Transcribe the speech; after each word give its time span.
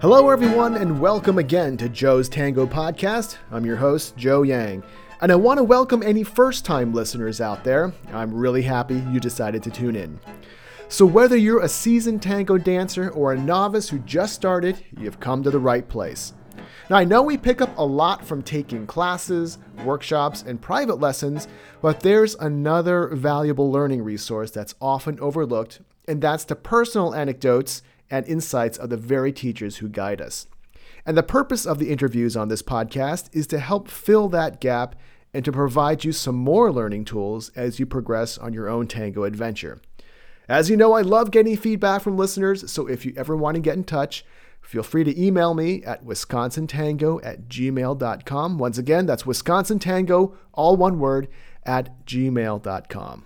Hello, 0.00 0.30
everyone, 0.30 0.76
and 0.76 1.00
welcome 1.00 1.38
again 1.38 1.76
to 1.76 1.88
Joe's 1.88 2.28
Tango 2.28 2.68
Podcast. 2.68 3.36
I'm 3.50 3.66
your 3.66 3.74
host, 3.74 4.16
Joe 4.16 4.42
Yang, 4.42 4.84
and 5.20 5.32
I 5.32 5.34
want 5.34 5.58
to 5.58 5.64
welcome 5.64 6.04
any 6.04 6.22
first 6.22 6.64
time 6.64 6.94
listeners 6.94 7.40
out 7.40 7.64
there. 7.64 7.92
I'm 8.12 8.32
really 8.32 8.62
happy 8.62 9.02
you 9.10 9.18
decided 9.18 9.60
to 9.64 9.72
tune 9.72 9.96
in. 9.96 10.20
So, 10.86 11.04
whether 11.04 11.36
you're 11.36 11.64
a 11.64 11.68
seasoned 11.68 12.22
tango 12.22 12.58
dancer 12.58 13.10
or 13.10 13.32
a 13.32 13.40
novice 13.40 13.88
who 13.88 13.98
just 13.98 14.36
started, 14.36 14.84
you've 14.96 15.18
come 15.18 15.42
to 15.42 15.50
the 15.50 15.58
right 15.58 15.88
place. 15.88 16.32
Now, 16.88 16.96
I 16.98 17.04
know 17.04 17.20
we 17.20 17.36
pick 17.36 17.60
up 17.60 17.76
a 17.76 17.84
lot 17.84 18.24
from 18.24 18.40
taking 18.40 18.86
classes, 18.86 19.58
workshops, 19.84 20.42
and 20.42 20.62
private 20.62 21.00
lessons, 21.00 21.48
but 21.82 21.98
there's 21.98 22.36
another 22.36 23.08
valuable 23.08 23.72
learning 23.72 24.04
resource 24.04 24.52
that's 24.52 24.76
often 24.80 25.18
overlooked, 25.18 25.80
and 26.06 26.22
that's 26.22 26.44
the 26.44 26.54
personal 26.54 27.16
anecdotes 27.16 27.82
and 28.10 28.26
insights 28.26 28.78
of 28.78 28.90
the 28.90 28.96
very 28.96 29.32
teachers 29.32 29.78
who 29.78 29.88
guide 29.88 30.20
us. 30.20 30.46
And 31.04 31.16
the 31.16 31.22
purpose 31.22 31.66
of 31.66 31.78
the 31.78 31.90
interviews 31.90 32.36
on 32.36 32.48
this 32.48 32.62
podcast 32.62 33.28
is 33.32 33.46
to 33.48 33.58
help 33.58 33.88
fill 33.88 34.28
that 34.28 34.60
gap 34.60 34.94
and 35.32 35.44
to 35.44 35.52
provide 35.52 36.04
you 36.04 36.12
some 36.12 36.34
more 36.34 36.72
learning 36.72 37.04
tools 37.04 37.50
as 37.54 37.78
you 37.78 37.86
progress 37.86 38.38
on 38.38 38.52
your 38.52 38.68
own 38.68 38.86
tango 38.86 39.24
adventure. 39.24 39.80
As 40.48 40.70
you 40.70 40.76
know, 40.76 40.94
I 40.94 41.02
love 41.02 41.30
getting 41.30 41.56
feedback 41.56 42.02
from 42.02 42.16
listeners, 42.16 42.70
so 42.70 42.86
if 42.86 43.04
you 43.04 43.12
ever 43.16 43.36
want 43.36 43.56
to 43.56 43.60
get 43.60 43.76
in 43.76 43.84
touch, 43.84 44.24
feel 44.62 44.82
free 44.82 45.04
to 45.04 45.22
email 45.22 45.52
me 45.52 45.82
at 45.84 46.04
wisconsintango 46.04 47.20
at 47.22 47.48
gmail.com. 47.48 48.58
Once 48.58 48.78
again, 48.78 49.04
that's 49.04 49.24
wisconsintango, 49.24 50.34
all 50.54 50.76
one 50.76 50.98
word, 50.98 51.28
at 51.64 52.06
gmail.com. 52.06 53.24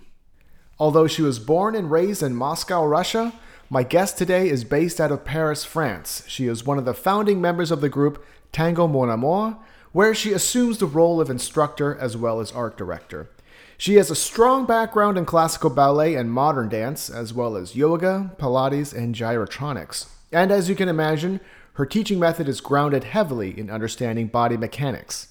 Although 0.79 1.07
she 1.07 1.21
was 1.21 1.39
born 1.39 1.75
and 1.75 1.89
raised 1.89 2.21
in 2.21 2.35
Moscow, 2.35 2.85
Russia, 2.85 3.33
my 3.73 3.81
guest 3.81 4.19
today 4.19 4.49
is 4.49 4.63
based 4.63 5.01
out 5.01 5.11
of 5.11 5.25
Paris, 5.25 5.65
France. 5.65 6.21
She 6.27 6.45
is 6.45 6.63
one 6.63 6.77
of 6.77 6.85
the 6.85 6.93
founding 6.93 7.41
members 7.41 7.71
of 7.71 7.81
the 7.81 7.89
group 7.89 8.23
Tango 8.51 8.87
Mon 8.87 9.09
Amour, 9.09 9.57
where 9.91 10.13
she 10.13 10.31
assumes 10.31 10.77
the 10.77 10.85
role 10.85 11.19
of 11.19 11.27
instructor 11.27 11.97
as 11.97 12.15
well 12.15 12.39
as 12.39 12.51
art 12.51 12.77
director. 12.77 13.31
She 13.75 13.95
has 13.95 14.11
a 14.11 14.15
strong 14.15 14.67
background 14.67 15.17
in 15.17 15.25
classical 15.25 15.71
ballet 15.71 16.13
and 16.13 16.31
modern 16.31 16.69
dance, 16.69 17.09
as 17.09 17.33
well 17.33 17.57
as 17.57 17.75
yoga, 17.75 18.35
Pilates, 18.37 18.93
and 18.93 19.15
gyrotonics. 19.15 20.05
And 20.31 20.51
as 20.51 20.69
you 20.69 20.75
can 20.75 20.87
imagine, 20.87 21.39
her 21.73 21.87
teaching 21.87 22.19
method 22.19 22.47
is 22.47 22.61
grounded 22.61 23.05
heavily 23.05 23.59
in 23.59 23.71
understanding 23.71 24.27
body 24.27 24.55
mechanics. 24.55 25.29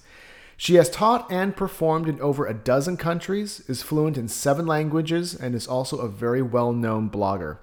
She 0.57 0.75
has 0.75 0.91
taught 0.91 1.31
and 1.31 1.55
performed 1.55 2.09
in 2.09 2.21
over 2.21 2.45
a 2.47 2.55
dozen 2.55 2.97
countries, 2.97 3.63
is 3.69 3.85
fluent 3.85 4.19
in 4.19 4.27
seven 4.27 4.67
languages, 4.67 5.33
and 5.33 5.55
is 5.55 5.69
also 5.69 5.99
a 5.99 6.09
very 6.09 6.43
well 6.43 6.73
known 6.73 7.09
blogger. 7.09 7.59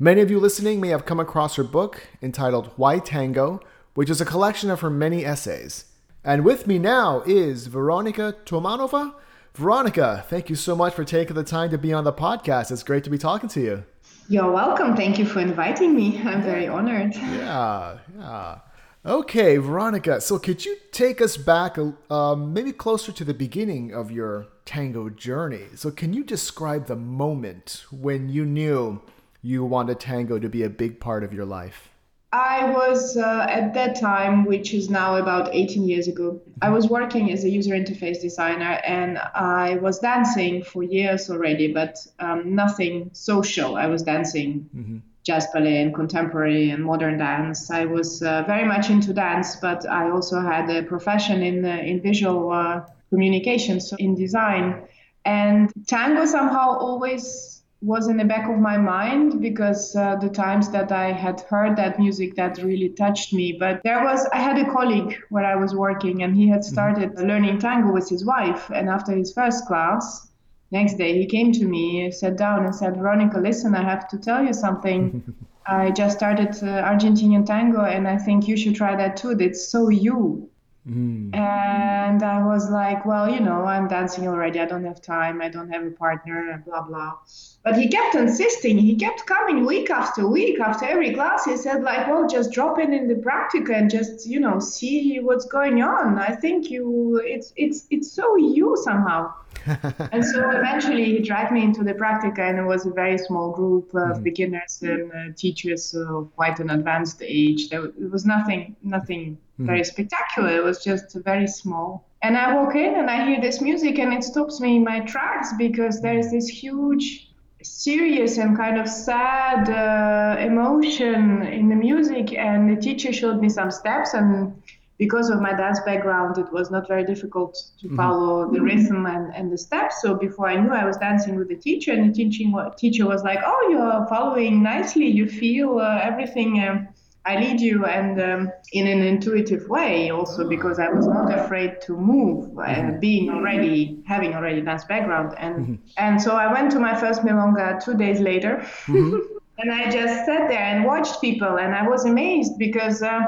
Many 0.00 0.20
of 0.20 0.30
you 0.30 0.38
listening 0.38 0.80
may 0.80 0.90
have 0.90 1.04
come 1.04 1.18
across 1.18 1.56
her 1.56 1.64
book 1.64 2.06
entitled 2.22 2.70
Why 2.76 3.00
Tango, 3.00 3.58
which 3.94 4.08
is 4.08 4.20
a 4.20 4.24
collection 4.24 4.70
of 4.70 4.78
her 4.80 4.90
many 4.90 5.24
essays. 5.24 5.86
And 6.22 6.44
with 6.44 6.68
me 6.68 6.78
now 6.78 7.24
is 7.26 7.66
Veronica 7.66 8.36
Toumanova. 8.44 9.14
Veronica, 9.54 10.24
thank 10.28 10.48
you 10.48 10.54
so 10.54 10.76
much 10.76 10.94
for 10.94 11.02
taking 11.02 11.34
the 11.34 11.42
time 11.42 11.70
to 11.70 11.78
be 11.78 11.92
on 11.92 12.04
the 12.04 12.12
podcast. 12.12 12.70
It's 12.70 12.84
great 12.84 13.02
to 13.04 13.10
be 13.10 13.18
talking 13.18 13.48
to 13.48 13.60
you. 13.60 13.84
You're 14.28 14.52
welcome. 14.52 14.94
Thank 14.94 15.18
you 15.18 15.26
for 15.26 15.40
inviting 15.40 15.96
me. 15.96 16.16
I'm 16.24 16.42
very 16.42 16.68
honored. 16.68 17.16
Yeah, 17.16 17.98
yeah. 18.16 18.58
Okay, 19.04 19.56
Veronica. 19.56 20.20
So, 20.20 20.38
could 20.38 20.64
you 20.64 20.76
take 20.92 21.20
us 21.20 21.36
back, 21.36 21.76
um, 22.08 22.52
maybe 22.52 22.70
closer 22.70 23.10
to 23.10 23.24
the 23.24 23.34
beginning 23.34 23.92
of 23.92 24.12
your 24.12 24.46
tango 24.64 25.08
journey? 25.08 25.66
So, 25.74 25.90
can 25.90 26.12
you 26.12 26.22
describe 26.22 26.86
the 26.86 26.96
moment 26.96 27.84
when 27.90 28.28
you 28.28 28.44
knew 28.44 29.02
you 29.42 29.64
wanted 29.64 30.00
tango 30.00 30.38
to 30.38 30.48
be 30.48 30.62
a 30.62 30.70
big 30.70 31.00
part 31.00 31.24
of 31.24 31.32
your 31.32 31.44
life? 31.44 31.90
I 32.32 32.70
was 32.72 33.16
uh, 33.16 33.46
at 33.48 33.72
that 33.72 33.98
time, 33.98 34.44
which 34.44 34.74
is 34.74 34.90
now 34.90 35.16
about 35.16 35.54
18 35.54 35.88
years 35.88 36.08
ago, 36.08 36.42
I 36.60 36.68
was 36.68 36.86
working 36.86 37.32
as 37.32 37.44
a 37.44 37.48
user 37.48 37.74
interface 37.74 38.20
designer 38.20 38.80
and 38.84 39.18
I 39.34 39.76
was 39.76 39.98
dancing 40.00 40.62
for 40.62 40.82
years 40.82 41.30
already, 41.30 41.72
but 41.72 41.96
um, 42.18 42.54
nothing 42.54 43.08
social. 43.14 43.76
I 43.76 43.86
was 43.86 44.02
dancing 44.02 44.68
mm-hmm. 44.76 44.98
jazz 45.22 45.46
ballet 45.54 45.80
and 45.80 45.94
contemporary 45.94 46.68
and 46.68 46.84
modern 46.84 47.16
dance. 47.16 47.70
I 47.70 47.86
was 47.86 48.22
uh, 48.22 48.42
very 48.46 48.66
much 48.66 48.90
into 48.90 49.14
dance, 49.14 49.56
but 49.56 49.88
I 49.88 50.10
also 50.10 50.42
had 50.42 50.68
a 50.68 50.82
profession 50.82 51.42
in, 51.42 51.64
uh, 51.64 51.68
in 51.68 52.02
visual 52.02 52.50
uh, 52.52 52.82
communications, 53.08 53.88
so 53.88 53.96
in 53.96 54.14
design. 54.14 54.82
And 55.24 55.72
tango 55.86 56.26
somehow 56.26 56.76
always 56.78 57.62
was 57.80 58.08
in 58.08 58.16
the 58.16 58.24
back 58.24 58.48
of 58.48 58.58
my 58.58 58.76
mind 58.76 59.40
because 59.40 59.94
uh, 59.94 60.16
the 60.16 60.28
times 60.28 60.68
that 60.70 60.90
I 60.90 61.12
had 61.12 61.42
heard 61.42 61.76
that 61.76 61.98
music 61.98 62.34
that 62.34 62.58
really 62.58 62.88
touched 62.88 63.32
me. 63.32 63.56
But 63.58 63.82
there 63.84 64.02
was, 64.02 64.26
I 64.32 64.38
had 64.38 64.58
a 64.58 64.70
colleague 64.72 65.16
where 65.28 65.44
I 65.44 65.54
was 65.54 65.76
working 65.76 66.22
and 66.24 66.36
he 66.36 66.48
had 66.48 66.60
mm-hmm. 66.60 66.72
started 66.72 67.10
mm-hmm. 67.10 67.26
learning 67.26 67.58
tango 67.60 67.92
with 67.92 68.08
his 68.08 68.24
wife. 68.24 68.68
And 68.74 68.88
after 68.88 69.12
his 69.14 69.32
first 69.32 69.66
class, 69.66 70.28
next 70.72 70.94
day 70.94 71.16
he 71.16 71.26
came 71.26 71.52
to 71.52 71.64
me, 71.66 72.10
sat 72.10 72.36
down 72.36 72.64
and 72.64 72.74
said, 72.74 72.96
Veronica, 72.96 73.38
listen, 73.38 73.74
I 73.76 73.84
have 73.84 74.08
to 74.08 74.18
tell 74.18 74.44
you 74.44 74.52
something. 74.52 75.22
I 75.66 75.92
just 75.92 76.16
started 76.16 76.48
uh, 76.48 76.82
Argentinian 76.82 77.46
tango 77.46 77.82
and 77.82 78.08
I 78.08 78.16
think 78.16 78.48
you 78.48 78.56
should 78.56 78.74
try 78.74 78.96
that 78.96 79.16
too. 79.16 79.36
It's 79.38 79.68
so 79.68 79.88
you. 79.88 80.50
Mm. 80.88 81.34
And 81.34 82.22
I 82.22 82.42
was 82.46 82.70
like, 82.70 83.04
well, 83.04 83.28
you 83.28 83.40
know, 83.40 83.64
I'm 83.64 83.88
dancing 83.88 84.26
already. 84.26 84.58
I 84.58 84.64
don't 84.64 84.84
have 84.84 85.02
time. 85.02 85.42
I 85.42 85.48
don't 85.48 85.70
have 85.70 85.84
a 85.84 85.90
partner, 85.90 86.62
blah, 86.66 86.82
blah. 86.82 87.18
But 87.62 87.76
he 87.76 87.88
kept 87.88 88.14
insisting. 88.14 88.78
He 88.78 88.96
kept 88.96 89.26
coming 89.26 89.66
week 89.66 89.90
after 89.90 90.26
week 90.26 90.60
after 90.60 90.86
every 90.86 91.12
class. 91.12 91.44
He 91.44 91.56
said, 91.56 91.82
like, 91.82 92.06
well, 92.06 92.26
just 92.26 92.52
drop 92.52 92.78
in 92.78 92.94
in 92.94 93.06
the 93.06 93.16
practica 93.16 93.76
and 93.76 93.90
just, 93.90 94.26
you 94.26 94.40
know, 94.40 94.58
see 94.58 95.18
what's 95.20 95.44
going 95.44 95.82
on. 95.82 96.18
I 96.18 96.34
think 96.34 96.70
you, 96.70 97.20
it's, 97.22 97.52
it's, 97.56 97.86
it's 97.90 98.10
so 98.10 98.36
you 98.36 98.76
somehow. 98.82 99.34
and 100.12 100.24
so 100.24 100.50
eventually 100.50 101.04
he 101.04 101.18
dragged 101.18 101.52
me 101.52 101.62
into 101.62 101.84
the 101.84 101.92
practica, 101.92 102.38
and 102.38 102.58
it 102.58 102.62
was 102.62 102.86
a 102.86 102.90
very 102.90 103.18
small 103.18 103.50
group 103.50 103.88
of 103.88 103.94
mm-hmm. 103.94 104.22
beginners 104.22 104.78
and 104.82 105.12
uh, 105.12 105.34
teachers 105.36 105.94
of 105.94 106.34
quite 106.36 106.60
an 106.60 106.70
advanced 106.70 107.20
age. 107.22 107.68
There 107.68 107.86
it 107.86 108.10
was 108.10 108.24
nothing, 108.24 108.76
nothing. 108.82 109.36
Very 109.58 109.84
spectacular. 109.84 110.56
It 110.56 110.64
was 110.64 110.82
just 110.82 111.16
very 111.24 111.46
small. 111.46 112.06
And 112.22 112.36
I 112.36 112.54
walk 112.54 112.74
in 112.74 112.94
and 112.96 113.08
I 113.08 113.26
hear 113.26 113.40
this 113.40 113.60
music, 113.60 113.98
and 113.98 114.12
it 114.12 114.24
stops 114.24 114.60
me 114.60 114.76
in 114.76 114.84
my 114.84 115.00
tracks 115.00 115.52
because 115.56 116.00
there 116.00 116.18
is 116.18 116.32
this 116.32 116.48
huge, 116.48 117.30
serious 117.62 118.38
and 118.38 118.56
kind 118.56 118.78
of 118.78 118.88
sad 118.88 119.68
uh, 119.68 120.40
emotion 120.40 121.42
in 121.42 121.68
the 121.68 121.76
music. 121.76 122.34
And 122.34 122.76
the 122.76 122.80
teacher 122.80 123.12
showed 123.12 123.40
me 123.40 123.48
some 123.48 123.70
steps 123.70 124.14
and 124.14 124.52
because 124.98 125.30
of 125.30 125.40
my 125.40 125.52
dance 125.52 125.78
background, 125.80 126.38
it 126.38 126.52
was 126.52 126.70
not 126.70 126.88
very 126.88 127.04
difficult 127.04 127.54
to 127.80 127.86
mm-hmm. 127.86 127.96
follow 127.96 128.44
mm-hmm. 128.44 128.54
the 128.54 128.60
rhythm 128.60 129.06
and, 129.06 129.32
and 129.34 129.52
the 129.52 129.56
steps. 129.56 130.02
So 130.02 130.14
before 130.14 130.48
I 130.48 130.60
knew, 130.60 130.72
I 130.72 130.84
was 130.84 130.96
dancing 130.96 131.36
with 131.36 131.48
the 131.48 131.56
teacher, 131.56 131.92
and 131.92 132.10
the 132.10 132.12
teaching 132.12 132.52
teacher 132.76 133.06
was 133.06 133.22
like, 133.22 133.38
"Oh, 133.44 133.68
you're 133.70 134.06
following 134.08 134.62
nicely. 134.62 135.06
You 135.06 135.28
feel 135.28 135.78
uh, 135.78 136.00
everything." 136.02 136.60
Um, 136.66 136.87
I 137.28 137.38
lead 137.38 137.60
you 137.60 137.84
and 137.84 138.18
um, 138.20 138.52
in 138.72 138.86
an 138.86 139.02
intuitive 139.02 139.68
way 139.68 140.08
also 140.08 140.48
because 140.48 140.78
I 140.78 140.88
was 140.88 141.06
not 141.06 141.26
afraid 141.38 141.80
to 141.82 141.92
move 141.94 142.58
uh, 142.58 142.62
mm-hmm. 142.62 143.00
being 143.00 143.28
already 143.28 144.02
having 144.06 144.34
already 144.34 144.62
dance 144.62 144.84
background 144.84 145.34
and 145.38 145.54
mm-hmm. 145.56 145.74
and 145.98 146.20
so 146.20 146.30
I 146.36 146.50
went 146.50 146.72
to 146.72 146.80
my 146.80 146.94
first 146.98 147.20
milonga 147.22 147.84
two 147.84 147.96
days 148.04 148.20
later 148.20 148.52
mm-hmm. 148.86 149.18
and 149.58 149.70
I 149.70 149.90
just 149.90 150.24
sat 150.24 150.48
there 150.48 150.66
and 150.72 150.86
watched 150.86 151.20
people 151.20 151.58
and 151.58 151.74
I 151.74 151.86
was 151.86 152.06
amazed 152.06 152.58
because 152.58 153.02
uh, 153.02 153.20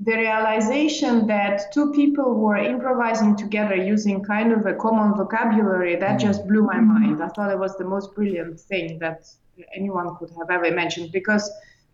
the 0.00 0.16
realization 0.16 1.26
that 1.28 1.72
two 1.72 1.92
people 1.92 2.34
were 2.34 2.58
improvising 2.58 3.36
together 3.36 3.74
using 3.74 4.22
kind 4.22 4.52
of 4.52 4.66
a 4.66 4.74
common 4.74 5.14
vocabulary 5.14 5.96
that 5.96 6.16
mm. 6.16 6.20
just 6.20 6.46
blew 6.46 6.62
my 6.62 6.80
mind. 6.80 7.22
I 7.22 7.28
thought 7.28 7.50
it 7.50 7.58
was 7.58 7.74
the 7.78 7.84
most 7.84 8.14
brilliant 8.14 8.60
thing 8.60 8.98
that 8.98 9.26
anyone 9.74 10.14
could 10.16 10.30
have 10.38 10.50
ever 10.50 10.64
imagined 10.64 11.12
because 11.12 11.50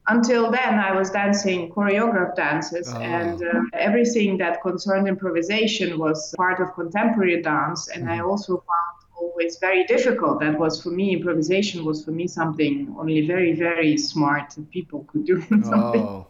until 0.08 0.50
then 0.50 0.78
I 0.78 0.93
was 0.93 1.10
dancing 1.10 1.70
choreographed 1.70 2.37
dances 2.37 2.93
oh. 2.93 2.99
and 2.99 3.43
uh, 3.43 3.60
everything 3.75 4.38
that 4.38 4.62
concerned 4.62 5.06
improvisation 5.08 5.99
was 5.99 6.34
part 6.37 6.60
of 6.60 6.75
contemporary 6.75 7.40
dance 7.43 7.88
and 7.88 8.04
mm. 8.04 8.10
I 8.10 8.20
also 8.20 8.56
found 8.56 8.99
always 9.16 9.58
very 9.58 9.84
difficult 9.84 10.40
that 10.40 10.58
was 10.58 10.82
for 10.82 10.90
me 10.90 11.14
improvisation 11.14 11.84
was 11.84 12.04
for 12.04 12.10
me 12.10 12.26
something 12.26 12.94
only 12.99 13.25
very 13.26 13.52
very 13.54 13.96
smart 13.96 14.56
people 14.72 15.04
could 15.08 15.25
do 15.25 15.40
something 15.62 16.02
oh 16.02 16.26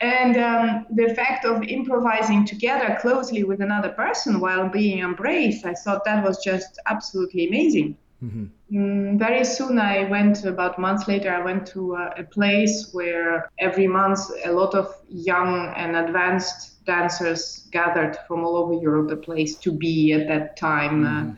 and 0.00 0.36
um, 0.36 0.86
the 0.90 1.14
fact 1.14 1.44
of 1.44 1.62
improvising 1.62 2.44
together 2.44 2.98
closely 3.00 3.44
with 3.44 3.60
another 3.60 3.90
person 3.90 4.40
while 4.40 4.68
being 4.68 5.00
embraced, 5.00 5.64
I 5.64 5.74
thought 5.74 6.04
that 6.04 6.24
was 6.24 6.42
just 6.42 6.78
absolutely 6.86 7.48
amazing. 7.48 7.96
Mm-hmm. 8.22 8.76
Mm, 8.76 9.18
very 9.18 9.44
soon, 9.44 9.78
I 9.78 10.04
went 10.04 10.44
about 10.44 10.78
months 10.78 11.06
later. 11.06 11.30
I 11.30 11.42
went 11.42 11.66
to 11.68 11.94
a, 11.94 12.14
a 12.18 12.24
place 12.24 12.90
where 12.92 13.48
every 13.58 13.86
month 13.86 14.20
a 14.44 14.52
lot 14.52 14.74
of 14.74 14.92
young 15.08 15.72
and 15.76 15.96
advanced 15.96 16.84
dancers 16.84 17.68
gathered 17.70 18.16
from 18.26 18.44
all 18.44 18.56
over 18.56 18.74
Europe, 18.74 19.10
a 19.10 19.16
place 19.16 19.56
to 19.58 19.70
be 19.70 20.12
at 20.12 20.26
that 20.28 20.56
time. 20.56 21.04
Uh, 21.04 21.08
mm-hmm. 21.08 21.30
Uh, 21.30 21.34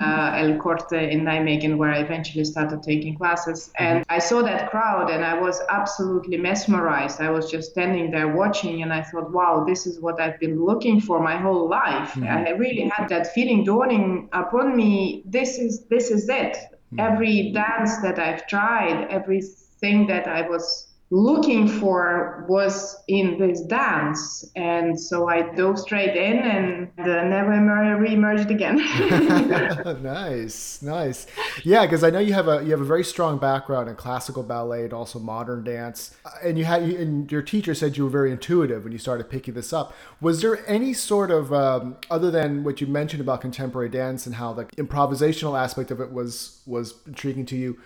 uh, 0.00 0.32
El 0.34 0.56
Corte 0.56 0.92
in 0.92 1.20
Nijmegen, 1.24 1.76
where 1.76 1.90
I 1.90 1.98
eventually 1.98 2.44
started 2.44 2.82
taking 2.82 3.16
classes. 3.16 3.70
And 3.78 4.04
I 4.08 4.18
saw 4.18 4.42
that 4.42 4.70
crowd 4.70 5.10
and 5.10 5.24
I 5.24 5.38
was 5.38 5.60
absolutely 5.68 6.38
mesmerized. 6.38 7.20
I 7.20 7.30
was 7.30 7.50
just 7.50 7.72
standing 7.72 8.10
there 8.10 8.28
watching 8.28 8.82
and 8.82 8.92
I 8.92 9.02
thought, 9.02 9.30
wow, 9.30 9.64
this 9.66 9.86
is 9.86 10.00
what 10.00 10.20
I've 10.20 10.40
been 10.40 10.64
looking 10.64 11.00
for 11.00 11.20
my 11.20 11.36
whole 11.36 11.68
life. 11.68 12.12
Mm-hmm. 12.12 12.24
I 12.24 12.50
really 12.50 12.88
had 12.88 13.08
that 13.10 13.32
feeling 13.34 13.64
dawning 13.64 14.28
upon 14.32 14.76
me. 14.76 15.22
This 15.26 15.58
is 15.58 15.84
this 15.86 16.10
is 16.10 16.28
it. 16.28 16.56
Mm-hmm. 16.56 17.00
Every 17.00 17.52
dance 17.52 17.98
that 17.98 18.18
I've 18.18 18.46
tried, 18.46 19.06
everything 19.10 20.06
that 20.06 20.26
I 20.26 20.48
was 20.48 20.89
looking 21.12 21.66
for 21.66 22.46
was 22.48 22.96
in 23.08 23.36
this 23.36 23.62
dance. 23.62 24.48
And 24.54 24.98
so 24.98 25.28
I 25.28 25.42
dove 25.54 25.78
straight 25.78 26.16
in 26.16 26.38
and 26.38 26.88
uh, 26.98 27.24
never 27.24 27.96
re-emerged 27.98 28.50
again. 28.50 28.76
nice, 30.02 30.80
nice. 30.82 31.26
Yeah, 31.64 31.84
because 31.84 32.04
I 32.04 32.10
know 32.10 32.20
you 32.20 32.32
have 32.32 32.46
a 32.46 32.62
you 32.62 32.70
have 32.70 32.80
a 32.80 32.84
very 32.84 33.02
strong 33.02 33.38
background 33.38 33.88
in 33.88 33.96
classical 33.96 34.44
ballet 34.44 34.84
and 34.84 34.92
also 34.92 35.18
modern 35.18 35.64
dance. 35.64 36.14
Uh, 36.24 36.30
and 36.44 36.58
you 36.58 36.64
had 36.64 36.82
and 36.82 37.30
your 37.30 37.42
teacher 37.42 37.74
said 37.74 37.96
you 37.96 38.04
were 38.04 38.10
very 38.10 38.30
intuitive 38.30 38.84
when 38.84 38.92
you 38.92 38.98
started 38.98 39.28
picking 39.28 39.54
this 39.54 39.72
up. 39.72 39.92
Was 40.20 40.42
there 40.42 40.64
any 40.68 40.92
sort 40.92 41.32
of 41.32 41.52
um, 41.52 41.96
other 42.08 42.30
than 42.30 42.62
what 42.62 42.80
you 42.80 42.86
mentioned 42.86 43.20
about 43.20 43.40
contemporary 43.40 43.88
dance 43.88 44.26
and 44.26 44.36
how 44.36 44.52
the 44.52 44.66
improvisational 44.76 45.58
aspect 45.58 45.90
of 45.90 46.00
it 46.00 46.12
was 46.12 46.60
was 46.66 46.94
intriguing 47.06 47.46
to 47.46 47.56
you? 47.56 47.78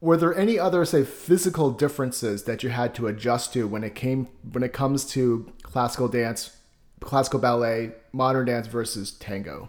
Were 0.00 0.16
there 0.16 0.36
any 0.36 0.58
other 0.58 0.84
say 0.84 1.04
physical 1.04 1.70
differences 1.70 2.44
that 2.44 2.62
you 2.62 2.70
had 2.70 2.94
to 2.94 3.06
adjust 3.06 3.52
to 3.52 3.66
when 3.66 3.84
it 3.84 3.94
came 3.94 4.28
when 4.52 4.62
it 4.62 4.72
comes 4.72 5.04
to 5.04 5.50
classical 5.62 6.08
dance 6.08 6.56
classical 7.00 7.38
ballet 7.38 7.92
modern 8.12 8.46
dance 8.46 8.66
versus 8.66 9.12
tango 9.12 9.68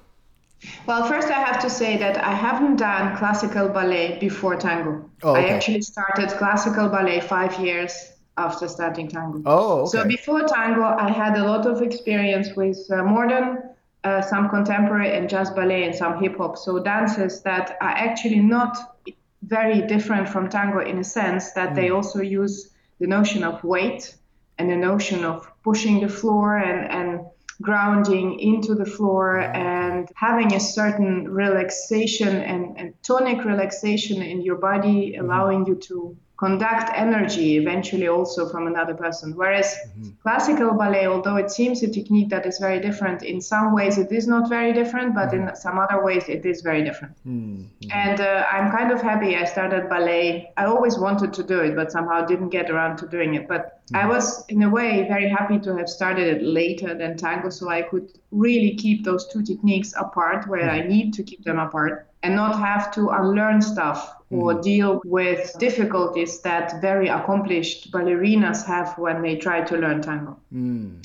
well 0.86 1.08
first 1.08 1.28
i 1.28 1.40
have 1.40 1.62
to 1.62 1.70
say 1.70 1.98
that 1.98 2.18
i 2.24 2.34
haven't 2.34 2.78
done 2.78 3.16
classical 3.18 3.68
ballet 3.68 4.18
before 4.20 4.56
tango 4.56 5.10
oh, 5.24 5.32
okay. 5.32 5.50
i 5.50 5.50
actually 5.50 5.82
started 5.82 6.30
classical 6.38 6.88
ballet 6.88 7.20
five 7.20 7.58
years 7.60 8.14
after 8.38 8.68
starting 8.68 9.08
tango 9.08 9.42
oh 9.46 9.82
okay. 9.82 9.90
so 9.90 10.08
before 10.08 10.48
tango 10.48 10.84
i 10.84 11.10
had 11.10 11.38
a 11.38 11.44
lot 11.44 11.66
of 11.66 11.82
experience 11.82 12.50
with 12.56 12.80
uh, 12.92 13.04
modern 13.04 13.64
uh, 14.04 14.20
some 14.20 14.50
contemporary 14.50 15.16
and 15.16 15.30
jazz 15.30 15.52
ballet 15.52 15.84
and 15.84 15.94
some 15.94 16.20
hip 16.20 16.38
hop 16.38 16.58
so 16.58 16.80
dances 16.80 17.42
that 17.42 17.78
are 17.82 17.90
actually 17.90 18.40
not 18.40 18.98
very 19.52 19.82
different 19.94 20.28
from 20.30 20.50
tango 20.50 20.80
in 20.80 20.98
a 20.98 21.04
sense 21.04 21.52
that 21.52 21.70
mm. 21.72 21.76
they 21.76 21.90
also 21.92 22.22
use 22.22 22.72
the 23.00 23.08
notion 23.08 23.44
of 23.44 23.64
weight 23.64 24.16
and 24.58 24.70
the 24.70 24.76
notion 24.76 25.26
of 25.26 25.38
pushing 25.64 26.00
the 26.00 26.08
floor 26.08 26.58
and, 26.58 26.90
and 27.00 27.26
grounding 27.62 28.40
into 28.40 28.74
the 28.74 28.86
floor 28.86 29.40
and 29.40 30.10
having 30.16 30.54
a 30.56 30.60
certain 30.60 31.30
relaxation 31.30 32.34
and, 32.52 32.78
and 32.80 32.94
tonic 33.04 33.44
relaxation 33.46 34.22
in 34.22 34.42
your 34.42 34.56
body, 34.56 35.00
mm-hmm. 35.02 35.24
allowing 35.24 35.66
you 35.68 35.76
to 35.76 36.18
conduct 36.42 36.90
energy 36.96 37.58
eventually 37.58 38.08
also 38.08 38.50
from 38.50 38.66
another 38.66 38.96
person. 38.96 39.34
Whereas 39.36 39.68
mm-hmm. 39.76 40.10
classical 40.24 40.74
ballet, 40.74 41.06
although 41.06 41.36
it 41.36 41.52
seems 41.52 41.84
a 41.84 41.88
technique 41.88 42.30
that 42.30 42.48
is 42.48 42.58
very 42.58 42.80
different, 42.80 43.22
in 43.22 43.40
some 43.40 43.76
ways 43.76 44.00
it 44.00 44.12
is 44.12 44.28
not 44.28 44.50
very 44.50 44.74
different, 44.74 45.14
but 45.14 45.30
mm-hmm. 45.30 45.50
in 45.50 45.56
some 45.56 45.78
other 45.78 46.04
ways 46.04 46.24
it 46.28 46.44
is 46.44 46.62
very 46.62 46.84
different. 46.84 47.16
Mm-hmm. 47.28 47.92
And 47.92 48.20
uh, 48.22 48.46
I'm 48.52 48.72
kind 48.72 48.92
of 48.92 49.00
happy 49.04 49.36
I 49.36 49.46
started 49.46 49.88
ballet. 49.88 50.52
I 50.58 50.66
always 50.66 50.98
wanted 50.98 51.32
to 51.34 51.44
do 51.44 51.60
it, 51.60 51.76
but 51.76 51.92
somehow 51.92 52.26
didn't 52.26 52.50
get 52.50 52.72
around 52.72 52.98
to 52.98 53.08
doing 53.08 53.36
it. 53.36 53.48
But 53.48 53.80
I 53.94 54.00
mm-hmm. 54.00 54.10
was, 54.10 54.44
in 54.50 54.64
a 54.64 54.70
way, 54.70 55.06
very 55.08 55.30
happy 55.30 55.60
to 55.60 55.78
have 55.78 55.90
started 55.90 56.28
it 56.28 56.42
later 56.42 56.96
than 56.96 57.18
tango, 57.18 57.52
so 57.52 57.70
I 57.70 57.84
could 57.84 58.18
really 58.32 58.74
keep 58.76 59.04
those 59.04 59.28
two 59.28 59.44
techniques 59.44 59.94
apart 59.96 60.48
where 60.48 60.72
I 60.72 60.80
mm-hmm. 60.80 60.90
need 60.90 61.14
to 61.14 61.24
keep 61.24 61.44
them 61.44 61.60
apart 61.60 62.11
and 62.24 62.36
not 62.36 62.58
have 62.58 62.92
to 62.94 63.10
unlearn 63.10 63.62
stuff 63.62 64.16
or 64.30 64.54
mm. 64.54 64.62
deal 64.62 65.02
with 65.04 65.54
difficulties 65.60 66.40
that 66.42 66.80
very 66.82 67.10
accomplished 67.10 67.92
ballerinas 67.92 68.66
have 68.66 68.98
when 68.98 69.22
they 69.22 69.36
try 69.36 69.62
to 69.62 69.78
learn 69.78 70.02
tango. 70.02 70.38
Mm, 70.54 71.02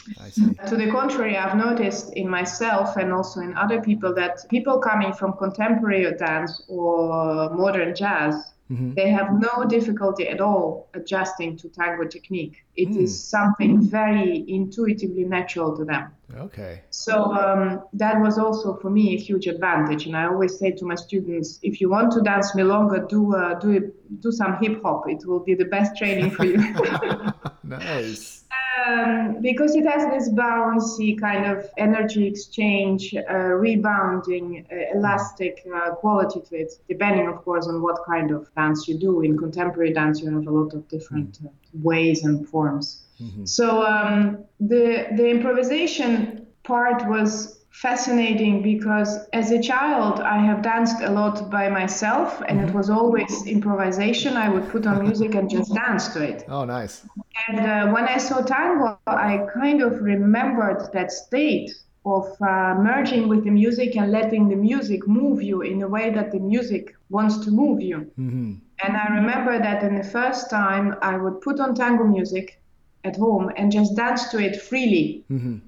to 0.68 0.76
the 0.76 0.90
contrary, 0.90 1.36
I've 1.36 1.56
noticed 1.56 2.12
in 2.12 2.28
myself 2.28 2.96
and 2.96 3.12
also 3.12 3.40
in 3.40 3.56
other 3.56 3.80
people 3.80 4.14
that 4.14 4.48
people 4.48 4.78
coming 4.78 5.12
from 5.12 5.32
contemporary 5.32 6.06
dance 6.16 6.62
or 6.68 7.50
modern 7.50 7.94
jazz 7.94 8.52
Mm-hmm. 8.70 8.94
They 8.94 9.10
have 9.10 9.28
no 9.38 9.64
difficulty 9.64 10.28
at 10.28 10.40
all 10.40 10.88
adjusting 10.94 11.56
to 11.58 11.68
tango 11.68 12.04
technique. 12.04 12.64
It 12.74 12.88
mm. 12.88 13.02
is 13.02 13.22
something 13.22 13.80
very 13.80 14.44
intuitively 14.48 15.24
natural 15.24 15.76
to 15.76 15.84
them. 15.84 16.10
Okay. 16.34 16.82
So 16.90 17.32
um, 17.34 17.82
that 17.92 18.20
was 18.20 18.38
also 18.38 18.76
for 18.78 18.90
me 18.90 19.14
a 19.14 19.18
huge 19.18 19.46
advantage. 19.46 20.06
And 20.06 20.16
I 20.16 20.26
always 20.26 20.58
say 20.58 20.72
to 20.72 20.84
my 20.84 20.96
students, 20.96 21.60
if 21.62 21.80
you 21.80 21.88
want 21.88 22.12
to 22.14 22.20
dance 22.22 22.52
milonga, 22.52 23.08
do 23.08 23.36
uh, 23.36 23.58
do 23.60 23.92
do 24.20 24.32
some 24.32 24.56
hip 24.60 24.82
hop. 24.82 25.08
It 25.08 25.24
will 25.24 25.40
be 25.40 25.54
the 25.54 25.66
best 25.66 25.96
training 25.96 26.30
for 26.32 26.44
you. 26.44 26.58
nice 27.62 28.45
um, 28.84 29.40
because 29.40 29.74
it 29.74 29.86
has 29.86 30.04
this 30.06 30.28
bouncy 30.30 31.18
kind 31.18 31.46
of 31.46 31.68
energy 31.76 32.26
exchange, 32.26 33.14
uh, 33.14 33.34
rebounding, 33.34 34.66
uh, 34.70 34.98
elastic 34.98 35.66
uh, 35.74 35.94
quality 35.94 36.40
to 36.40 36.56
it, 36.56 36.72
depending, 36.88 37.28
of 37.28 37.44
course, 37.44 37.66
on 37.66 37.82
what 37.82 38.04
kind 38.04 38.30
of 38.30 38.52
dance 38.54 38.88
you 38.88 38.98
do. 38.98 39.22
In 39.22 39.36
contemporary 39.38 39.92
dance, 39.92 40.20
you 40.20 40.30
have 40.34 40.46
a 40.46 40.50
lot 40.50 40.74
of 40.74 40.86
different 40.88 41.38
uh, 41.44 41.48
ways 41.74 42.24
and 42.24 42.48
forms. 42.48 43.04
Mm-hmm. 43.20 43.44
So 43.44 43.82
um, 43.86 44.44
the 44.60 45.08
the 45.16 45.28
improvisation 45.28 46.46
part 46.64 47.06
was 47.08 47.55
fascinating 47.76 48.62
because 48.62 49.18
as 49.34 49.50
a 49.50 49.60
child 49.60 50.18
I 50.20 50.38
have 50.38 50.62
danced 50.62 51.02
a 51.02 51.10
lot 51.10 51.50
by 51.50 51.68
myself 51.68 52.42
and 52.48 52.58
it 52.58 52.68
mm-hmm. 52.68 52.78
was 52.78 52.88
always 52.88 53.46
improvisation. 53.46 54.34
I 54.34 54.48
would 54.48 54.66
put 54.70 54.86
on 54.86 55.02
music 55.02 55.34
and 55.34 55.50
just 55.50 55.74
dance 55.74 56.08
to 56.14 56.22
it. 56.22 56.46
Oh, 56.48 56.64
nice. 56.64 57.04
And 57.48 57.60
uh, 57.60 57.92
when 57.92 58.04
I 58.04 58.16
saw 58.16 58.40
tango, 58.40 58.98
I 59.06 59.46
kind 59.52 59.82
of 59.82 60.00
remembered 60.00 60.88
that 60.94 61.12
state 61.12 61.70
of 62.06 62.24
uh, 62.40 62.76
merging 62.78 63.28
with 63.28 63.44
the 63.44 63.50
music 63.50 63.94
and 63.96 64.10
letting 64.10 64.48
the 64.48 64.56
music 64.56 65.06
move 65.06 65.42
you 65.42 65.60
in 65.60 65.82
a 65.82 65.88
way 65.88 66.08
that 66.10 66.32
the 66.32 66.38
music 66.38 66.96
wants 67.10 67.44
to 67.44 67.50
move 67.50 67.82
you. 67.82 68.10
Mm-hmm. 68.18 68.54
And 68.84 68.96
I 68.96 69.06
remember 69.16 69.58
that 69.58 69.82
in 69.82 69.96
the 69.96 70.04
first 70.04 70.48
time 70.48 70.96
I 71.02 71.18
would 71.18 71.42
put 71.42 71.60
on 71.60 71.74
tango 71.74 72.04
music 72.04 72.58
at 73.04 73.16
home 73.16 73.52
and 73.56 73.70
just 73.70 73.96
dance 73.96 74.30
to 74.30 74.38
it 74.38 74.62
freely. 74.62 75.24
Mm-hmm 75.30 75.58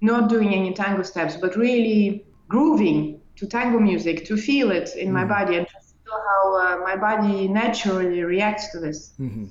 not 0.00 0.28
doing 0.28 0.54
any 0.54 0.72
tango 0.72 1.02
steps, 1.02 1.36
but 1.36 1.56
really 1.56 2.24
grooving 2.48 3.20
to 3.36 3.46
tango 3.46 3.78
music, 3.78 4.24
to 4.26 4.36
feel 4.36 4.70
it 4.70 4.96
in 4.96 5.08
mm 5.08 5.12
my 5.12 5.24
body 5.24 5.56
and 5.56 5.66
to 5.66 5.72
feel 5.72 6.18
how 6.30 6.42
uh, 6.56 6.76
my 6.84 6.96
body 6.96 7.48
naturally 7.48 8.22
reacts 8.22 8.70
to 8.72 8.78
this. 8.80 9.12
Mm-hmm. 9.18 9.46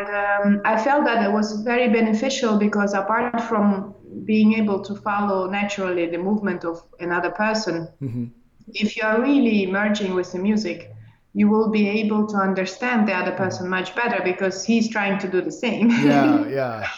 And 0.00 0.08
um, 0.24 0.62
I 0.64 0.82
felt 0.82 1.04
that 1.04 1.24
it 1.24 1.32
was 1.32 1.62
very 1.62 1.88
beneficial 1.88 2.58
because 2.58 2.92
apart 2.94 3.40
from 3.42 3.94
being 4.24 4.54
able 4.54 4.80
to 4.82 4.94
follow 4.96 5.48
naturally 5.48 6.06
the 6.06 6.18
movement 6.18 6.64
of 6.64 6.82
another 6.98 7.30
person, 7.30 7.88
mm-hmm. 8.02 8.24
if 8.68 8.96
you 8.96 9.02
are 9.04 9.20
really 9.20 9.66
merging 9.66 10.14
with 10.14 10.32
the 10.32 10.38
music, 10.38 10.90
you 11.32 11.48
will 11.48 11.70
be 11.70 11.88
able 11.88 12.26
to 12.26 12.36
understand 12.36 13.06
the 13.06 13.12
other 13.12 13.32
person 13.32 13.68
much 13.68 13.94
better 13.94 14.20
because 14.24 14.64
he's 14.64 14.88
trying 14.88 15.18
to 15.20 15.28
do 15.28 15.40
the 15.40 15.52
same. 15.52 15.90
Yeah, 15.90 16.48
yeah. 16.48 16.88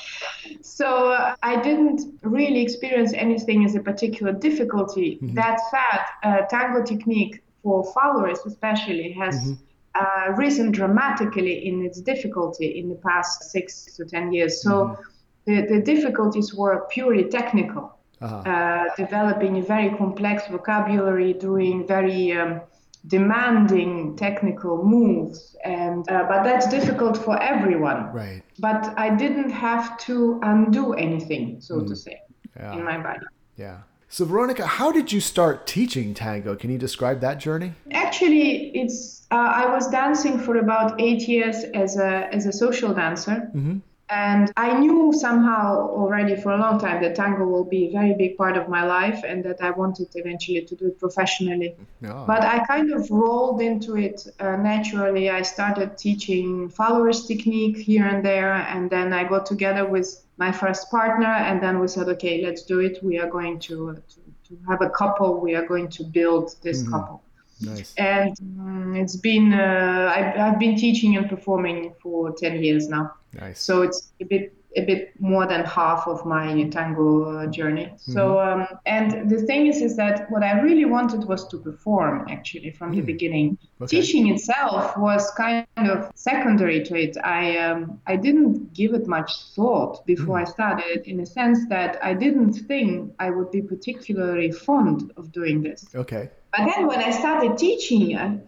so 0.62 1.12
uh, 1.12 1.34
I 1.42 1.60
didn't 1.60 2.18
really 2.22 2.62
experience 2.62 3.12
anything 3.12 3.64
as 3.64 3.74
a 3.74 3.80
particular 3.80 4.32
difficulty. 4.32 5.16
Mm-hmm. 5.16 5.34
That 5.34 5.58
said, 5.70 6.00
uh, 6.22 6.46
tango 6.46 6.82
technique 6.82 7.42
for 7.62 7.92
followers 7.92 8.38
especially 8.46 9.12
has 9.12 9.36
mm-hmm. 9.36 9.52
uh, 9.94 10.32
risen 10.36 10.72
dramatically 10.72 11.66
in 11.66 11.84
its 11.84 12.00
difficulty 12.00 12.78
in 12.78 12.88
the 12.88 12.96
past 12.96 13.50
six 13.50 13.84
to 13.96 14.04
ten 14.06 14.32
years. 14.32 14.62
So 14.62 14.70
mm-hmm. 14.70 15.68
the, 15.68 15.76
the 15.76 15.82
difficulties 15.82 16.54
were 16.54 16.86
purely 16.90 17.24
technical. 17.24 17.98
Uh-huh. 18.22 18.36
Uh, 18.36 18.84
developing 18.96 19.58
a 19.58 19.62
very 19.62 19.90
complex 19.96 20.46
vocabulary, 20.46 21.32
doing 21.32 21.84
very 21.84 22.30
um, 22.30 22.60
demanding 23.06 24.16
technical 24.16 24.85
moves 24.85 25.56
and 25.64 26.09
uh, 26.09 26.25
but 26.28 26.44
that's 26.44 26.68
difficult 26.68 27.16
for 27.16 27.40
everyone. 27.42 28.12
Right. 28.12 28.42
But 28.59 28.94
i 28.97 29.14
didn't 29.14 29.50
have 29.50 29.99
to 30.06 30.38
undo 30.42 30.92
anything 30.92 31.61
so 31.61 31.76
mm. 31.76 31.88
to 31.88 31.97
say 31.97 32.21
yeah. 32.56 32.75
in 32.75 32.85
my 32.85 32.99
body. 32.99 33.26
Yeah. 33.56 33.78
So 34.09 34.25
veronica 34.25 34.66
how 34.66 34.92
did 34.92 35.11
you 35.12 35.21
start 35.21 35.66
teaching 35.66 36.14
tango? 36.14 36.54
Can 36.54 36.71
you 36.71 36.78
describe 36.78 37.21
that 37.21 37.38
journey? 37.38 37.73
Actually 37.90 38.68
it's 38.76 39.26
uh, 39.30 39.52
i 39.62 39.66
was 39.75 39.88
dancing 39.88 40.38
for 40.38 40.56
about 40.59 41.00
eight 41.00 41.26
years 41.26 41.64
as 41.75 41.97
a 41.97 42.32
as 42.32 42.47
a 42.47 42.52
social 42.52 42.94
dancer. 42.94 43.50
Mm-hmm. 43.54 43.78
And 44.12 44.52
I 44.57 44.78
knew 44.78 45.12
somehow 45.26 45.88
already 45.88 46.37
for 46.37 46.52
a 46.52 46.59
long 46.59 46.78
time 46.78 47.00
that 47.02 47.14
tango 47.14 47.45
will 47.47 47.64
be 47.64 47.88
a 47.88 47.92
very 47.99 48.14
big 48.23 48.37
part 48.37 48.57
of 48.59 48.69
my 48.69 48.85
life 48.85 49.21
and 49.26 49.42
that 49.45 49.62
I 49.62 49.71
wanted 49.71 50.09
eventually 50.14 50.62
to 50.71 50.75
do 50.81 50.88
it 50.88 50.99
professionally. 50.99 51.75
Oh. 52.04 52.25
But 52.26 52.42
I 52.54 52.57
kind 52.66 52.92
of 52.92 53.11
rolled 53.11 53.62
into 53.62 53.97
it 53.97 54.19
uh, 54.38 54.57
naturally. 54.57 55.31
I 55.31 55.42
started 55.42 55.97
teaching 55.97 56.69
followers 56.69 57.26
technique 57.26 57.78
here 57.78 58.07
and 58.07 58.23
there, 58.23 58.52
and 58.52 58.90
then 58.90 59.12
I 59.14 59.23
got 59.25 59.47
together 59.47 59.85
with 59.87 60.09
my 60.37 60.52
first 60.52 60.90
partner, 60.90 61.35
and 61.49 61.62
then 61.62 61.78
we 61.81 61.88
said, 61.88 62.09
okay, 62.14 62.42
let's 62.45 62.62
do 62.73 62.81
it. 62.81 62.95
We 63.02 63.19
are 63.19 63.31
going 63.31 63.61
to, 63.61 63.95
to, 63.95 64.21
to 64.47 64.54
to 64.57 64.71
have 64.71 64.83
a 64.83 64.90
couple. 64.90 65.40
We 65.40 65.54
are 65.54 65.66
going 65.66 65.88
to 65.99 66.02
build 66.04 66.47
this 66.62 66.83
Mhm. 66.83 66.90
couple. 66.90 67.23
Nice. 67.61 67.95
And 67.97 68.37
um, 68.61 68.97
it's 68.97 69.16
been 69.16 69.52
uh, 69.52 70.12
I've, 70.16 70.33
I've 70.45 70.59
been 70.59 70.76
teaching 70.76 71.16
and 71.16 71.28
performing 71.28 71.95
for 72.02 72.33
ten 72.33 72.62
years 72.62 72.88
now. 72.88 73.12
Nice. 73.40 73.60
So 73.60 73.82
it's 73.82 74.12
a 74.20 74.24
bit 74.24 74.52
a 74.74 74.86
bit 74.86 75.12
more 75.20 75.46
than 75.46 75.66
half 75.66 76.08
of 76.08 76.24
my 76.24 76.62
tango 76.70 77.24
uh, 77.24 77.46
journey. 77.46 77.92
So 77.96 78.40
um, 78.40 78.66
and 78.86 79.28
the 79.28 79.42
thing 79.42 79.66
is, 79.66 79.82
is 79.82 79.96
that 79.96 80.30
what 80.30 80.42
I 80.42 80.60
really 80.62 80.86
wanted 80.86 81.24
was 81.24 81.46
to 81.48 81.58
perform 81.58 82.26
actually 82.30 82.70
from 82.70 82.92
the 82.92 83.02
Mm. 83.02 83.06
beginning. 83.06 83.58
Okay. 83.82 84.00
Teaching 84.00 84.28
itself 84.28 84.96
was 84.96 85.30
kind 85.32 85.66
of 85.76 86.10
secondary 86.14 86.82
to 86.84 86.94
it. 86.96 87.16
I 87.22 87.58
um, 87.58 88.00
I 88.06 88.16
didn't 88.16 88.72
give 88.72 88.94
it 88.94 89.06
much 89.06 89.30
thought 89.54 90.06
before 90.06 90.38
I 90.40 90.44
started, 90.44 91.06
in 91.06 91.20
a 91.20 91.26
sense 91.26 91.58
that 91.68 91.98
I 92.02 92.14
didn't 92.14 92.54
think 92.54 93.12
I 93.18 93.28
would 93.30 93.50
be 93.50 93.60
particularly 93.60 94.52
fond 94.52 95.12
of 95.18 95.32
doing 95.32 95.62
this. 95.62 95.84
Okay. 95.94 96.30
But 96.56 96.66
then 96.66 96.86
when 96.86 97.00
I 97.00 97.10
started 97.10 97.58
teaching, 97.58 98.16
I, 98.16 98.38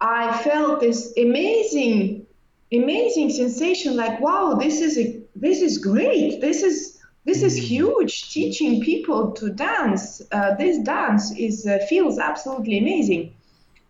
I 0.00 0.42
felt 0.42 0.80
this 0.80 1.12
amazing, 1.16 2.25
amazing 2.72 3.30
sensation 3.30 3.96
like, 3.96 4.20
wow, 4.20 4.54
this 4.54 4.80
is 4.80 4.98
a, 4.98 5.20
this 5.34 5.60
is 5.60 5.78
great. 5.78 6.40
This 6.40 6.62
is 6.62 6.96
this 7.24 7.42
is 7.42 7.56
huge. 7.56 8.32
Teaching 8.32 8.80
people 8.80 9.32
to 9.32 9.50
dance, 9.50 10.22
uh, 10.30 10.54
this 10.54 10.78
dance 10.78 11.36
is 11.36 11.66
uh, 11.66 11.78
feels 11.88 12.18
absolutely 12.18 12.78
amazing, 12.78 13.34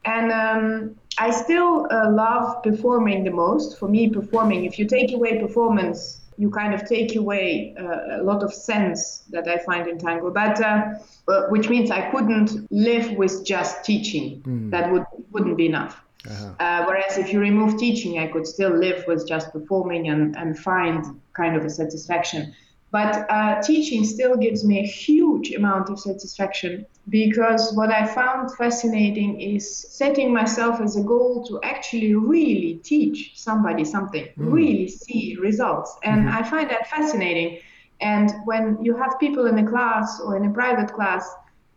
and 0.04 0.32
um, 0.32 0.96
I 1.18 1.30
still 1.30 1.86
uh, 1.90 2.10
love 2.10 2.62
performing 2.62 3.24
the 3.24 3.30
most. 3.30 3.78
For 3.78 3.88
me, 3.88 4.08
performing. 4.08 4.64
If 4.64 4.78
you 4.78 4.86
take 4.86 5.12
away 5.12 5.38
performance, 5.38 6.22
you 6.38 6.50
kind 6.50 6.72
of 6.72 6.88
take 6.88 7.14
away 7.16 7.74
uh, 7.78 8.20
a 8.20 8.22
lot 8.22 8.42
of 8.42 8.54
sense 8.54 9.24
that 9.30 9.46
I 9.48 9.58
find 9.58 9.86
in 9.86 9.98
tango. 9.98 10.30
But 10.30 10.58
uh, 10.62 10.94
uh, 11.28 11.42
which 11.48 11.68
means 11.68 11.90
I 11.90 12.10
couldn't 12.10 12.66
live 12.70 13.12
with 13.12 13.44
just 13.44 13.84
teaching. 13.84 14.40
Mm. 14.42 14.70
That 14.70 14.90
would 14.90 15.04
wouldn't 15.30 15.58
be 15.58 15.66
enough. 15.66 16.05
Uh-huh. 16.28 16.54
Uh, 16.58 16.84
whereas 16.86 17.18
if 17.18 17.32
you 17.32 17.40
remove 17.40 17.78
teaching, 17.78 18.18
I 18.18 18.26
could 18.26 18.46
still 18.46 18.70
live 18.76 19.04
with 19.06 19.28
just 19.28 19.52
performing 19.52 20.08
and, 20.08 20.36
and 20.36 20.58
find 20.58 21.20
kind 21.34 21.56
of 21.56 21.64
a 21.64 21.70
satisfaction. 21.70 22.54
But 22.92 23.30
uh, 23.30 23.60
teaching 23.62 24.04
still 24.04 24.36
gives 24.36 24.64
me 24.64 24.78
a 24.80 24.86
huge 24.86 25.52
amount 25.52 25.90
of 25.90 25.98
satisfaction 25.98 26.86
because 27.08 27.74
what 27.74 27.90
I 27.90 28.06
found 28.06 28.54
fascinating 28.56 29.40
is 29.40 29.68
setting 29.90 30.32
myself 30.32 30.80
as 30.80 30.96
a 30.96 31.02
goal 31.02 31.44
to 31.46 31.60
actually 31.62 32.14
really 32.14 32.80
teach 32.84 33.32
somebody 33.34 33.84
something, 33.84 34.28
really 34.36 34.88
see 34.88 35.36
results. 35.40 35.96
And 36.04 36.30
I 36.30 36.42
find 36.42 36.70
that 36.70 36.88
fascinating. 36.88 37.58
And 38.00 38.32
when 38.44 38.78
you 38.82 38.96
have 38.96 39.18
people 39.18 39.46
in 39.46 39.58
a 39.58 39.66
class 39.68 40.20
or 40.20 40.36
in 40.36 40.46
a 40.46 40.52
private 40.52 40.92
class, 40.92 41.28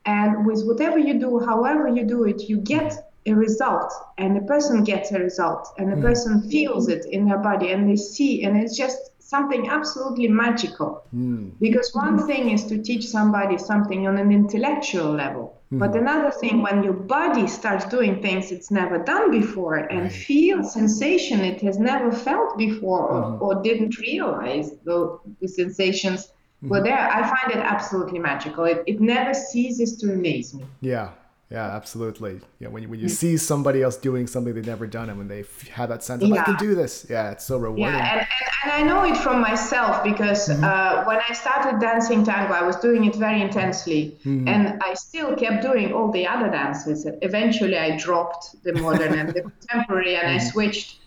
and 0.06 0.46
with 0.46 0.64
whatever 0.66 0.98
you 0.98 1.20
do, 1.20 1.40
however 1.40 1.88
you 1.88 2.06
do 2.06 2.24
it, 2.24 2.48
you 2.50 2.58
get 2.58 3.09
a 3.30 3.36
result, 3.36 3.94
and 4.18 4.36
the 4.36 4.42
person 4.42 4.84
gets 4.84 5.12
a 5.12 5.20
result, 5.20 5.70
and 5.78 5.92
the 5.92 5.96
mm. 5.96 6.02
person 6.02 6.50
feels 6.50 6.88
it 6.90 7.06
in 7.06 7.26
their 7.26 7.38
body, 7.38 7.72
and 7.72 7.90
they 7.90 7.96
see, 7.96 8.44
and 8.44 8.58
it's 8.58 8.78
just 8.78 8.98
something 9.20 9.70
absolutely 9.70 10.28
magical. 10.28 11.04
Mm. 11.16 11.52
Because 11.60 11.94
one 11.94 12.26
thing 12.28 12.50
is 12.50 12.66
to 12.66 12.82
teach 12.82 13.06
somebody 13.08 13.58
something 13.58 14.08
on 14.08 14.18
an 14.18 14.32
intellectual 14.32 15.12
level, 15.12 15.60
but 15.72 15.92
mm-hmm. 15.92 16.00
another 16.00 16.32
thing 16.32 16.64
when 16.64 16.82
your 16.84 16.94
body 16.94 17.46
starts 17.46 17.86
doing 17.86 18.24
things 18.24 18.52
it's 18.52 18.72
never 18.72 18.98
done 18.98 19.30
before 19.30 19.76
and 19.76 20.02
Right. 20.02 20.12
feel 20.12 20.64
sensation 20.64 21.42
it 21.42 21.62
has 21.62 21.78
never 21.78 22.12
felt 22.12 22.58
before 22.58 23.08
or, 23.08 23.22
mm-hmm. 23.24 23.44
or 23.44 23.62
didn't 23.62 24.00
realize 24.00 24.72
the, 24.84 25.20
the 25.42 25.48
sensations 25.48 26.32
were 26.64 26.78
mm-hmm. 26.78 26.86
there. 26.86 26.98
I 26.98 27.22
find 27.22 27.52
it 27.56 27.64
absolutely 27.64 28.18
magical. 28.18 28.64
It, 28.64 28.84
it 28.88 29.00
never 29.00 29.36
ceases 29.36 29.98
to 29.98 30.12
amaze 30.12 30.56
me. 30.56 30.66
Yeah. 30.82 31.12
Yeah, 31.52 31.66
absolutely. 31.66 32.42
Yeah, 32.60 32.68
when 32.68 32.84
you, 32.84 32.90
when 32.90 33.00
you 33.00 33.10
see 33.10 33.36
somebody 33.36 33.82
else 33.82 33.98
doing 33.98 34.28
something 34.28 34.54
they've 34.54 34.66
never 34.66 34.86
done, 34.86 35.10
and 35.10 35.18
when 35.18 35.28
they 35.28 35.40
f- 35.40 35.68
have 35.70 35.90
that 35.90 36.04
sense 36.04 36.22
of 36.24 36.32
I 36.32 36.44
can 36.44 36.56
do 36.58 36.76
this, 36.76 37.08
yeah, 37.10 37.32
it's 37.32 37.44
so 37.44 37.58
rewarding. 37.58 37.86
Yeah, 37.86 38.12
and, 38.12 38.20
and, 38.20 38.28
and 38.64 38.72
I 38.72 38.84
know 38.84 39.04
it 39.04 39.18
from 39.18 39.42
myself 39.42 40.04
because 40.04 40.48
uh, 40.52 41.04
when 41.08 41.20
I 41.28 41.34
started 41.34 41.80
dancing 41.80 42.24
tango, 42.24 42.54
I 42.54 42.62
was 42.62 42.76
doing 42.76 43.06
it 43.06 43.16
very 43.16 43.42
intensely, 43.42 44.20
and 44.26 44.80
I 44.84 44.94
still 44.94 45.36
kept 45.36 45.64
doing 45.64 45.92
all 45.92 46.12
the 46.12 46.28
other 46.28 46.52
dances. 46.52 47.08
Eventually, 47.24 47.80
I 47.80 47.98
dropped 47.98 48.64
the 48.64 48.74
modern 48.74 49.18
and 49.18 49.30
the 49.30 49.42
contemporary, 49.52 50.18
and 50.18 50.28
I 50.28 50.38
switched 50.38 50.98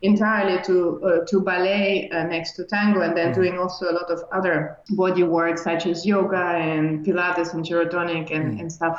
entirely 0.00 0.62
to 0.62 1.04
uh, 1.04 1.26
to 1.26 1.42
ballet 1.42 2.08
uh, 2.10 2.24
next 2.24 2.52
to 2.52 2.64
tango, 2.64 3.02
and 3.02 3.14
then 3.14 3.34
doing 3.34 3.58
also 3.58 3.90
a 3.90 3.92
lot 3.92 4.10
of 4.10 4.24
other 4.32 4.78
body 4.90 5.24
work 5.24 5.58
such 5.58 5.84
as 5.84 6.06
yoga 6.06 6.38
and 6.38 7.04
Pilates 7.04 7.52
and 7.52 7.62
gyrotonic 7.66 8.30
and, 8.34 8.58
and 8.58 8.72
stuff. 8.72 8.98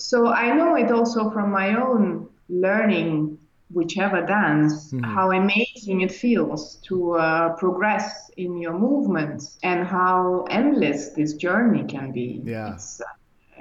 So 0.00 0.28
I 0.28 0.54
know 0.54 0.76
it 0.76 0.90
also 0.90 1.30
from 1.30 1.50
my 1.50 1.80
own 1.80 2.28
learning 2.48 3.38
whichever 3.72 4.26
dance, 4.26 4.92
how 5.04 5.30
amazing 5.30 6.00
it 6.00 6.10
feels 6.10 6.76
to 6.82 7.12
uh, 7.12 7.50
progress 7.50 8.30
in 8.36 8.58
your 8.58 8.76
movements 8.76 9.58
and 9.62 9.86
how 9.86 10.44
endless 10.50 11.10
this 11.10 11.34
journey 11.34 11.84
can 11.84 12.10
be. 12.10 12.40
Yeah. 12.44 12.76
Uh, 12.76 13.04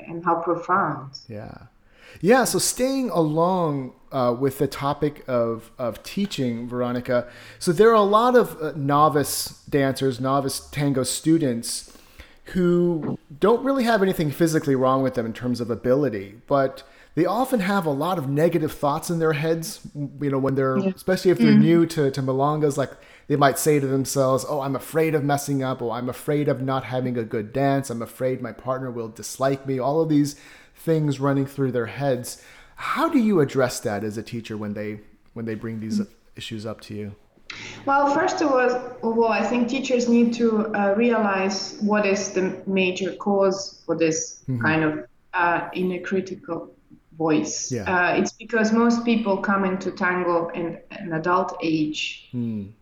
and 0.07 0.23
how 0.25 0.35
profound. 0.35 1.19
Yeah. 1.27 1.53
Yeah. 2.21 2.45
So 2.45 2.57
staying 2.57 3.09
along 3.11 3.93
uh, 4.11 4.35
with 4.39 4.57
the 4.57 4.67
topic 4.67 5.23
of, 5.27 5.69
of 5.77 6.01
teaching, 6.01 6.67
Veronica. 6.67 7.27
So 7.59 7.71
there 7.71 7.89
are 7.89 7.93
a 7.93 8.01
lot 8.01 8.35
of 8.35 8.59
uh, 8.59 8.73
novice 8.75 9.63
dancers, 9.69 10.19
novice 10.19 10.61
tango 10.71 11.03
students 11.03 11.95
who 12.49 13.17
don't 13.39 13.63
really 13.63 13.83
have 13.83 14.01
anything 14.01 14.31
physically 14.31 14.75
wrong 14.75 15.03
with 15.03 15.15
them 15.15 15.25
in 15.25 15.33
terms 15.33 15.61
of 15.61 15.69
ability, 15.69 16.41
but 16.47 16.83
they 17.15 17.25
often 17.25 17.59
have 17.59 17.85
a 17.85 17.91
lot 17.91 18.17
of 18.17 18.29
negative 18.29 18.71
thoughts 18.71 19.09
in 19.09 19.19
their 19.19 19.33
heads. 19.33 19.81
You 19.93 20.29
know, 20.29 20.37
when 20.37 20.55
they're, 20.55 20.77
especially 20.77 21.31
if 21.31 21.37
they're 21.37 21.51
mm-hmm. 21.51 21.61
new 21.61 21.85
to, 21.87 22.11
to 22.11 22.21
Milongas, 22.21 22.77
like 22.77 22.91
they 23.27 23.35
might 23.35 23.59
say 23.59 23.79
to 23.79 23.87
themselves, 23.87 24.45
Oh, 24.47 24.61
I'm 24.61 24.75
afraid 24.75 25.15
of 25.15 25.23
messing 25.23 25.63
up. 25.63 25.81
Oh, 25.81 25.91
I'm 25.91 26.09
afraid 26.09 26.47
of 26.47 26.61
not 26.61 26.85
having 26.85 27.17
a 27.17 27.23
good 27.23 27.51
dance. 27.51 27.89
I'm 27.89 28.01
afraid 28.01 28.41
my 28.41 28.51
partner 28.51 28.89
will 28.89 29.09
dislike 29.09 29.65
me. 29.65 29.79
All 29.79 30.01
of 30.01 30.09
these 30.09 30.35
things 30.75 31.19
running 31.19 31.45
through 31.45 31.71
their 31.71 31.87
heads. 31.87 32.43
How 32.75 33.09
do 33.09 33.19
you 33.19 33.41
address 33.41 33.79
that 33.81 34.03
as 34.03 34.17
a 34.17 34.23
teacher 34.23 34.55
when 34.55 34.73
they 34.73 35.01
when 35.33 35.45
they 35.45 35.55
bring 35.55 35.79
these 35.79 35.99
mm. 35.99 36.07
issues 36.35 36.65
up 36.65 36.79
to 36.81 36.95
you? 36.95 37.15
Well, 37.85 38.13
first 38.13 38.41
of 38.41 38.51
all, 38.51 38.59
of 38.59 39.03
all 39.03 39.27
I 39.27 39.43
think 39.43 39.69
teachers 39.69 40.07
need 40.07 40.33
to 40.35 40.67
uh, 40.75 40.93
realize 40.95 41.77
what 41.81 42.05
is 42.05 42.31
the 42.31 42.61
major 42.67 43.13
cause 43.15 43.81
for 43.85 43.97
this 43.97 44.43
kind 44.61 44.83
of 44.83 45.05
uh, 45.33 45.69
inner 45.73 45.99
critical 45.99 46.71
voice. 47.19 47.71
Yeah. 47.71 47.83
Uh, 47.83 48.15
it's 48.15 48.31
because 48.31 48.71
most 48.71 49.03
people 49.03 49.37
come 49.37 49.65
into 49.65 49.91
tango 49.91 50.47
in 50.49 50.79
an 50.91 51.11
adult 51.13 51.57
age 51.61 52.29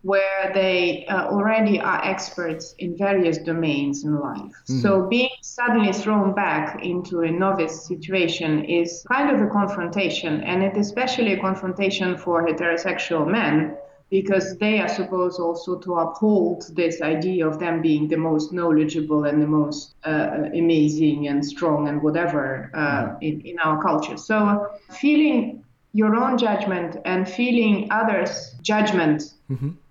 where 0.02 0.52
they 0.54 1.04
uh, 1.06 1.26
already 1.26 1.80
are 1.80 2.00
experts 2.04 2.74
in 2.78 2.96
various 2.96 3.38
domains 3.38 4.04
in 4.04 4.20
life. 4.20 4.52
So 4.64 5.08
being 5.08 5.36
suddenly 5.42 5.92
thrown 5.92 6.34
back 6.34 6.84
into 6.84 7.22
a 7.22 7.30
novice 7.30 7.86
situation 7.86 8.64
is 8.64 9.04
kind 9.08 9.28
of 9.34 9.40
a 9.40 9.50
confrontation, 9.50 10.40
and 10.42 10.62
it 10.62 10.76
is 10.76 10.86
especially 10.86 11.32
a 11.32 11.40
confrontation 11.40 12.16
for 12.16 12.46
heterosexual 12.46 13.26
men 13.26 13.76
because 14.10 14.56
they 14.58 14.80
are 14.80 14.88
supposed 14.88 15.38
also 15.38 15.78
to 15.78 15.96
uphold 15.96 16.74
this 16.74 17.02
idea 17.02 17.46
of 17.46 17.58
them 17.58 17.82
being 17.82 18.08
the 18.08 18.16
most 18.16 18.52
knowledgeable 18.52 19.24
and 19.24 19.42
the 19.42 19.46
most 19.46 19.94
uh, 20.04 20.44
amazing 20.54 21.28
and 21.28 21.44
strong 21.44 21.88
and 21.88 22.02
whatever 22.02 22.70
uh, 22.74 23.16
in, 23.20 23.40
in 23.42 23.58
our 23.58 23.82
culture. 23.82 24.16
So 24.16 24.66
feeling 24.90 25.62
your 25.92 26.16
own 26.16 26.38
judgment 26.38 26.96
and 27.04 27.28
feeling 27.28 27.88
others' 27.90 28.54
judgment, 28.62 29.34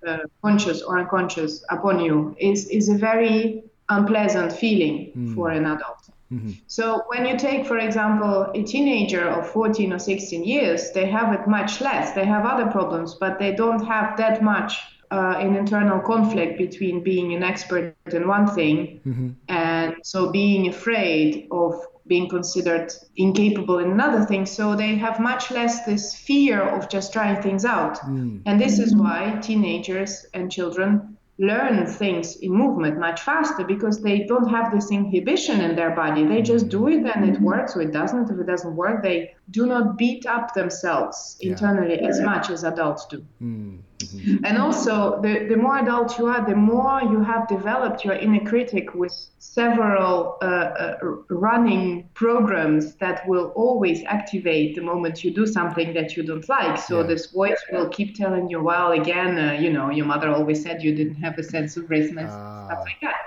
uh, 0.07 0.19
conscious 0.41 0.81
or 0.81 0.99
unconscious, 0.99 1.63
upon 1.69 1.99
you 1.99 2.35
is, 2.39 2.67
is 2.69 2.89
a 2.89 2.97
very 2.97 3.63
unpleasant 3.89 4.53
feeling 4.53 5.11
for 5.35 5.49
an 5.49 5.65
adult. 5.65 6.09
Mm-hmm. 6.31 6.51
So 6.67 7.03
when 7.07 7.25
you 7.25 7.37
take, 7.37 7.65
for 7.65 7.77
example, 7.77 8.51
a 8.53 8.63
teenager 8.63 9.27
of 9.27 9.49
14 9.49 9.93
or 9.93 9.99
16 9.99 10.43
years, 10.43 10.91
they 10.91 11.05
have 11.05 11.33
it 11.33 11.47
much 11.47 11.81
less. 11.81 12.13
They 12.13 12.25
have 12.25 12.45
other 12.45 12.69
problems, 12.69 13.15
but 13.15 13.39
they 13.39 13.53
don't 13.53 13.85
have 13.85 14.17
that 14.17 14.43
much 14.43 14.77
uh, 15.09 15.35
an 15.37 15.55
internal 15.55 15.99
conflict 16.01 16.57
between 16.57 17.01
being 17.01 17.33
an 17.33 17.43
expert 17.43 17.95
in 18.11 18.27
one 18.27 18.45
thing 18.47 18.99
mm-hmm. 19.05 19.29
and 19.47 19.95
so 20.03 20.29
being 20.31 20.67
afraid 20.67 21.47
of 21.49 21.81
being 22.07 22.29
considered 22.29 22.91
incapable 23.15 23.79
in 23.79 23.91
another 23.91 24.25
thing. 24.25 24.45
So 24.45 24.75
they 24.75 24.95
have 24.95 25.19
much 25.19 25.51
less 25.51 25.85
this 25.85 26.15
fear 26.15 26.61
of 26.61 26.89
just 26.89 27.13
trying 27.13 27.41
things 27.41 27.65
out. 27.65 27.99
Mm. 27.99 28.43
And 28.45 28.59
this 28.59 28.79
is 28.79 28.95
why 28.95 29.39
teenagers 29.41 30.25
and 30.33 30.51
children 30.51 31.16
learn 31.39 31.85
things 31.85 32.37
in 32.37 32.51
movement 32.51 32.99
much 32.99 33.21
faster 33.21 33.63
because 33.63 34.01
they 34.01 34.23
don't 34.23 34.49
have 34.49 34.73
this 34.73 34.91
inhibition 34.91 35.61
in 35.61 35.75
their 35.75 35.91
body. 35.91 36.25
They 36.25 36.41
just 36.41 36.69
do 36.69 36.87
it 36.87 37.05
and 37.05 37.25
it 37.25 37.35
mm-hmm. 37.35 37.43
works 37.43 37.75
or 37.75 37.81
it 37.81 37.91
doesn't. 37.91 38.29
If 38.29 38.39
it 38.39 38.47
doesn't 38.47 38.75
work, 38.75 39.03
they 39.03 39.35
do 39.51 39.65
not 39.65 39.97
beat 39.97 40.25
up 40.25 40.53
themselves 40.53 41.37
Yeah. 41.39 41.51
internally 41.51 41.99
as 41.99 42.19
much 42.21 42.49
as 42.49 42.63
adults 42.63 43.05
do. 43.05 43.23
Mm, 43.41 43.79
mhm. 44.03 44.39
And 44.43 44.57
also, 44.57 45.21
the, 45.21 45.45
the 45.47 45.55
more 45.55 45.77
adult 45.77 46.17
you 46.19 46.25
are, 46.27 46.45
the 46.45 46.55
more 46.55 47.01
you 47.01 47.23
have 47.23 47.47
developed 47.47 48.03
your 48.03 48.15
inner 48.15 48.43
critic 48.51 48.93
with 48.93 49.13
several 49.39 50.37
uh, 50.41 50.45
uh, 50.45 50.97
running 51.29 52.09
programs 52.13 52.95
that 52.95 53.27
will 53.27 53.47
always 53.55 54.03
activate 54.05 54.75
the 54.75 54.81
moment 54.81 55.23
you 55.23 55.31
do 55.31 55.45
something 55.45 55.93
that 55.93 56.17
you 56.17 56.23
don't 56.23 56.47
like. 56.49 56.77
So 56.77 57.01
Yeah. 57.01 57.07
this 57.07 57.31
voice 57.31 57.61
will 57.71 57.87
keep 57.89 58.15
telling 58.15 58.49
you, 58.49 58.61
well, 58.61 58.91
again, 58.91 59.37
uh, 59.39 59.53
you 59.63 59.71
know, 59.71 59.89
your 59.89 60.05
mother 60.05 60.29
always 60.29 60.61
said 60.61 60.83
you 60.83 60.93
didn't 60.93 61.15
have 61.25 61.37
a 61.37 61.43
sense 61.43 61.77
of 61.77 61.89
rhythm 61.89 62.17
and 62.17 62.29
Ah. 62.29 62.65
stuff 62.67 62.83
like 62.89 63.01
that. 63.01 63.19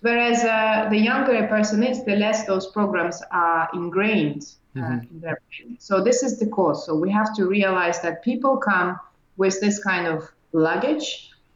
Whereas 0.00 0.38
uh, 0.44 0.88
the 0.90 0.98
younger 0.98 1.34
a 1.44 1.46
person 1.48 1.82
is, 1.82 2.04
the 2.04 2.16
less 2.16 2.46
those 2.46 2.66
programs 2.78 3.22
are 3.30 3.68
ingrained 3.74 4.42
uh, 4.76 4.80
Mhm. 4.80 5.10
in 5.10 5.20
their 5.20 5.38
brain. 5.48 5.76
So 5.78 6.02
this 6.02 6.22
is 6.22 6.38
the 6.38 6.46
cause. 6.48 6.86
So 6.86 6.94
we 6.94 7.10
have 7.10 7.34
to 7.36 7.46
realize 7.46 8.00
that 8.02 8.22
people 8.22 8.56
come 8.58 8.98
with 9.36 9.60
this 9.60 9.82
kind 9.82 10.06
of 10.06 10.22
luggage, 10.52 11.06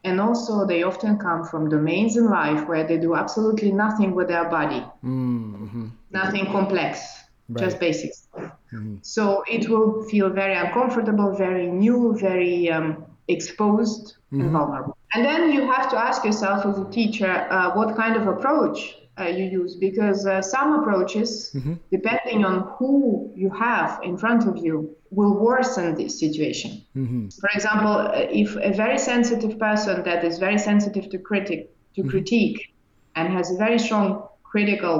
and 0.04 0.20
also 0.20 0.66
they 0.66 0.82
often 0.82 1.18
come 1.18 1.44
from 1.44 1.68
domains 1.68 2.16
in 2.16 2.26
life 2.30 2.66
where 2.68 2.86
they 2.86 2.98
do 2.98 3.14
absolutely 3.14 3.72
nothing 3.72 4.14
with 4.14 4.28
their 4.28 4.48
body, 4.48 4.82
Mm, 5.04 5.54
mhm. 5.64 5.90
nothing 6.10 6.46
complex, 6.46 7.00
just 7.58 7.74
Right. 7.76 7.80
basic 7.80 8.12
stuff. 8.14 8.52
Mhm. 8.72 8.98
So 9.02 9.42
it 9.48 9.68
will 9.68 10.02
feel 10.10 10.30
very 10.30 10.54
uncomfortable, 10.54 11.34
very 11.36 11.66
new, 11.70 12.16
very 12.18 12.70
um, 12.70 13.04
exposed 13.28 14.16
Mhm. 14.32 14.40
and 14.40 14.50
vulnerable. 14.52 14.96
And 15.14 15.24
then 15.24 15.50
you 15.52 15.62
have 15.70 15.90
to 15.90 15.98
ask 15.98 16.24
yourself 16.24 16.64
as 16.66 16.78
a 16.78 16.88
teacher 16.90 17.32
uh, 17.50 17.72
what 17.74 17.96
kind 17.96 18.16
of 18.16 18.26
approach 18.26 18.78
uh, 19.20 19.24
you 19.38 19.44
use 19.44 19.76
because 19.76 20.26
uh, 20.26 20.40
some 20.42 20.68
approaches, 20.80 21.50
Mhm. 21.54 21.78
depending 21.90 22.44
on 22.44 22.54
who 22.76 23.30
you 23.42 23.50
have 23.50 24.00
in 24.02 24.16
front 24.16 24.46
of 24.46 24.56
you, 24.66 24.96
will 25.10 25.34
worsen 25.46 25.94
this 25.94 26.18
situation. 26.24 26.70
Mhm. 26.96 27.30
For 27.40 27.50
example, 27.54 27.92
uh, 27.92 28.26
if 28.42 28.56
a 28.56 28.72
very 28.84 28.98
sensitive 28.98 29.58
person 29.58 30.02
that 30.04 30.24
is 30.24 30.38
very 30.38 30.58
sensitive 30.58 31.06
to 31.10 31.18
critic 31.18 31.60
to 31.96 32.02
critique 32.04 32.60
and 33.16 33.32
has 33.36 33.50
a 33.50 33.56
very 33.56 33.78
strong 33.78 34.06
critical 34.52 34.96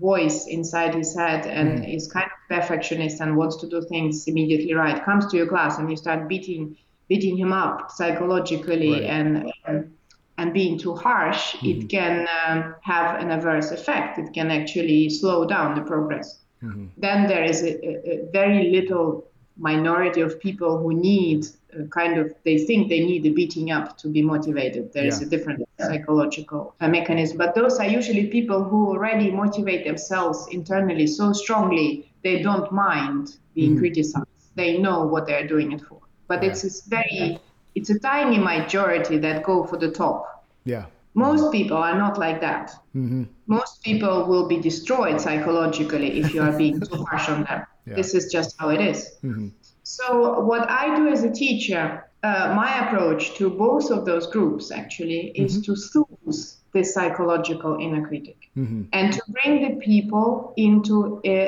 voice 0.00 0.46
inside 0.46 0.94
his 0.94 1.14
head 1.14 1.46
and 1.46 1.84
is 1.96 2.10
kind 2.10 2.24
of 2.24 2.38
perfectionist 2.56 3.20
and 3.20 3.36
wants 3.36 3.56
to 3.60 3.66
do 3.68 3.82
things 3.92 4.24
immediately 4.26 4.72
right, 4.72 5.04
comes 5.04 5.26
to 5.26 5.36
your 5.36 5.46
class 5.46 5.78
and 5.78 5.90
you 5.90 5.96
start 5.96 6.28
beating 6.28 6.74
beating 7.08 7.36
him 7.36 7.52
up 7.52 7.90
psychologically 7.90 8.92
Right. 8.92 9.02
and, 9.02 9.52
and 9.66 9.78
and 10.38 10.52
being 10.52 10.78
too 10.78 10.94
harsh, 10.94 11.56
it 11.62 11.88
can 11.88 12.26
um, 12.46 12.74
have 12.82 13.20
an 13.20 13.30
adverse 13.30 13.70
effect. 13.70 14.18
It 14.18 14.32
can 14.32 14.50
actually 14.50 15.08
slow 15.10 15.44
down 15.46 15.74
the 15.74 15.82
progress 15.82 16.38
Mhm. 16.62 16.90
then 16.96 17.26
there 17.26 17.42
is 17.44 17.62
a, 17.64 17.72
a, 17.84 17.92
a 18.12 18.30
very 18.32 18.70
little 18.70 19.24
minority 19.56 20.20
of 20.20 20.38
people 20.40 20.78
who 20.78 20.94
need 20.94 21.44
uh, 21.74 21.84
kind 21.90 22.18
of 22.18 22.32
they 22.44 22.56
think 22.66 22.88
they 22.88 23.00
need 23.00 23.26
a 23.26 23.30
beating 23.30 23.70
up 23.70 23.98
to 23.98 24.08
be 24.08 24.22
motivated 24.22 24.92
there 24.92 25.06
is 25.06 25.20
Yeah. 25.20 25.26
a 25.26 25.30
different 25.30 25.58
psychological 25.80 26.74
uh, 26.80 26.88
mechanism 26.88 27.36
but 27.36 27.54
those 27.54 27.78
are 27.78 27.86
usually 27.98 28.26
people 28.28 28.64
who 28.64 28.88
already 28.92 29.30
motivate 29.30 29.84
themselves 29.84 30.46
internally 30.50 31.06
so 31.06 31.32
strongly 31.32 31.88
they 32.22 32.42
don't 32.42 32.70
mind 32.72 33.36
being 33.54 33.74
Mhm. 33.74 33.80
criticized 33.80 34.46
they 34.54 34.78
know 34.78 34.98
what 35.12 35.26
they're 35.26 35.48
doing 35.54 35.72
it 35.72 35.80
for 35.88 36.00
but 36.28 36.42
Yeah. 36.42 36.48
it's, 36.50 36.64
it's 36.64 36.86
very 36.86 37.38
it's 37.74 37.90
a 37.90 37.98
tiny 37.98 38.38
majority 38.38 39.18
that 39.18 39.42
go 39.44 39.64
for 39.64 39.76
the 39.78 39.90
top 39.90 40.44
Yeah. 40.64 40.84
most 41.14 41.52
people 41.52 41.76
are 41.76 41.96
not 42.04 42.18
like 42.18 42.40
that 42.40 42.66
Mhm. 42.94 43.26
most 43.46 43.82
people 43.82 44.14
will 44.30 44.46
be 44.48 44.58
destroyed 44.70 45.20
psychologically 45.20 46.10
if 46.20 46.34
you 46.34 46.40
are 46.42 46.56
being 46.62 46.80
too 46.80 47.04
harsh 47.04 47.28
on 47.28 47.44
them. 47.44 47.62
Yeah. 47.86 47.96
This 47.96 48.14
is 48.14 48.24
just 48.36 48.50
how 48.60 48.68
it 48.76 48.80
is. 48.80 49.00
Mhm. 49.24 49.50
So, 49.82 50.04
what 50.50 50.70
I 50.70 50.94
do 50.98 51.08
as 51.08 51.24
a 51.24 51.32
teacher, 51.44 51.84
uh, 52.22 52.52
my 52.62 52.70
approach 52.82 53.34
to 53.38 53.50
both 53.50 53.90
of 53.90 54.04
those 54.04 54.26
groups 54.34 54.70
actually 54.70 55.22
is 55.44 55.60
to 55.66 55.74
soothe 55.74 56.40
this 56.74 56.94
psychological 56.94 57.72
inner 57.84 58.06
critic 58.08 58.38
Mhm. 58.56 58.86
and 58.92 59.12
to 59.16 59.22
bring 59.36 59.52
the 59.66 59.74
people 59.88 60.54
into 60.56 61.20
a 61.26 61.38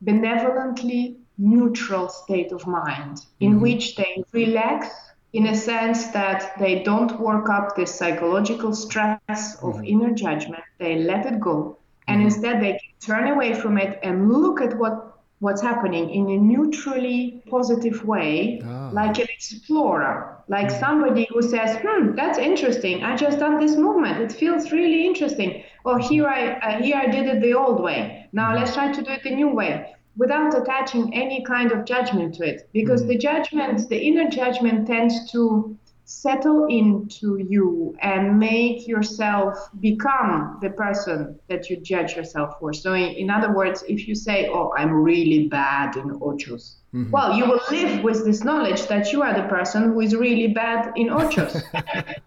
benevolently 0.00 1.16
neutral 1.38 2.08
state 2.08 2.52
of 2.52 2.66
mind 2.66 3.16
in 3.40 3.60
which 3.60 3.96
they 3.96 4.22
relax 4.32 4.88
in 5.34 5.46
a 5.48 5.54
sense 5.56 6.08
that 6.12 6.52
they 6.58 6.82
don't 6.84 7.20
work 7.20 7.50
up 7.50 7.76
this 7.76 7.94
psychological 7.94 8.74
stress 8.74 9.40
of 9.62 9.66
inner 9.84 10.12
judgment. 10.12 10.62
They 10.78 10.84
let 10.96 11.26
it 11.26 11.40
go. 11.40 11.78
And 12.08 12.22
instead 12.22 12.60
they 12.62 12.72
can 12.72 12.92
turn 13.00 13.28
away 13.28 13.54
from 13.54 13.78
it 13.78 13.98
and 14.02 14.32
look 14.32 14.60
at 14.62 14.78
what 14.78 15.10
what's 15.40 15.62
happening 15.62 16.10
in 16.10 16.30
a 16.30 16.38
neutrally 16.38 17.42
positive 17.50 18.04
way 18.04 18.60
Ah. 18.64 18.90
like 18.92 19.18
an 19.18 19.26
explorer 19.36 20.38
like 20.48 20.70
somebody 20.70 21.26
who 21.30 21.42
says 21.42 21.76
hmm 21.82 22.14
that's 22.16 22.38
interesting. 22.38 23.02
I 23.04 23.16
just 23.16 23.38
done 23.38 23.58
this 23.58 23.76
movement. 23.76 24.20
It 24.20 24.32
feels 24.32 24.72
really 24.72 25.06
interesting. 25.06 25.64
Or 25.84 25.98
here 25.98 26.26
i 26.28 26.40
uh, 26.66 26.82
here 26.82 26.96
i 26.96 27.06
did 27.16 27.26
it 27.32 27.40
the 27.42 27.54
old 27.54 27.80
way. 27.82 28.28
Now 28.32 28.54
let's 28.56 28.74
try 28.74 28.92
to 28.92 29.02
do 29.02 29.10
it 29.10 29.22
the 29.24 29.34
new 29.34 29.48
way 29.60 29.72
without 30.16 30.56
attaching 30.56 31.14
any 31.14 31.42
kind 31.44 31.72
of 31.72 31.84
judgment 31.84 32.34
to 32.36 32.44
it. 32.44 32.68
Because 32.72 33.02
mm. 33.02 33.08
the 33.08 33.18
judgment 33.18 33.88
the 33.88 33.98
inner 34.00 34.28
judgment 34.28 34.86
tends 34.86 35.30
to 35.32 35.76
settle 36.04 36.66
into 36.66 37.38
you 37.48 37.96
and 38.00 38.38
make 38.38 38.86
yourself 38.86 39.56
become 39.80 40.58
the 40.60 40.70
person 40.70 41.38
that 41.48 41.70
you 41.70 41.76
judge 41.78 42.14
yourself 42.14 42.56
for. 42.60 42.72
So 42.74 42.92
in, 42.92 43.10
in 43.14 43.30
other 43.30 43.52
words 43.54 43.82
if 43.88 44.06
you 44.08 44.14
say 44.14 44.48
oh 44.48 44.72
i'm 44.76 44.92
really 44.92 45.48
bad 45.48 45.96
in 45.96 46.10
ochos 46.20 46.76
well 47.10 47.36
you 47.36 47.44
will 47.44 47.60
live 47.70 48.02
with 48.04 48.24
this 48.24 48.44
knowledge 48.44 48.86
that 48.86 49.12
you 49.12 49.22
are 49.22 49.34
the 49.34 49.48
person 49.48 49.82
who 49.84 50.00
is 50.00 50.14
really 50.14 50.48
bad 50.48 50.92
in 50.96 51.08
ochos. 51.08 51.62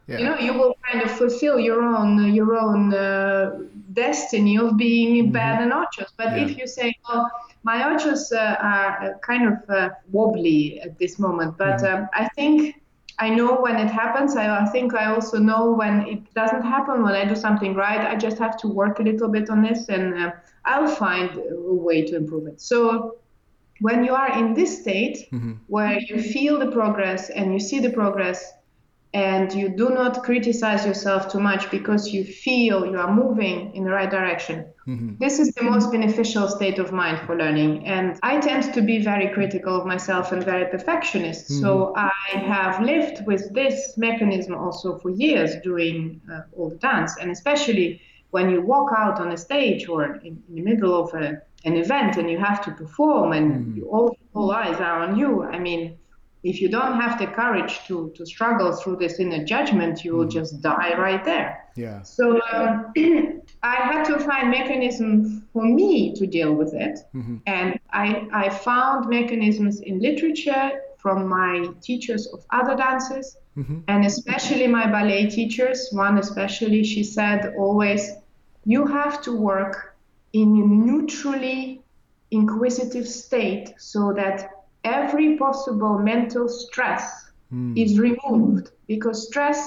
Yeah. 0.07 0.19
you 0.19 0.25
know 0.25 0.37
you 0.39 0.53
will 0.53 0.73
kind 0.89 1.03
of 1.03 1.11
fulfill 1.11 1.59
your 1.59 1.81
own 1.83 2.33
your 2.33 2.55
own 2.55 2.93
uh, 2.93 3.59
destiny 3.93 4.57
of 4.57 4.77
being 4.77 5.31
bad 5.31 5.61
in 5.61 5.69
ochos. 5.71 6.09
But 6.17 6.29
Yeah. 6.31 6.45
if 6.45 6.57
you 6.57 6.65
say 6.67 6.93
oh 7.09 7.27
my 7.63 7.77
ochos 7.89 8.31
uh, 8.31 8.55
are 8.61 8.91
uh, 9.03 9.17
kind 9.29 9.43
of 9.51 9.69
uh, 9.69 9.89
wobbly 10.11 10.79
at 10.81 10.97
this 10.97 11.19
moment 11.19 11.57
but 11.57 11.83
um, 11.83 12.07
i 12.13 12.27
think 12.37 12.75
i 13.19 13.29
know 13.29 13.59
when 13.61 13.77
it 13.77 13.89
happens 13.89 14.35
I, 14.35 14.61
I 14.63 14.65
think 14.65 14.93
i 14.93 15.05
also 15.05 15.37
know 15.37 15.71
when 15.71 16.07
it 16.07 16.33
doesn't 16.33 16.63
happen 16.63 17.03
when 17.03 17.13
i 17.13 17.25
do 17.25 17.35
something 17.35 17.73
right 17.73 18.01
i 18.07 18.15
just 18.15 18.37
have 18.37 18.57
to 18.57 18.67
work 18.67 18.99
a 18.99 19.03
little 19.03 19.27
bit 19.27 19.49
on 19.49 19.61
this 19.61 19.89
and 19.89 20.13
uh, 20.13 20.31
i'll 20.65 20.87
find 20.87 21.29
a 21.37 21.73
way 21.73 22.03
to 22.05 22.15
improve 22.15 22.47
it 22.47 22.61
so 22.61 23.15
when 23.79 24.03
you 24.03 24.13
are 24.13 24.31
in 24.39 24.53
this 24.53 24.81
state 24.81 25.27
Mhm. 25.31 25.57
where 25.67 25.99
you 25.99 26.21
feel 26.21 26.57
the 26.59 26.71
progress 26.71 27.29
and 27.29 27.53
you 27.53 27.59
see 27.59 27.79
the 27.79 27.91
progress 27.91 28.53
and 29.13 29.53
you 29.53 29.69
do 29.69 29.89
not 29.89 30.23
criticize 30.23 30.85
yourself 30.85 31.31
too 31.31 31.39
much 31.39 31.71
because 31.71 32.13
you 32.13 32.23
feel 32.23 32.85
you 32.85 32.99
are 32.99 33.13
moving 33.13 33.73
in 33.75 33.83
the 33.83 33.91
right 33.91 34.11
direction. 34.11 34.65
Mhm. 34.87 35.19
this 35.19 35.37
is 35.39 35.51
the 35.57 35.63
most 35.63 35.91
beneficial 35.91 36.47
state 36.47 36.79
of 36.79 36.93
mind 36.93 37.17
for 37.25 37.35
learning 37.35 37.85
and 37.85 38.07
i 38.23 38.33
tend 38.39 38.63
to 38.73 38.81
be 38.81 38.97
very 39.11 39.27
critical 39.37 39.73
of 39.79 39.85
myself 39.85 40.31
and 40.31 40.41
very 40.53 40.65
perfectionist. 40.75 41.43
So 41.61 41.69
i 41.97 42.29
have 42.53 42.73
lived 42.91 43.17
with 43.29 43.41
this 43.59 43.77
mechanism 43.97 44.53
also 44.55 44.97
for 45.01 45.09
years 45.09 45.51
doing 45.69 45.97
uh, 46.31 46.55
all 46.55 46.69
the 46.69 46.77
dance 46.77 47.11
and 47.19 47.27
especially 47.37 47.87
when 48.31 48.49
you 48.49 48.61
walk 48.61 48.89
out 48.95 49.19
on 49.19 49.31
a 49.31 49.37
stage 49.37 49.87
or 49.93 50.03
in, 50.27 50.33
in 50.47 50.55
the 50.55 50.61
middle 50.61 50.93
of 51.03 51.13
a, 51.13 51.41
an 51.65 51.75
event 51.75 52.17
and 52.17 52.29
you 52.29 52.37
have 52.37 52.59
to 52.65 52.71
perform 52.71 53.33
and 53.33 53.75
you, 53.75 53.83
all, 53.93 54.15
all 54.33 54.51
eyes 54.51 54.79
are 54.79 54.99
on 55.05 55.17
you. 55.17 55.43
I 55.43 55.59
mean 55.59 55.97
if 56.51 56.55
you 56.61 56.69
don't 56.77 56.95
have 57.01 57.13
the 57.19 57.27
courage 57.41 57.73
to, 57.87 57.95
to 58.15 58.25
struggle 58.25 58.71
through 58.79 58.95
this 59.03 59.15
inner 59.23 59.43
judgment 59.53 59.93
you 60.05 60.11
will 60.15 60.29
just 60.39 60.51
die 60.61 60.93
right 61.07 61.23
there 61.31 61.49
Yeah. 61.85 62.01
so 62.17 62.23
um, 62.53 62.73
I 63.73 63.75
had 63.89 64.01
to 64.11 64.15
find 64.29 64.45
mechanisms 64.59 65.23
for 65.53 65.65
me 65.79 65.91
to 66.19 66.23
deal 66.37 66.53
with 66.61 66.73
it, 66.85 66.95
Mhm. 67.19 67.37
and 67.55 67.69
I, 68.03 68.05
I 68.43 68.45
found 68.69 68.99
mechanisms 69.19 69.75
in 69.89 69.93
literature 70.09 70.67
from 71.03 71.17
my 71.39 71.53
teachers 71.87 72.23
of 72.33 72.39
other 72.59 72.75
dances, 72.85 73.25
Mhm. 73.57 73.77
and 73.91 74.05
especially 74.05 74.67
my 74.79 74.85
ballet 74.95 75.23
teachers. 75.37 75.79
One 76.05 76.15
especially, 76.25 76.81
she 76.93 77.03
said 77.17 77.39
always, 77.63 78.01
you 78.73 78.81
have 78.99 79.15
to 79.27 79.31
work 79.51 79.73
in 80.33 80.49
a 80.63 80.65
neutrally 80.87 81.81
inquisitive 82.31 83.07
state 83.07 83.73
so 83.77 84.13
that 84.13 84.37
every 84.95 85.37
possible 85.37 85.95
mental 85.99 86.47
stress 86.63 87.05
Mm. 87.53 87.73
is 87.83 87.91
removed 88.07 88.65
because 88.87 89.17
stress 89.29 89.59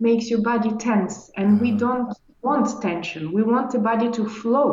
makes 0.00 0.24
your 0.30 0.42
body 0.50 0.72
tense 0.86 1.16
and 1.38 1.48
we 1.62 1.70
Ah. 1.72 1.78
don't 1.84 2.08
want 2.48 2.66
tension 2.88 3.22
we 3.36 3.42
want 3.52 3.66
the 3.74 3.78
body 3.90 4.08
to 4.18 4.24
flow 4.40 4.68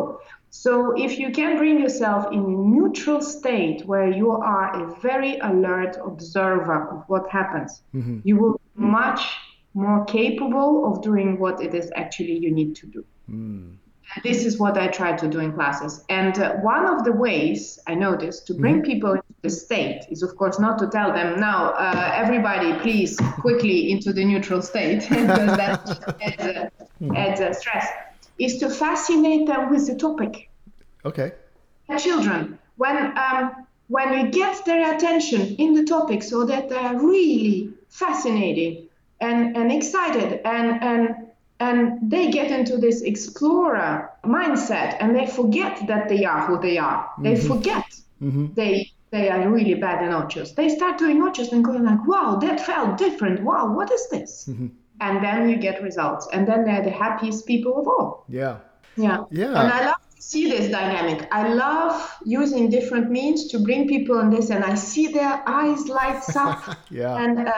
so 0.63 0.71
if 1.05 1.11
you 1.21 1.29
can 1.39 1.51
bring 1.61 1.77
yourself 1.85 2.21
in 2.37 2.41
a 2.53 2.57
neutral 2.75 3.21
state 3.35 3.79
where 3.91 4.09
you 4.21 4.29
are 4.55 4.67
a 4.81 4.83
very 5.07 5.33
alert 5.51 5.93
observer 6.11 6.79
of 6.93 6.99
what 7.11 7.23
happens 7.37 7.71
Mhm. 7.93 8.21
you 8.29 8.35
will 8.41 8.55
be 8.77 8.85
much 9.01 9.21
more 9.83 9.99
capable 10.17 10.71
of 10.87 10.93
doing 11.09 11.29
what 11.43 11.55
it 11.65 11.73
is 11.81 11.87
actually 12.03 12.37
you 12.45 12.51
need 12.59 12.71
to 12.81 12.85
do 12.95 13.01
Mm. 13.29 13.65
This 14.23 14.45
is 14.45 14.57
what 14.57 14.77
I 14.77 14.87
try 14.87 15.15
to 15.15 15.27
do 15.27 15.39
in 15.39 15.53
classes. 15.53 16.03
And 16.09 16.37
uh, 16.39 16.53
one 16.57 16.85
of 16.85 17.03
the 17.03 17.11
ways 17.11 17.79
I 17.87 17.95
noticed 17.95 18.47
to 18.47 18.53
bring 18.53 18.75
mm-hmm. 18.75 18.91
people 18.91 19.11
into 19.13 19.35
the 19.41 19.49
state 19.49 20.05
is, 20.09 20.23
of 20.23 20.35
course, 20.35 20.59
not 20.59 20.79
to 20.79 20.87
tell 20.87 21.11
them 21.13 21.39
now, 21.39 21.71
uh, 21.71 22.11
everybody, 22.13 22.79
please 22.79 23.17
quickly 23.39 23.91
into 23.91 24.13
the 24.13 24.23
neutral 24.23 24.61
state, 24.61 25.01
because 25.09 25.57
that 25.57 26.17
adds, 26.21 26.79
mm. 27.01 27.17
adds 27.17 27.57
stress, 27.57 27.87
is 28.39 28.57
to 28.57 28.69
fascinate 28.69 29.47
them 29.47 29.69
with 29.69 29.87
the 29.87 29.95
topic. 29.95 30.49
Okay. 31.03 31.33
Children, 31.97 32.57
when 32.77 33.17
um, 33.17 33.65
when 33.87 34.13
you 34.13 34.31
get 34.31 34.65
their 34.65 34.95
attention 34.95 35.55
in 35.57 35.73
the 35.73 35.83
topic 35.83 36.23
so 36.23 36.45
that 36.45 36.69
they're 36.69 36.97
really 36.97 37.71
fascinating 37.89 38.87
and, 39.21 39.55
and 39.55 39.71
excited 39.71 40.41
and, 40.43 40.83
and 40.83 41.24
and 41.59 42.11
they 42.11 42.31
get 42.31 42.51
into 42.51 42.77
this 42.77 43.01
explorer 43.01 44.11
mindset 44.25 44.97
and 44.99 45.15
they 45.15 45.25
forget 45.25 45.87
that 45.87 46.09
they 46.09 46.25
are 46.25 46.45
who 46.47 46.59
they 46.61 46.77
are 46.77 47.03
mm-hmm. 47.03 47.23
they 47.23 47.35
forget 47.35 47.85
mm-hmm. 48.21 48.47
they 48.53 48.91
they 49.11 49.29
are 49.29 49.49
really 49.49 49.75
bad 49.75 50.03
in 50.03 50.11
ochos 50.11 50.53
they 50.55 50.67
start 50.67 50.97
doing 50.97 51.21
ochos 51.21 51.51
and 51.51 51.63
going 51.63 51.83
like 51.83 52.05
wow 52.07 52.35
that 52.35 52.59
felt 52.59 52.97
different 52.97 53.41
wow 53.43 53.71
what 53.71 53.89
is 53.91 54.09
this 54.09 54.47
mm-hmm. 54.49 54.67
and 54.99 55.23
then 55.23 55.49
you 55.49 55.55
get 55.55 55.81
results 55.81 56.27
and 56.33 56.47
then 56.47 56.65
they're 56.65 56.83
the 56.83 56.89
happiest 56.89 57.45
people 57.45 57.79
of 57.79 57.87
all 57.87 58.25
yeah 58.27 58.57
yeah 58.97 59.23
yeah 59.31 59.61
and 59.61 59.71
i 59.71 59.85
love 59.85 59.95
to 60.15 60.21
see 60.21 60.49
this 60.49 60.71
dynamic. 60.71 61.27
I 61.31 61.53
love 61.53 62.17
using 62.25 62.69
different 62.69 63.11
means 63.11 63.47
to 63.49 63.59
bring 63.59 63.87
people 63.87 64.17
on 64.17 64.29
this, 64.29 64.49
and 64.49 64.63
I 64.63 64.73
see 64.75 65.07
their 65.07 65.43
eyes 65.45 65.87
lights 65.87 66.35
up. 66.35 66.77
yeah. 66.89 67.17
And 67.17 67.47
uh, 67.47 67.53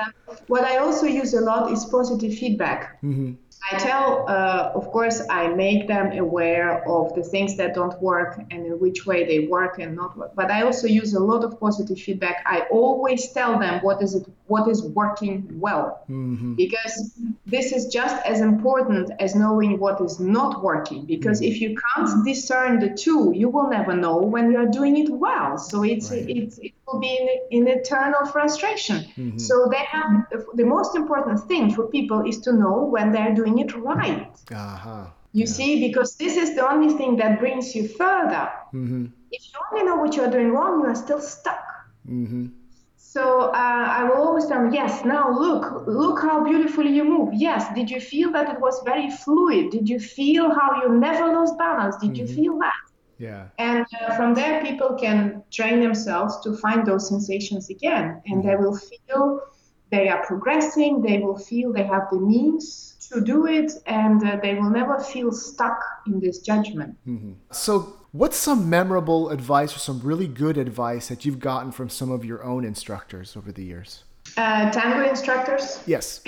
what 0.48 0.64
I 0.64 0.78
also 0.78 1.06
use 1.06 1.34
a 1.34 1.42
lot 1.42 1.72
is 1.72 1.86
positive 1.86 2.34
feedback. 2.38 3.02
Mm-hmm. 3.04 3.34
I 3.70 3.78
tell, 3.78 4.26
uh, 4.30 4.72
of 4.76 4.92
course, 4.92 5.22
I 5.30 5.48
make 5.48 5.88
them 5.88 6.12
aware 6.18 6.88
of 6.88 7.14
the 7.16 7.24
things 7.24 7.58
that 7.58 7.74
don't 7.74 8.00
work 8.02 8.40
and 8.52 8.66
in 8.66 8.80
which 8.80 9.06
way 9.06 9.26
they 9.26 9.48
work 9.48 9.80
and 9.80 9.96
not 9.96 10.18
work. 10.18 10.32
But 10.36 10.52
I 10.52 10.62
also 10.62 10.88
use 10.88 11.14
a 11.14 11.20
lot 11.20 11.44
of 11.44 11.60
positive 11.60 12.00
feedback. 12.00 12.44
I 12.46 12.62
always 12.72 13.32
tell 13.34 13.60
them 13.60 13.82
what 13.82 14.02
is 14.02 14.16
it, 14.16 14.26
what 14.46 14.70
is 14.70 14.84
working 14.84 15.48
well, 15.60 16.04
mm-hmm. 16.10 16.54
because 16.54 17.20
this 17.46 17.74
is 17.74 17.88
just 17.88 18.16
as 18.26 18.40
important 18.40 19.12
as 19.20 19.36
knowing 19.36 19.80
what 19.80 20.00
is 20.02 20.20
not 20.20 20.64
working. 20.64 21.06
Because 21.06 21.42
mm-hmm. 21.42 21.52
if 21.52 21.62
you 21.62 21.76
can't 21.96 22.26
discern 22.26 22.80
the 22.80 22.90
two, 22.90 23.34
you 23.36 23.50
will 23.50 23.70
never 23.70 23.96
know 23.96 24.18
when 24.18 24.52
you 24.52 24.58
are 24.60 24.68
doing 24.68 24.98
it 24.98 25.10
well. 25.10 25.58
So 25.58 25.84
it's 25.84 26.10
right. 26.12 26.26
it's 26.30 26.58
it 26.60 26.74
will 26.86 27.00
be 27.00 27.18
in, 27.52 27.68
in 27.68 27.68
eternal 27.68 28.26
frustration. 28.26 28.98
Mm-hmm. 28.98 29.38
So 29.38 29.68
they 29.70 29.84
have 29.86 30.28
the 30.54 30.64
most 30.64 30.96
important 30.96 31.42
thing 31.48 31.74
for 31.74 31.88
people 31.88 32.26
is 32.26 32.40
to 32.42 32.54
know 32.54 32.86
when 32.86 33.12
they're 33.12 33.36
doing 33.36 33.47
doing 33.48 33.60
it 33.60 33.76
right. 33.76 34.32
Uh-huh. 34.52 35.06
You 35.34 35.46
yeah. 35.46 35.46
see, 35.46 35.88
because 35.88 36.16
this 36.18 36.38
is 36.38 36.56
the 36.56 36.68
only 36.70 36.94
thing 36.98 37.18
that 37.18 37.40
brings 37.40 37.76
you 37.76 37.88
further. 37.88 38.50
Mm-hmm. 38.74 39.06
If 39.32 39.44
you 39.46 39.60
only 39.72 39.86
know 39.86 39.98
what 39.98 40.16
you're 40.16 40.30
doing 40.30 40.52
wrong, 40.52 40.82
you 40.82 40.88
are 40.88 40.96
still 40.96 41.22
stuck. 41.22 41.64
Mm-hmm. 42.10 42.48
So 42.96 43.50
uh, 43.50 43.86
I 44.00 44.04
will 44.04 44.22
always 44.22 44.46
tell 44.46 44.62
them, 44.62 44.74
yes, 44.74 45.04
now 45.06 45.32
look, 45.32 45.88
look 45.88 46.22
how 46.22 46.44
beautifully 46.44 46.92
you 46.92 47.04
move. 47.04 47.34
Yes, 47.34 47.74
did 47.74 47.90
you 47.90 48.00
feel 48.00 48.32
that 48.32 48.50
it 48.54 48.60
was 48.60 48.82
very 48.86 49.10
fluid? 49.10 49.72
Did 49.72 49.90
you 49.90 50.00
feel 50.00 50.54
how 50.54 50.82
you 50.82 50.90
never 50.90 51.28
lost 51.34 51.58
balance? 51.58 51.96
Did 51.98 52.12
mm-hmm. 52.12 52.28
you 52.28 52.28
feel 52.28 52.60
that? 52.60 52.74
Yeah. 53.18 53.48
And 53.58 53.86
uh, 54.00 54.16
from 54.16 54.36
there, 54.36 54.64
people 54.64 54.96
can 54.96 55.44
train 55.52 55.80
themselves 55.80 56.40
to 56.44 56.56
find 56.58 56.86
those 56.86 57.08
sensations 57.08 57.70
again, 57.70 58.22
and 58.28 58.44
they 58.44 58.56
will 58.56 58.78
feel 58.78 59.42
they 59.90 60.08
are 60.10 60.24
progressing. 60.26 61.02
They 61.02 61.18
will 61.20 61.38
feel 61.38 61.74
they 61.74 61.86
have 61.86 62.04
the 62.12 62.20
means 62.20 62.97
to 63.10 63.22
do 63.22 63.48
it 63.48 63.72
and 63.86 64.26
uh, 64.26 64.38
they 64.42 64.56
will 64.56 64.70
never 64.70 65.00
feel 65.00 65.32
stuck 65.32 65.80
in 66.06 66.20
this 66.20 66.40
judgment. 66.40 66.98
Mm-hmm. 67.08 67.34
So, 67.52 67.94
what's 68.12 68.38
some 68.38 68.70
memorable 68.70 69.30
advice 69.30 69.76
or 69.76 69.80
some 69.80 70.00
really 70.02 70.28
good 70.28 70.58
advice 70.58 71.08
that 71.08 71.26
you've 71.26 71.40
gotten 71.40 71.72
from 71.72 71.90
some 71.90 72.12
of 72.12 72.26
your 72.26 72.44
own 72.44 72.66
instructors 72.66 73.36
over 73.36 73.52
the 73.52 73.64
years? 73.64 74.04
Uh, 74.36 74.70
tango 74.72 75.08
instructors? 75.08 75.82
Yes. 75.86 76.22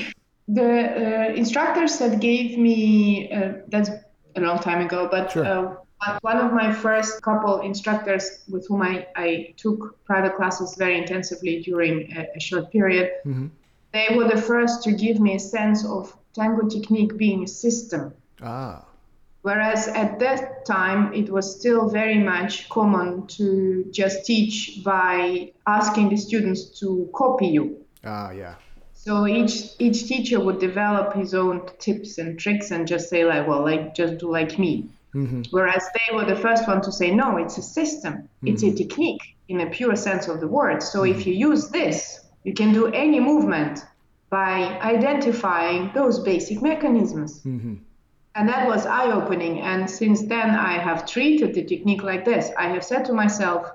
The 0.48 1.30
uh, 1.30 1.34
instructors 1.34 2.00
that 2.00 2.20
gave 2.20 2.58
me, 2.58 3.32
uh, 3.32 3.54
that's 3.68 3.89
a 4.36 4.42
long 4.42 4.60
time 4.60 4.86
ago, 4.86 5.08
but 5.10 5.32
sure. 5.32 5.46
Uh, 5.46 5.76
one 6.22 6.38
of 6.38 6.54
my 6.54 6.72
first 6.72 7.22
couple 7.22 7.60
instructors 7.60 8.44
with 8.48 8.65
whom 8.68 8.82
I, 8.82 9.08
I 9.15 9.54
took 9.58 10.04
private 10.06 10.36
classes 10.36 10.76
very 10.78 10.98
intensively 10.98 11.62
during 11.62 12.15
a, 12.15 12.28
a 12.36 12.39
short 12.39 12.72
period, 12.72 13.12
mm-hmm. 13.26 13.48
they 13.92 14.15
were 14.15 14.28
the 14.28 14.42
first 14.42 14.82
to 14.84 14.94
give 14.94 15.20
me 15.20 15.36
a 15.36 15.39
sense 15.39 15.86
of 15.86 16.15
tango 16.34 16.68
technique 16.68 17.18
being 17.18 17.44
a 17.44 17.48
system. 17.48 18.13
Ah. 18.42 18.86
Whereas 19.42 19.88
at 19.88 20.20
that 20.20 20.65
time, 20.65 21.13
it 21.13 21.30
was 21.30 21.60
still 21.60 21.89
very 21.89 22.20
much 22.20 22.68
common 22.70 23.26
to 23.28 23.86
just 23.92 24.26
teach 24.26 24.82
by 24.84 25.52
asking 25.65 26.10
the 26.10 26.18
students 26.18 26.65
to 26.80 27.10
copy 27.13 27.48
you. 27.48 27.78
Ah, 28.04 28.32
yeah. 28.32 28.56
So 28.94 29.28
each 29.28 29.76
each 29.80 30.08
teacher 30.08 30.42
would 30.42 30.60
develop 30.60 31.13
his 31.13 31.34
own 31.34 31.62
tips 31.80 32.18
and 32.18 32.38
tricks 32.38 32.72
and 32.72 32.86
just 32.86 33.10
say 33.10 33.24
like, 33.24 33.48
well, 33.48 33.62
like 33.62 33.96
just 33.96 34.18
do 34.18 34.30
like 34.30 34.60
me. 34.60 34.89
Mm-hmm. 35.15 35.44
Whereas 35.52 35.84
they 35.96 36.15
were 36.15 36.26
the 36.26 36.36
first 36.36 36.68
one 36.68 36.82
to 36.82 36.92
say, 36.92 37.10
no, 37.10 37.38
it's 37.38 37.58
a 37.58 37.62
system, 37.62 38.13
mm-hmm. 38.13 38.48
it's 38.48 38.63
a 38.63 38.68
mm-hmm. 38.68 38.76
technique 38.76 39.36
in 39.48 39.62
a 39.62 39.70
pure 39.70 39.96
sense 39.96 40.28
of 40.28 40.39
the 40.42 40.48
word. 40.48 40.84
So 40.84 41.00
mm-hmm. 41.00 41.18
if 41.18 41.26
you 41.26 41.34
use 41.34 41.70
this, 41.70 42.20
you 42.44 42.54
can 42.54 42.74
do 42.74 42.88
any 42.88 43.20
movement 43.20 43.80
by 44.30 44.80
identifying 44.82 45.92
those 45.94 46.20
basic 46.20 46.62
mechanisms. 46.62 47.42
Mm-hmm. 47.44 47.76
And 48.36 48.50
that 48.50 48.68
was 48.68 48.86
eye 48.86 49.12
opening. 49.12 49.62
And 49.62 49.89
since 49.89 50.22
then, 50.24 50.52
I 50.52 50.74
have 50.74 51.06
treated 51.06 51.54
the 51.56 51.63
technique 51.63 52.04
like 52.04 52.26
this. 52.26 52.52
I 52.58 52.68
have 52.68 52.84
said 52.84 53.06
to 53.06 53.13
myself, 53.13 53.72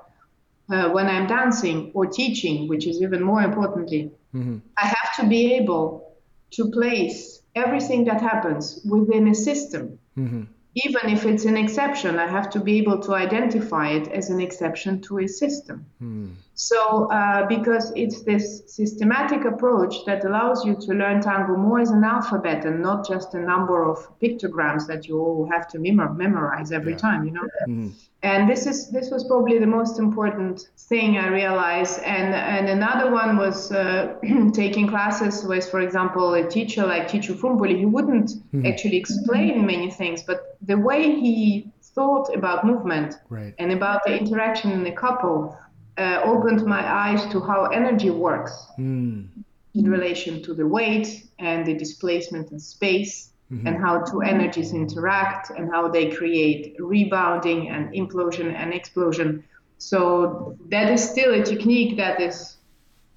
uh, 0.70 0.90
when 0.90 1.08
I'm 1.08 1.26
dancing 1.26 1.90
or 1.92 2.06
teaching, 2.06 2.68
which 2.68 2.86
is 2.86 3.02
even 3.02 3.22
more 3.22 3.42
importantly, 3.42 4.12
mm-hmm. 4.34 4.58
I 4.78 4.86
have 4.86 5.16
to 5.16 5.26
be 5.26 5.54
able 5.54 6.14
to 6.52 6.70
place 6.70 7.42
everything 7.54 8.04
that 8.04 8.20
happens 8.20 8.80
within 8.84 9.28
a 9.28 9.34
system. 9.34 9.98
Mm-hmm 10.16 10.44
even 10.74 11.08
if 11.08 11.24
it's 11.24 11.44
an 11.44 11.56
exception, 11.56 12.18
I 12.18 12.26
have 12.26 12.50
to 12.50 12.60
be 12.60 12.78
able 12.78 12.98
to 13.00 13.14
identify 13.14 13.90
it 13.90 14.08
as 14.08 14.30
an 14.30 14.40
exception 14.40 15.00
to 15.02 15.20
a 15.20 15.28
system. 15.28 15.86
Hmm. 16.00 16.30
So, 16.54 17.06
uh, 17.10 17.46
because 17.46 17.92
it's 17.94 18.22
this 18.22 18.62
systematic 18.66 19.44
approach 19.44 20.04
that 20.06 20.24
allows 20.24 20.64
you 20.64 20.74
to 20.74 20.94
learn 20.94 21.20
tango 21.20 21.56
more 21.56 21.80
as 21.80 21.90
an 21.90 22.02
alphabet 22.02 22.64
and 22.64 22.82
not 22.82 23.06
just 23.06 23.34
a 23.34 23.40
number 23.40 23.88
of 23.88 23.98
pictograms 24.20 24.86
that 24.88 25.06
you 25.06 25.18
all 25.20 25.48
have 25.50 25.68
to 25.68 25.78
mem- 25.78 26.16
memorize 26.16 26.72
every 26.72 26.92
yeah. 26.92 26.98
time, 26.98 27.24
you 27.24 27.32
know. 27.32 27.48
Hmm 27.66 27.88
and 28.24 28.48
this 28.48 28.66
is 28.66 28.90
this 28.90 29.10
was 29.10 29.22
probably 29.24 29.58
the 29.58 29.66
most 29.66 29.98
important 29.98 30.68
thing 30.88 31.18
I 31.18 31.28
realized. 31.28 32.00
And 32.02 32.34
and 32.34 32.68
another 32.70 33.12
one 33.12 33.36
was 33.36 33.70
uh, 33.70 34.14
taking 34.52 34.88
classes 34.88 35.44
with, 35.44 35.70
for 35.70 35.80
example, 35.80 36.32
a 36.32 36.48
teacher 36.48 36.86
like 36.86 37.08
Chicho 37.08 37.34
Frumboli. 37.34 37.76
He 37.76 37.84
wouldn't 37.84 38.30
mm-hmm. 38.30 38.64
actually 38.64 38.96
explain 38.96 39.66
many 39.66 39.90
things, 39.90 40.22
but 40.22 40.56
the 40.62 40.78
way 40.78 41.02
he 41.20 41.70
thought 41.82 42.34
about 42.34 42.64
movement 42.64 43.14
right. 43.28 43.54
and 43.58 43.70
about 43.70 44.00
the 44.06 44.18
interaction 44.18 44.72
in 44.72 44.82
the 44.82 44.90
couple 44.90 45.56
uh, 45.98 46.22
opened 46.24 46.64
my 46.64 46.82
eyes 46.82 47.30
to 47.30 47.40
how 47.40 47.66
energy 47.66 48.10
works 48.10 48.66
mm. 48.78 49.28
in 49.74 49.90
relation 49.90 50.42
to 50.42 50.54
the 50.54 50.66
weight 50.66 51.26
and 51.38 51.64
the 51.66 51.74
displacement 51.74 52.50
in 52.50 52.58
space 52.58 53.30
mm-hmm. 53.54 53.66
and 53.66 53.76
how 53.76 54.02
two 54.02 54.22
energies 54.22 54.72
interact 54.72 55.50
and 55.50 55.70
how 55.70 55.88
they 55.88 56.10
create 56.10 56.76
rebounding 56.78 57.68
and 57.68 57.92
implosion 57.92 58.54
and 58.54 58.74
explosion. 58.74 59.44
So 59.78 60.56
that 60.70 60.90
is 60.90 61.08
still 61.08 61.34
a 61.34 61.42
technique 61.42 61.96
that 61.96 62.20
is, 62.20 62.56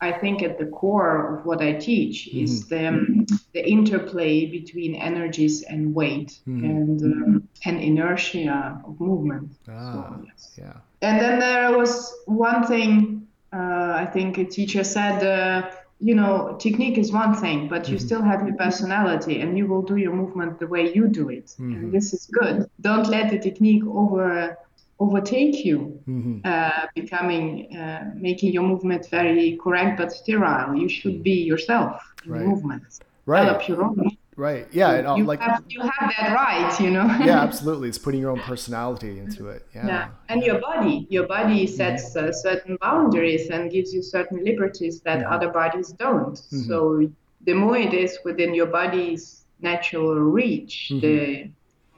I 0.02 0.12
think, 0.12 0.44
at 0.44 0.58
the 0.60 0.66
core 0.66 1.38
of 1.38 1.46
what 1.46 1.62
I 1.62 1.74
teach 1.74 2.28
mm-hmm. 2.28 2.44
is 2.44 2.68
the, 2.68 3.40
the 3.54 3.68
interplay 3.68 4.46
between 4.46 4.96
energies 4.96 5.64
and 5.64 5.94
weight 5.94 6.40
mm-hmm. 6.48 6.66
and 6.66 7.02
um, 7.02 7.48
and 7.66 7.80
inertia 7.80 8.82
of 8.86 9.00
movement. 9.00 9.52
Ah, 9.70 9.92
so, 9.94 10.26
yes. 10.26 10.54
yeah. 10.58 10.74
And 11.02 11.20
then 11.22 11.40
there 11.40 11.78
was 11.78 12.14
one 12.26 12.66
thing 12.68 13.28
uh, 13.54 13.94
I 14.04 14.06
think 14.14 14.38
a 14.38 14.46
teacher 14.46 14.84
said. 14.84 15.24
Uh, 15.24 15.72
you 16.00 16.14
know, 16.14 16.56
technique 16.60 16.98
is 16.98 17.12
one 17.12 17.36
thing, 17.36 17.68
but 17.68 17.90
you 17.90 17.98
mm-hmm. 17.98 18.06
still 18.06 18.22
have 18.22 18.46
your 18.48 18.56
personality 18.56 19.42
and 19.42 19.58
you 19.58 19.66
will 19.66 19.82
do 19.82 19.96
your 19.96 20.14
movement 20.14 20.60
the 20.60 20.68
way 20.68 20.94
you 20.94 21.08
do 21.08 21.30
it. 21.30 21.48
Mm-hmm. 21.48 21.74
And 21.74 21.92
this 21.92 22.14
is 22.14 22.28
good. 22.28 22.70
Don't 22.82 23.08
let 23.08 23.32
the 23.32 23.40
technique 23.40 23.84
over 23.86 24.58
overtake 25.00 25.64
you, 25.64 26.02
mm-hmm. 26.08 26.40
uh, 26.44 26.88
becoming 26.96 27.76
uh, 27.76 28.12
making 28.16 28.52
your 28.52 28.64
movement 28.64 29.08
very 29.10 29.58
correct 29.64 29.98
but 29.98 30.12
sterile. 30.12 30.76
You 30.76 30.90
should 30.90 31.24
be 31.24 31.44
yourself 31.44 32.02
in 32.26 32.32
right. 32.32 32.46
movement. 32.46 32.84
Right. 33.26 33.42
Develop 33.44 33.68
your 33.68 33.84
own 33.84 34.18
Right. 34.38 34.68
Yeah. 34.72 34.92
You, 34.92 35.08
and, 35.08 35.18
you 35.18 35.24
like 35.26 35.42
have, 35.42 35.64
you 35.68 35.82
have 35.82 36.14
that 36.20 36.32
right, 36.32 36.80
you 36.80 36.92
know. 36.92 37.06
yeah, 37.26 37.42
absolutely. 37.48 37.90
It's 37.90 37.98
putting 37.98 38.22
your 38.22 38.30
own 38.30 38.40
personality 38.42 39.18
into 39.20 39.48
it. 39.48 39.66
Yeah. 39.74 39.88
yeah. 39.88 40.10
And 40.30 40.44
your 40.44 40.62
body, 40.62 41.08
your 41.10 41.26
body 41.26 41.66
sets 41.66 42.16
uh, 42.16 42.32
certain 42.32 42.78
boundaries 42.80 43.50
and 43.50 43.72
gives 43.72 43.92
you 43.96 44.04
certain 44.04 44.46
liberties 44.46 45.02
that 45.02 45.20
mm-hmm. 45.20 45.34
other 45.34 45.50
bodies 45.50 45.92
don't. 45.92 46.36
Mm-hmm. 46.36 46.62
So 46.70 47.10
the 47.42 47.54
more 47.54 47.78
it 47.78 47.96
is 47.96 48.20
within 48.24 48.54
your 48.54 48.68
body's 48.68 49.44
natural 49.60 50.14
reach, 50.14 50.92
mm-hmm. 50.92 51.00
the 51.00 51.50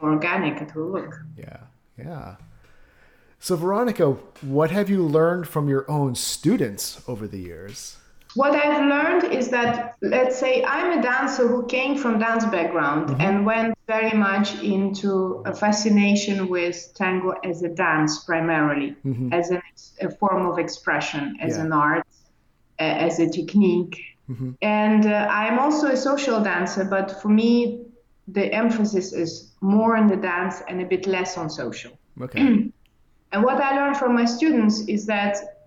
more 0.02 0.14
organic 0.14 0.62
it 0.62 0.74
will 0.74 0.92
look. 0.92 1.22
Yeah, 1.38 1.58
yeah. 1.98 2.36
So, 3.42 3.56
Veronica, 3.56 4.12
what 4.42 4.72
have 4.72 4.90
you 4.90 5.04
learned 5.04 5.48
from 5.48 5.70
your 5.70 5.90
own 5.90 6.16
students 6.16 7.02
over 7.08 7.28
the 7.28 7.40
years? 7.40 7.99
What 8.36 8.54
I've 8.54 8.86
learned 8.86 9.34
is 9.34 9.50
that, 9.50 9.96
let's 10.02 10.38
say, 10.38 10.64
I'm 10.64 11.00
a 11.00 11.02
dancer 11.02 11.48
who 11.48 11.66
came 11.66 11.98
from 11.98 12.20
dance 12.20 12.46
background 12.46 13.10
mm-hmm. 13.10 13.22
and 13.22 13.46
went 13.46 13.76
very 13.88 14.16
much 14.16 14.62
into 14.62 15.42
a 15.46 15.56
fascination 15.56 16.48
with 16.48 16.92
tango 16.94 17.32
as 17.44 17.64
a 17.64 17.70
dance 17.70 18.24
primarily, 18.24 18.96
mm-hmm. 19.04 19.34
as 19.34 19.50
an, 19.50 19.62
a 20.02 20.12
form 20.12 20.46
of 20.46 20.60
expression, 20.60 21.38
as 21.42 21.58
yeah. 21.58 21.66
an 21.66 21.74
art, 21.74 22.06
as 22.78 23.20
a 23.20 23.28
technique. 23.28 24.00
Mm-hmm. 24.30 24.52
And 24.62 25.08
uh, 25.08 25.28
I'm 25.30 25.58
also 25.58 25.88
a 25.88 25.98
social 25.98 26.40
dancer, 26.42 26.86
but 26.86 27.20
for 27.22 27.30
me, 27.30 27.86
the 28.28 28.54
emphasis 28.54 29.12
is 29.12 29.52
more 29.60 29.98
on 29.98 30.08
the 30.08 30.16
dance 30.16 30.62
and 30.68 30.82
a 30.82 30.86
bit 30.86 31.08
less 31.08 31.36
on 31.36 31.50
social. 31.50 31.98
Okay. 32.22 32.40
and 33.32 33.44
what 33.44 33.60
I 33.60 33.76
learned 33.76 33.98
from 33.98 34.14
my 34.14 34.26
students 34.26 34.82
is 34.82 35.08
that 35.08 35.59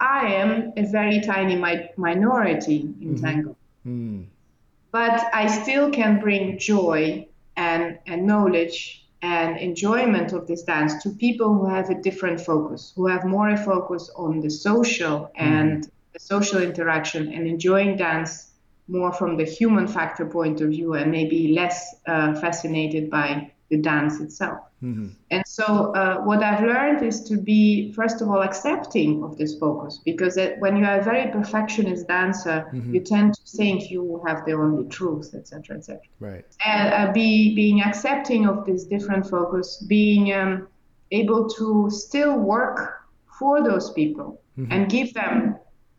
I 0.00 0.26
am 0.34 0.72
a 0.76 0.84
very 0.84 1.20
tiny 1.20 1.56
mi- 1.56 1.90
minority 1.96 2.80
in 3.00 3.14
mm-hmm. 3.14 3.24
tango. 3.24 3.56
Mm. 3.86 4.26
But 4.92 5.26
I 5.32 5.46
still 5.46 5.90
can 5.90 6.20
bring 6.20 6.58
joy 6.58 7.26
and, 7.56 7.98
and 8.06 8.26
knowledge 8.26 9.06
and 9.22 9.58
enjoyment 9.58 10.32
of 10.32 10.46
this 10.46 10.62
dance 10.62 11.02
to 11.02 11.10
people 11.10 11.54
who 11.54 11.66
have 11.66 11.90
a 11.90 11.94
different 11.94 12.40
focus, 12.40 12.92
who 12.94 13.06
have 13.06 13.24
more 13.24 13.50
a 13.50 13.56
focus 13.56 14.10
on 14.16 14.40
the 14.40 14.50
social 14.50 15.30
and 15.36 15.84
mm. 15.84 15.90
the 16.12 16.20
social 16.20 16.62
interaction 16.62 17.32
and 17.32 17.46
enjoying 17.46 17.96
dance 17.96 18.52
more 18.88 19.12
from 19.12 19.36
the 19.36 19.44
human 19.44 19.88
factor 19.88 20.26
point 20.26 20.60
of 20.60 20.70
view 20.70 20.94
and 20.94 21.10
maybe 21.10 21.48
less 21.48 21.96
uh, 22.06 22.34
fascinated 22.40 23.10
by 23.10 23.50
the 23.68 23.76
dance 23.76 24.20
itself. 24.20 24.60
Mm-hmm. 24.86 25.08
And 25.32 25.42
so, 25.46 25.92
uh, 25.94 26.18
what 26.18 26.44
I've 26.44 26.62
learned 26.62 27.02
is 27.02 27.24
to 27.24 27.36
be, 27.36 27.92
first 27.92 28.20
of 28.20 28.28
all, 28.28 28.42
accepting 28.42 29.24
of 29.24 29.36
this 29.36 29.58
focus, 29.58 30.00
because 30.04 30.36
it, 30.36 30.60
when 30.60 30.76
you 30.76 30.84
are 30.84 31.00
a 31.00 31.02
very 31.02 31.28
perfectionist 31.32 32.06
dancer, 32.06 32.58
mm-hmm. 32.72 32.94
you 32.94 33.00
tend 33.00 33.34
to 33.34 33.42
think 33.56 33.90
you 33.90 34.22
have 34.26 34.44
the 34.46 34.52
only 34.52 34.88
truth, 34.88 35.34
etc., 35.34 35.76
etc. 35.78 36.00
Right. 36.20 36.44
And 36.64 36.94
uh, 36.94 37.12
be 37.12 37.54
being 37.56 37.82
accepting 37.82 38.46
of 38.46 38.64
this 38.64 38.84
different 38.84 39.28
focus, 39.28 39.84
being 39.88 40.32
um, 40.32 40.68
able 41.10 41.48
to 41.58 41.90
still 41.90 42.38
work 42.38 43.08
for 43.38 43.64
those 43.64 43.90
people 43.90 44.40
mm-hmm. 44.56 44.70
and 44.70 44.88
give 44.88 45.12
them 45.14 45.56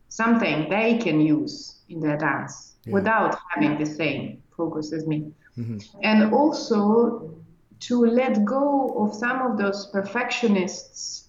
something 0.08 0.70
they 0.70 0.96
can 0.96 1.20
use 1.20 1.82
in 1.90 2.00
their 2.00 2.16
dance 2.16 2.76
yeah. 2.84 2.94
without 2.94 3.36
having 3.50 3.78
the 3.78 3.84
same 3.84 4.42
focus 4.56 4.94
as 4.94 5.06
me. 5.06 5.30
Mm-hmm. 5.58 5.78
And 6.02 6.32
also 6.32 7.38
to 7.80 8.04
let 8.06 8.44
go 8.44 8.94
of 8.98 9.14
some 9.14 9.42
of 9.42 9.58
those 9.58 9.86
perfectionists' 9.86 11.28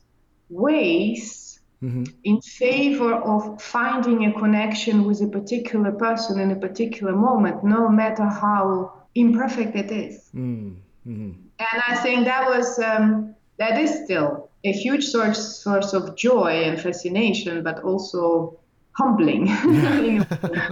ways 0.50 1.60
mm-hmm. 1.84 2.04
in 2.24 2.42
favor 2.42 3.14
of 3.14 3.62
finding 3.62 4.26
a 4.26 4.34
connection 4.34 5.06
with 5.06 5.22
a 5.22 5.28
particular 5.28 5.92
person 5.92 6.40
in 6.40 6.52
a 6.52 6.56
particular 6.56 7.14
moment, 7.14 7.64
no 7.64 7.90
matter 7.90 8.26
how 8.26 8.94
imperfect 9.16 9.76
it 9.76 9.92
is. 9.92 10.30
Mm-hmm. 10.36 11.32
And 11.60 11.82
I 11.88 11.96
think 11.96 12.26
that 12.26 12.48
was 12.48 12.80
um, 12.80 13.36
that 13.58 13.80
is 13.80 14.04
still 14.04 14.50
a 14.64 14.72
huge 14.72 15.06
source 15.06 15.58
source 15.58 15.94
of 15.94 16.16
joy 16.16 16.64
and 16.64 16.80
fascination, 16.80 17.64
but 17.64 17.84
also 17.84 18.60
humbling. 18.94 19.48
Yeah. 19.48 20.24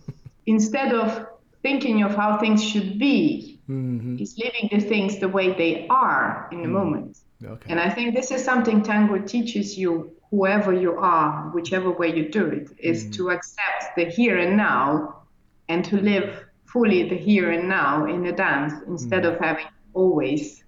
Instead 0.46 0.92
of 0.92 1.26
thinking 1.62 2.02
of 2.02 2.14
how 2.14 2.38
things 2.38 2.62
should 2.62 2.98
be, 2.98 3.60
mm-hmm. 3.72 4.22
is 4.22 4.38
living 4.38 4.68
the 4.72 4.80
things 4.80 5.18
the 5.18 5.28
way 5.28 5.52
they 5.52 5.86
are 5.88 6.48
in 6.52 6.58
the 6.58 6.64
mm-hmm. 6.64 6.74
moment. 6.74 7.18
Okay. 7.44 7.70
And 7.70 7.80
I 7.80 7.90
think 7.90 8.14
this 8.14 8.30
is 8.30 8.44
something 8.44 8.82
tango 8.82 9.18
teaches 9.18 9.76
you, 9.76 10.12
whoever 10.30 10.72
you 10.72 10.92
are, 10.98 11.50
whichever 11.54 11.90
way 11.90 12.14
you 12.14 12.28
do 12.28 12.46
it, 12.46 12.70
is 12.78 13.04
mm-hmm. 13.04 13.12
to 13.12 13.30
accept 13.30 13.96
the 13.96 14.04
here 14.04 14.38
and 14.38 14.56
now 14.56 15.22
and 15.68 15.84
to 15.86 15.96
live 15.96 16.44
fully 16.64 17.08
the 17.08 17.16
here 17.16 17.50
and 17.50 17.68
now 17.68 18.06
in 18.06 18.22
the 18.22 18.32
dance 18.32 18.72
instead 18.86 19.24
of 19.24 19.34
mm-hmm. 19.34 19.44
having 19.44 19.66
always 19.94 20.62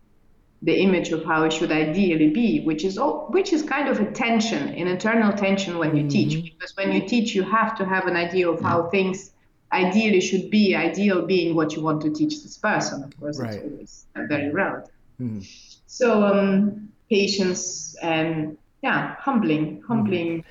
the 0.62 0.80
image 0.80 1.12
of 1.12 1.24
how 1.24 1.44
it 1.44 1.52
should 1.52 1.70
ideally 1.70 2.30
be, 2.30 2.60
which 2.60 2.84
is 2.84 2.96
all, 2.96 3.26
which 3.30 3.52
is 3.52 3.62
kind 3.62 3.88
of 3.88 4.00
a 4.00 4.10
tension, 4.12 4.68
an 4.68 4.86
internal 4.86 5.32
tension 5.32 5.78
when 5.78 5.94
you 5.94 6.02
mm-hmm. 6.02 6.08
teach. 6.08 6.42
Because 6.42 6.74
when 6.76 6.90
you 6.92 7.06
teach, 7.06 7.34
you 7.34 7.42
have 7.42 7.76
to 7.76 7.84
have 7.84 8.06
an 8.06 8.16
idea 8.16 8.48
of 8.48 8.60
how 8.60 8.88
things 8.88 9.33
ideally 9.72 10.20
should 10.20 10.50
be 10.50 10.74
ideal 10.74 11.26
being 11.26 11.54
what 11.54 11.74
you 11.74 11.82
want 11.82 12.00
to 12.02 12.10
teach 12.10 12.42
this 12.42 12.56
person 12.56 13.02
of 13.02 13.18
course 13.18 13.38
right. 13.38 13.54
it's 13.54 13.64
always 13.64 14.06
very 14.28 14.50
relative 14.50 14.94
mm-hmm. 15.20 15.40
so 15.86 16.24
um, 16.24 16.88
patience 17.10 17.96
and 18.02 18.56
yeah 18.82 19.16
humbling 19.18 19.82
humbling 19.86 20.44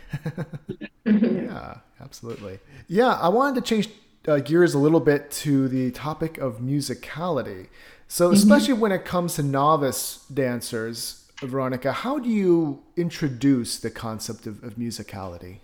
mm-hmm. 1.05 1.45
yeah 1.45 1.77
absolutely 2.01 2.59
yeah 2.87 3.13
i 3.21 3.29
wanted 3.29 3.55
to 3.55 3.61
change 3.61 3.89
uh, 4.27 4.39
gears 4.39 4.73
a 4.73 4.79
little 4.79 5.01
bit 5.01 5.29
to 5.31 5.67
the 5.67 5.91
topic 5.91 6.37
of 6.37 6.59
musicality 6.59 7.67
so 8.07 8.25
mm-hmm. 8.25 8.35
especially 8.35 8.73
mm-hmm. 8.73 8.81
when 8.81 8.91
it 8.91 9.05
comes 9.05 9.35
to 9.35 9.43
novice 9.43 10.25
dancers 10.33 11.29
veronica 11.41 11.91
how 11.91 12.19
do 12.19 12.29
you 12.29 12.81
introduce 12.95 13.79
the 13.79 13.89
concept 13.89 14.47
of, 14.47 14.63
of 14.63 14.75
musicality 14.75 15.59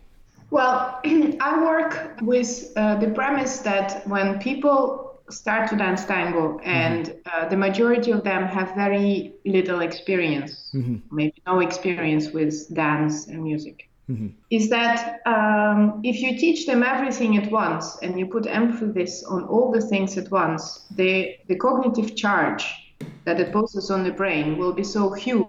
well, 0.52 1.00
I 1.40 1.64
work 1.64 2.20
with 2.22 2.72
uh, 2.76 2.96
the 2.96 3.10
premise 3.10 3.60
that 3.60 4.08
when 4.08 4.40
people 4.40 5.10
start 5.30 5.70
to 5.70 5.76
dance 5.76 6.06
tango 6.06 6.58
mm-hmm. 6.58 6.70
and 6.70 7.08
mm-hmm. 7.08 7.46
uh, 7.46 7.50
the 7.50 7.58
majority 7.58 8.12
of 8.12 8.24
them 8.24 8.44
have 8.44 8.74
very 8.76 9.34
little 9.46 9.82
experience, 9.82 10.72
mm-hmm. 10.74 10.98
maybe 11.16 11.42
no 11.46 11.60
experience 11.60 12.32
with 12.32 12.74
dance 12.74 13.28
and 13.28 13.44
music, 13.44 13.90
mm-hmm. 14.10 14.28
is 14.50 14.70
that 14.70 15.20
um, 15.26 16.02
if 16.04 16.22
you 16.22 16.38
teach 16.38 16.66
them 16.66 16.84
everything 16.84 17.38
at 17.38 17.52
once 17.52 17.98
and 18.02 18.20
you 18.20 18.26
put 18.26 18.46
emphasis 18.48 19.24
on 19.24 19.44
all 19.44 19.72
the 19.72 19.82
things 19.82 20.18
at 20.18 20.30
once, 20.32 20.86
the, 20.92 21.36
the 21.48 21.56
cognitive 21.56 22.16
charge 22.16 22.66
that 23.26 23.40
it 23.40 23.54
poses 23.54 23.90
on 23.92 24.04
the 24.04 24.12
brain 24.12 24.58
will 24.58 24.74
be 24.74 24.84
so 24.84 25.12
huge 25.14 25.48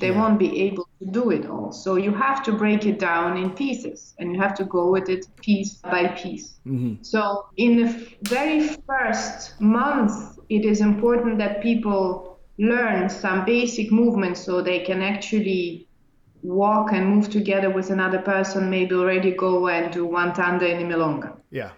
they 0.00 0.10
yeah. 0.10 0.18
won't 0.18 0.38
be 0.38 0.60
able 0.62 0.88
to 0.98 1.06
do 1.06 1.30
it 1.30 1.46
all. 1.46 1.72
So 1.72 1.96
you 1.96 2.12
have 2.12 2.42
to 2.44 2.52
break 2.52 2.86
it 2.86 2.98
down 2.98 3.36
in 3.36 3.50
pieces 3.50 4.14
and 4.18 4.34
you 4.34 4.40
have 4.40 4.54
to 4.56 4.64
go 4.64 4.90
with 4.90 5.08
it 5.08 5.26
piece 5.42 5.74
by 5.74 6.08
piece. 6.08 6.58
Mm-hmm. 6.66 7.02
So 7.02 7.46
in 7.56 7.76
the 7.82 7.88
very 8.22 8.68
first 8.86 9.60
month, 9.60 10.38
it 10.48 10.64
is 10.64 10.80
important 10.80 11.38
that 11.38 11.62
people 11.62 12.38
learn 12.58 13.08
some 13.08 13.44
basic 13.44 13.92
movements 13.92 14.40
so 14.44 14.62
they 14.62 14.80
can 14.80 15.02
actually 15.02 15.88
walk 16.42 16.92
and 16.92 17.06
move 17.06 17.28
together 17.30 17.70
with 17.70 17.90
another 17.90 18.18
person, 18.18 18.70
maybe 18.70 18.94
already 18.94 19.32
go 19.32 19.68
and 19.68 19.92
do 19.92 20.06
one 20.06 20.32
tanda 20.32 20.70
in 20.70 20.90
a 20.90 20.94
milonga. 20.94 21.36
Yeah. 21.50 21.70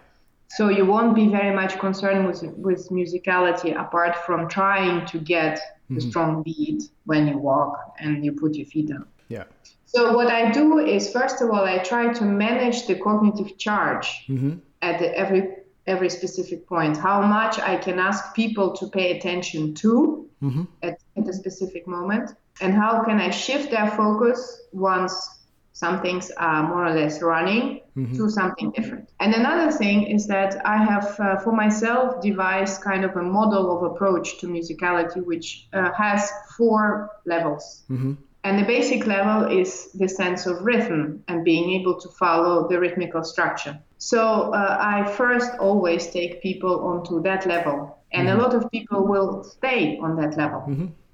So 0.49 0.69
you 0.69 0.85
won't 0.85 1.13
be 1.15 1.27
very 1.27 1.55
much 1.55 1.77
concerned 1.79 2.25
with 2.27 2.41
with 2.57 2.89
musicality 2.89 3.79
apart 3.79 4.15
from 4.25 4.49
trying 4.49 5.05
to 5.07 5.19
get 5.19 5.57
mm-hmm. 5.57 5.95
the 5.95 6.01
strong 6.01 6.43
beat 6.43 6.83
when 7.05 7.27
you 7.27 7.37
walk 7.37 7.95
and 7.99 8.25
you 8.25 8.31
put 8.33 8.55
your 8.55 8.65
feet 8.65 8.87
down. 8.89 9.05
Yeah. 9.27 9.43
So 9.85 10.13
what 10.13 10.27
I 10.27 10.51
do 10.51 10.79
is 10.79 11.11
first 11.11 11.41
of 11.41 11.49
all 11.51 11.63
I 11.65 11.77
try 11.79 12.13
to 12.13 12.23
manage 12.23 12.87
the 12.87 12.95
cognitive 12.95 13.57
charge 13.57 14.07
mm-hmm. 14.27 14.55
at 14.81 14.99
the, 14.99 15.15
every 15.15 15.55
every 15.85 16.09
specific 16.09 16.67
point. 16.67 16.97
How 16.97 17.21
much 17.21 17.59
I 17.59 17.75
can 17.77 17.99
ask 17.99 18.33
people 18.35 18.75
to 18.77 18.87
pay 18.87 19.17
attention 19.17 19.73
to 19.75 20.27
mm-hmm. 20.41 20.63
at, 20.83 20.99
at 21.17 21.27
a 21.27 21.33
specific 21.33 21.87
moment, 21.87 22.31
and 22.61 22.73
how 22.73 23.03
can 23.03 23.19
I 23.19 23.29
shift 23.29 23.71
their 23.71 23.89
focus 23.91 24.39
once 24.71 25.38
some 25.79 26.01
things 26.01 26.29
are 26.31 26.61
more 26.67 26.85
or 26.87 26.93
less 26.93 27.21
running 27.21 27.79
mm-hmm. 27.95 28.13
to 28.17 28.29
something 28.29 28.69
different. 28.71 29.07
And 29.21 29.33
another 29.33 29.71
thing 29.71 30.07
is 30.15 30.27
that 30.27 30.51
I 30.65 30.77
have, 30.83 31.17
uh, 31.21 31.37
for 31.37 31.53
myself, 31.53 32.21
devised 32.21 32.81
kind 32.81 33.05
of 33.05 33.15
a 33.15 33.21
model 33.21 33.63
of 33.75 33.79
approach 33.89 34.39
to 34.39 34.47
musicality, 34.47 35.23
which 35.25 35.69
uh, 35.71 35.93
has 35.93 36.29
four 36.57 37.11
levels. 37.25 37.83
Mm-hmm. 37.89 38.15
And 38.43 38.59
the 38.59 38.65
basic 38.65 39.07
level 39.07 39.57
is 39.57 39.93
the 39.93 40.09
sense 40.09 40.45
of 40.45 40.65
rhythm 40.65 41.23
and 41.29 41.45
being 41.45 41.69
able 41.79 41.97
to 42.01 42.09
follow 42.09 42.67
the 42.67 42.77
rhythmical 42.77 43.23
structure. 43.23 43.79
So 43.99 44.21
uh, 44.53 44.77
I 44.81 45.09
first 45.09 45.51
always 45.59 46.07
take 46.07 46.41
people 46.41 46.75
onto 46.89 47.21
that 47.21 47.45
level. 47.45 47.97
And 48.11 48.27
mm-hmm. 48.27 48.37
a 48.37 48.43
lot 48.43 48.53
of 48.53 48.69
people 48.69 49.07
will 49.07 49.45
stay 49.45 49.97
on 50.03 50.17
that 50.17 50.35
level. 50.35 50.61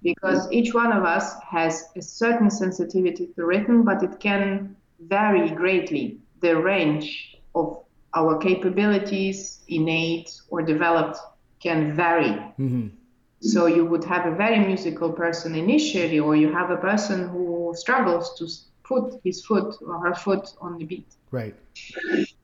Because 0.06 0.42
each 0.52 0.72
one 0.74 0.92
of 0.92 1.04
us 1.04 1.34
has 1.42 1.74
a 1.96 2.02
certain 2.02 2.52
sensitivity 2.52 3.26
to 3.36 3.44
rhythm, 3.44 3.84
but 3.84 4.04
it 4.04 4.20
can 4.20 4.76
vary 5.00 5.50
greatly. 5.50 6.20
The 6.42 6.56
range 6.56 7.38
of 7.56 7.84
our 8.14 8.38
capabilities, 8.38 9.40
innate 9.68 10.30
or 10.50 10.62
developed, 10.62 11.18
can 11.60 11.96
vary. 11.96 12.34
Mm-hmm. 12.60 12.88
So 13.42 13.66
you 13.66 13.84
would 13.86 14.04
have 14.04 14.26
a 14.32 14.36
very 14.36 14.60
musical 14.60 15.12
person 15.12 15.56
initially, 15.56 16.20
or 16.20 16.36
you 16.36 16.54
have 16.54 16.70
a 16.70 16.78
person 16.78 17.28
who 17.28 17.74
struggles 17.76 18.38
to 18.38 18.46
put 18.88 19.20
his 19.24 19.44
foot 19.46 19.76
or 19.82 20.00
her 20.06 20.16
foot 20.16 20.48
on 20.62 20.78
the 20.78 20.86
beat. 20.86 21.08
Right. 21.32 21.56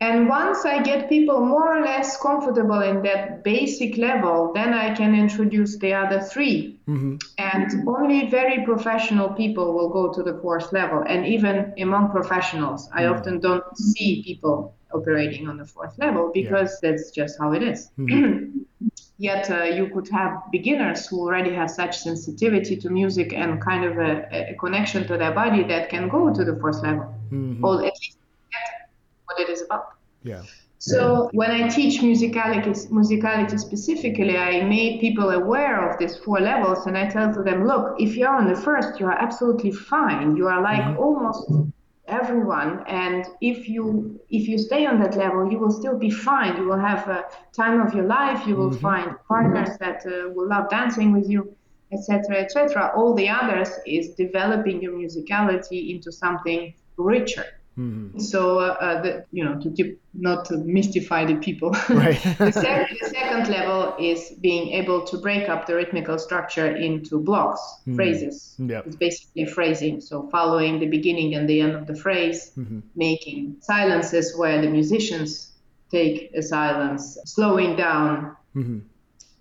And 0.02 0.28
once 0.28 0.66
I 0.66 0.82
get 0.82 1.08
people 1.08 1.40
more 1.46 1.78
or 1.78 1.82
less 1.82 2.18
comfortable 2.22 2.82
in 2.82 3.02
that 3.04 3.44
basic 3.44 3.98
level, 3.98 4.52
then 4.54 4.74
I 4.74 4.94
can 4.96 5.16
introduce 5.16 5.78
the 5.78 5.94
other 5.94 6.20
3 6.20 6.80
Mm-hmm. 6.88 7.16
And 7.38 7.88
only 7.88 8.30
very 8.30 8.66
professional 8.66 9.30
people 9.30 9.74
will 9.74 9.90
go 9.90 10.12
to 10.12 10.24
the 10.24 10.38
fourth 10.42 10.74
level. 10.74 11.04
And 11.08 11.26
even 11.26 11.74
among 11.80 12.10
professionals, 12.12 12.90
I 12.92 13.04
Mm. 13.04 13.14
often 13.14 13.40
don't 13.40 13.64
see 13.78 14.22
people 14.24 14.74
operating 14.94 15.48
on 15.48 15.56
the 15.58 15.66
fourth 15.66 15.98
level 15.98 16.32
because 16.34 16.80
that's 16.82 17.12
just 17.12 17.40
how 17.40 17.54
it 17.54 17.64
is. 17.64 17.90
Mhm. 17.98 18.66
Yet 19.30 19.44
uh, 19.52 19.66
you 19.78 19.86
could 19.94 20.08
have 20.20 20.32
beginners 20.58 21.00
who 21.08 21.16
already 21.26 21.54
have 21.60 21.70
such 21.82 21.94
sensitivity 22.08 22.76
to 22.84 22.88
music 22.90 23.34
and 23.42 23.50
kind 23.70 23.84
of 23.90 23.94
a, 24.10 24.14
a 24.52 24.56
connection 24.64 25.06
to 25.10 25.14
their 25.22 25.34
body 25.42 25.64
that 25.72 25.84
can 25.94 26.10
go 26.16 26.22
to 26.38 26.44
the 26.50 26.56
fourth 26.62 26.82
level, 26.88 27.06
Mhm. 27.32 27.64
or 27.66 27.74
at 27.90 27.96
least 28.02 28.18
get 28.54 28.68
what 29.28 29.38
it 29.44 29.50
is 29.56 29.62
about. 29.68 29.86
Yeah. 30.32 30.42
So 30.80 31.30
when 31.40 31.52
I 31.60 31.62
teach 31.78 32.02
musicality, 32.02 32.72
musicality 33.00 33.58
specifically, 33.68 34.36
I 34.52 34.54
make 34.78 34.94
people 35.00 35.30
aware 35.42 35.78
of 35.88 36.00
these 36.00 36.16
four 36.24 36.40
levels, 36.52 36.80
and 36.88 36.98
I 36.98 37.06
tell 37.16 37.30
to 37.38 37.42
them, 37.48 37.60
look, 37.72 37.86
if 38.06 38.18
you're 38.18 38.36
on 38.42 38.48
the 38.54 38.60
first, 38.68 39.00
you 39.00 39.06
are 39.12 39.20
absolutely 39.28 39.74
fine. 39.94 40.28
You 40.40 40.46
are 40.54 40.62
like 40.72 40.86
Mhm. 40.88 40.98
almost 41.06 41.44
everyone, 42.12 42.84
and 42.88 43.26
if 43.42 43.68
you 43.70 44.20
if 44.30 44.48
you 44.48 44.58
stay 44.58 44.86
on 44.86 45.00
that 45.00 45.16
level, 45.16 45.52
you 45.52 45.58
will 45.58 45.72
still 45.72 45.98
be 45.98 46.10
fine. 46.10 46.58
You 46.58 46.66
will 46.68 46.80
have 46.92 47.08
a 47.08 47.26
time 47.54 47.82
of 47.86 47.94
your 47.94 48.06
life. 48.06 48.46
You 48.48 48.56
will 48.56 48.72
Mhm. 48.72 48.82
find 48.88 49.08
partners 49.28 49.72
that 49.80 50.00
uh, 50.06 50.30
will 50.36 50.48
love 50.56 50.70
dancing 50.70 51.10
with 51.14 51.28
you, 51.34 51.42
etc., 51.94 52.38
etc. 52.44 52.92
All 52.96 53.14
the 53.16 53.30
others 53.30 53.72
is 53.86 54.06
developing 54.16 54.82
your 54.82 54.94
musicality 54.94 55.80
into 55.94 56.12
something 56.12 56.74
richer. 56.98 57.46
Mhm. 57.78 58.20
So, 58.20 58.60
uh, 58.60 58.76
uh, 58.82 59.02
the, 59.02 59.26
you 59.32 59.44
know, 59.46 59.60
to 59.62 59.70
keep, 59.72 60.00
not 60.14 60.44
to 60.46 60.58
mystify 60.58 61.24
the 61.26 61.36
people. 61.36 61.72
Right. 61.90 62.20
the, 62.38 62.52
sec- 62.52 62.90
the 63.02 63.10
second 63.10 63.48
level 63.50 63.96
is 63.98 64.32
being 64.42 64.70
able 64.72 65.04
to 65.08 65.18
break 65.18 65.48
up 65.48 65.66
the 65.68 65.76
rhythmical 65.76 66.20
structure 66.20 66.76
into 66.76 67.20
blocks, 67.20 67.62
Mm. 67.88 67.96
phrases. 67.96 68.56
Yep. 68.60 68.88
It's 68.88 68.96
basically 68.98 69.46
phrasing. 69.46 70.02
So, 70.02 70.28
following 70.30 70.80
the 70.80 70.88
beginning 70.88 71.36
and 71.36 71.48
the 71.50 71.62
end 71.62 71.74
of 71.76 71.88
the 71.88 71.96
phrase, 71.96 72.52
Mhm. 72.58 72.82
making 72.96 73.56
silences 73.62 74.36
where 74.38 74.62
the 74.62 74.70
musicians 74.70 75.52
take 75.90 76.32
a 76.36 76.42
silence, 76.42 77.18
slowing 77.26 77.76
down 77.78 78.36
Mhm. 78.56 78.82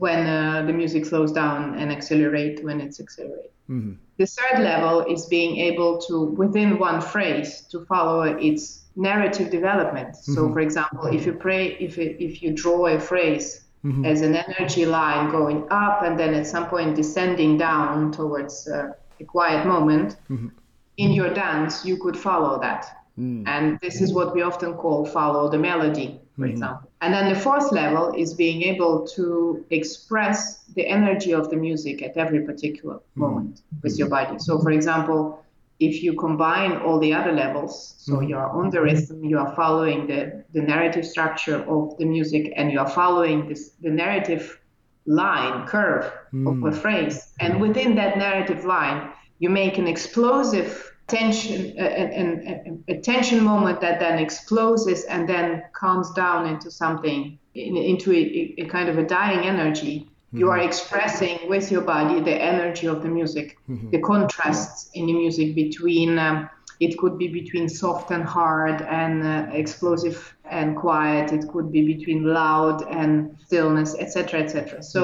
When 0.05 0.21
uh, 0.27 0.65
the 0.67 0.73
music 0.73 1.05
slows 1.05 1.33
down, 1.43 1.61
and 1.81 1.93
accelerate 1.97 2.57
when 2.67 2.81
it's 2.85 2.99
accelerated. 3.05 3.53
Mhm. 3.69 3.97
The 4.17 4.27
third 4.37 4.59
level 4.73 4.97
is 5.15 5.27
being 5.37 5.53
able 5.71 5.93
to, 6.09 6.15
within 6.43 6.71
one 6.89 7.01
phrase, 7.13 7.51
to 7.73 7.77
follow 7.93 8.23
its 8.49 8.61
narrative 8.97 9.49
development. 9.59 10.11
So, 10.35 10.41
Mhm. 10.41 10.53
for 10.55 10.61
example, 10.69 11.05
if 11.17 11.23
you 11.27 11.35
pray, 11.47 11.63
if 11.87 11.93
it, 12.05 12.13
if 12.29 12.33
you 12.43 12.49
draw 12.63 12.81
a 12.97 12.99
phrase 13.11 13.47
Mhm. 13.85 14.03
as 14.13 14.19
an 14.29 14.35
energy 14.47 14.85
line 14.99 15.31
going 15.39 15.61
up 15.83 15.97
and 16.07 16.15
then 16.21 16.33
at 16.41 16.47
some 16.55 16.67
point 16.75 16.91
descending 17.03 17.53
down 17.69 18.11
towards 18.19 18.55
uh, 18.69 18.93
a 19.23 19.25
quiet 19.25 19.63
moment, 19.75 20.17
Mhm. 20.29 20.51
in 20.97 21.11
your 21.19 21.31
dance 21.45 21.73
you 21.89 21.97
could 22.03 22.17
follow 22.29 22.59
that. 22.67 22.83
Mm. 23.19 23.47
And 23.47 23.79
this 23.81 24.01
is 24.01 24.13
what 24.13 24.35
we 24.35 24.43
often 24.43 24.75
call 24.75 25.05
follow 25.05 25.51
the 25.51 25.59
melody, 25.59 26.21
for 26.37 26.47
Mhm. 26.47 26.51
example. 26.51 26.91
And 27.01 27.13
then 27.15 27.33
the 27.33 27.39
fourth 27.39 27.73
level 27.73 28.15
is 28.17 28.35
being 28.35 28.63
able 28.63 29.07
to 29.17 29.65
express 29.71 30.65
the 30.77 30.87
energy 30.87 31.33
of 31.33 31.51
the 31.51 31.57
music 31.57 32.03
at 32.03 32.17
every 32.17 32.41
particular 32.41 33.01
moment 33.17 33.63
with 33.83 33.99
your 33.99 34.09
body. 34.09 34.39
So, 34.39 34.59
for 34.59 34.71
example, 34.71 35.41
if 35.81 36.03
you 36.03 36.13
combine 36.15 36.73
all 36.85 36.99
the 36.99 37.13
other 37.13 37.33
levels, 37.33 37.95
so 37.99 38.17
Mhm. 38.17 38.29
you're 38.29 38.51
on 38.59 38.71
the 38.71 38.81
rhythm, 38.83 39.25
you 39.25 39.39
are 39.39 39.53
following 39.55 40.07
the, 40.07 40.45
the 40.53 40.61
narrative 40.61 41.05
structure 41.07 41.59
of 41.75 41.97
the 41.99 42.05
music, 42.05 42.53
and 42.57 42.71
you 42.71 42.79
are 42.79 42.89
following 42.89 43.49
this, 43.49 43.71
the 43.81 43.91
narrative 43.91 44.61
line, 45.07 45.67
curve 45.67 46.05
of 46.51 46.57
a 46.63 46.71
Mm. 46.71 46.75
phrase. 46.75 47.33
And 47.41 47.61
within 47.61 47.95
that 47.97 48.19
narrative 48.19 48.65
line, 48.65 49.09
you 49.39 49.49
make 49.49 49.79
an 49.79 49.87
explosive 49.87 50.93
tension, 51.11 51.75
a, 51.79 52.93
a, 52.93 53.01
tension 53.01 53.43
moment 53.43 53.81
that 53.81 53.99
then 54.01 54.19
explodes 54.19 54.87
and 55.05 55.29
then 55.29 55.63
calms 55.73 56.11
down 56.13 56.47
into 56.47 56.71
something, 56.71 57.39
in, 57.55 57.77
into 57.77 58.13
a, 58.13 58.55
a 58.59 58.65
kind 58.67 58.89
of 58.89 58.99
a 58.99 59.05
dying 59.05 59.47
energy. 59.47 60.09
You 60.33 60.49
are 60.51 60.59
expressing 60.59 61.49
with 61.49 61.73
your 61.73 61.81
body 61.81 62.21
the 62.21 62.41
energy 62.41 62.87
of 62.87 63.03
the 63.03 63.09
music, 63.09 63.59
Mhm. 63.69 63.91
the 63.91 63.99
contrasts 63.99 64.89
in 64.95 65.07
the 65.07 65.13
music 65.13 65.57
between. 65.57 66.19
Um, 66.19 66.49
it 66.79 66.97
could 66.97 67.19
be 67.19 67.29
between 67.29 67.69
soft 67.69 68.11
and 68.11 68.25
hard 68.25 68.81
and 68.81 69.23
uh, 69.23 69.47
explosive 69.53 70.35
and 70.45 70.77
quiet. 70.77 71.33
It 71.33 71.47
could 71.49 71.71
be 71.71 71.83
between 71.95 72.25
loud 72.25 72.87
and 72.89 73.37
stillness, 73.45 73.95
etc., 73.99 74.41
etc. 74.41 74.83
So 74.83 75.01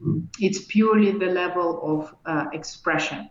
um, 0.00 0.28
it's 0.40 0.60
purely 0.64 1.12
the 1.12 1.26
level 1.26 1.68
of 1.82 2.14
uh, 2.24 2.46
expression. 2.52 3.28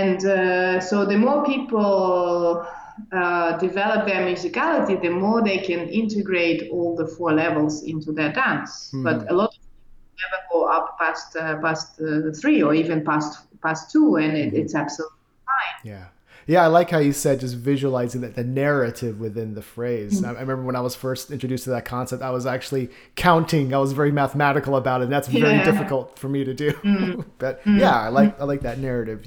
And 0.00 0.24
uh, 0.24 0.80
so 0.80 1.04
the 1.04 1.16
more 1.16 1.44
people 1.44 2.66
uh, 3.12 3.58
develop 3.58 4.06
their 4.06 4.22
musicality, 4.26 5.00
the 5.00 5.10
more 5.10 5.42
they 5.42 5.58
can 5.58 5.88
integrate 5.88 6.70
all 6.70 6.96
the 6.96 7.06
four 7.06 7.32
levels 7.32 7.82
into 7.82 8.12
their 8.12 8.32
dance. 8.32 8.90
Mhm. 8.94 9.04
But 9.04 9.30
a 9.30 9.34
lot 9.34 9.50
of 9.54 9.60
people 9.60 10.16
never 10.24 10.40
go 10.52 10.58
up 10.76 10.98
past 10.98 11.36
uh, 11.36 11.58
past 11.60 12.00
uh, 12.00 12.32
three 12.40 12.62
or 12.62 12.74
even 12.74 13.04
past 13.04 13.30
past 13.62 13.90
two, 13.92 14.16
and 14.16 14.36
it, 14.36 14.54
it's 14.54 14.74
absolutely 14.74 15.18
fine. 15.46 15.92
Yeah. 15.92 16.06
Yeah, 16.46 16.62
I 16.62 16.66
like 16.66 16.90
how 16.90 16.98
you 16.98 17.12
said 17.12 17.40
just 17.40 17.56
visualizing 17.56 18.20
that 18.22 18.34
the 18.34 18.44
narrative 18.44 19.20
within 19.20 19.54
the 19.54 19.62
phrase. 19.62 20.22
I, 20.24 20.28
I 20.30 20.40
remember 20.40 20.62
when 20.64 20.76
I 20.76 20.80
was 20.80 20.94
first 20.94 21.30
introduced 21.30 21.64
to 21.64 21.70
that 21.70 21.84
concept, 21.84 22.22
I 22.22 22.30
was 22.30 22.46
actually 22.46 22.90
counting. 23.16 23.72
I 23.74 23.78
was 23.78 23.92
very 23.92 24.12
mathematical 24.12 24.76
about 24.76 25.00
it, 25.00 25.04
and 25.04 25.12
that's 25.12 25.28
very 25.28 25.54
Yeah. 25.54 25.64
difficult 25.64 26.18
for 26.18 26.28
me 26.28 26.44
to 26.44 26.54
do. 26.54 27.24
but 27.38 27.60
yeah, 27.66 28.00
I 28.00 28.08
like 28.08 28.40
I 28.40 28.44
like 28.44 28.62
that 28.62 28.78
narrative. 28.78 29.26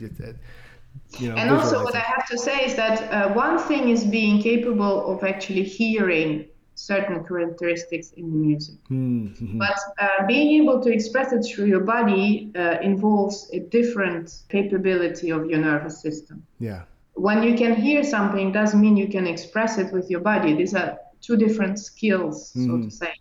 You, 1.20 1.30
know, 1.30 1.36
And 1.36 1.50
also, 1.52 1.84
what. 1.84 1.96
I 1.96 2.00
have 2.00 2.28
to 2.28 2.38
say 2.38 2.66
is 2.66 2.76
that 2.76 3.12
uh, 3.12 3.34
one 3.34 3.58
thing 3.60 3.90
is 3.90 4.04
being 4.04 4.42
capable 4.42 5.08
of 5.12 5.24
actually 5.24 5.64
hearing 5.64 6.46
certain 6.78 7.24
characteristics 7.24 8.12
in 8.18 8.30
the 8.32 8.36
music. 8.36 8.76
Mhm. 8.90 9.58
But 9.58 9.78
uh, 10.00 10.26
being 10.28 10.62
able 10.62 10.82
to 10.84 10.92
express 10.92 11.32
it 11.32 11.44
through 11.44 11.68
your 11.68 11.80
body 11.82 12.52
uh, 12.56 12.78
involves 12.82 13.50
a 13.54 13.60
different 13.60 14.42
capability 14.50 15.30
of 15.32 15.46
your 15.50 15.60
nervous 15.60 16.02
system. 16.02 16.44
Yeah. 16.60 16.82
When 17.16 17.44
you 17.44 17.56
can 17.56 17.76
hear 17.76 18.04
something, 18.04 18.52
doesn't 18.52 18.80
mean 18.80 18.98
you 18.98 19.08
can 19.08 19.26
express 19.26 19.78
it 19.78 19.92
with 19.94 20.10
your 20.10 20.20
body. 20.20 20.54
These 20.54 20.76
are 20.76 20.98
two 21.22 21.38
different 21.38 21.80
skills, 21.80 22.52
so 22.52 22.60
Mhm. 22.60 22.84
to 22.84 22.92
say, 22.92 23.14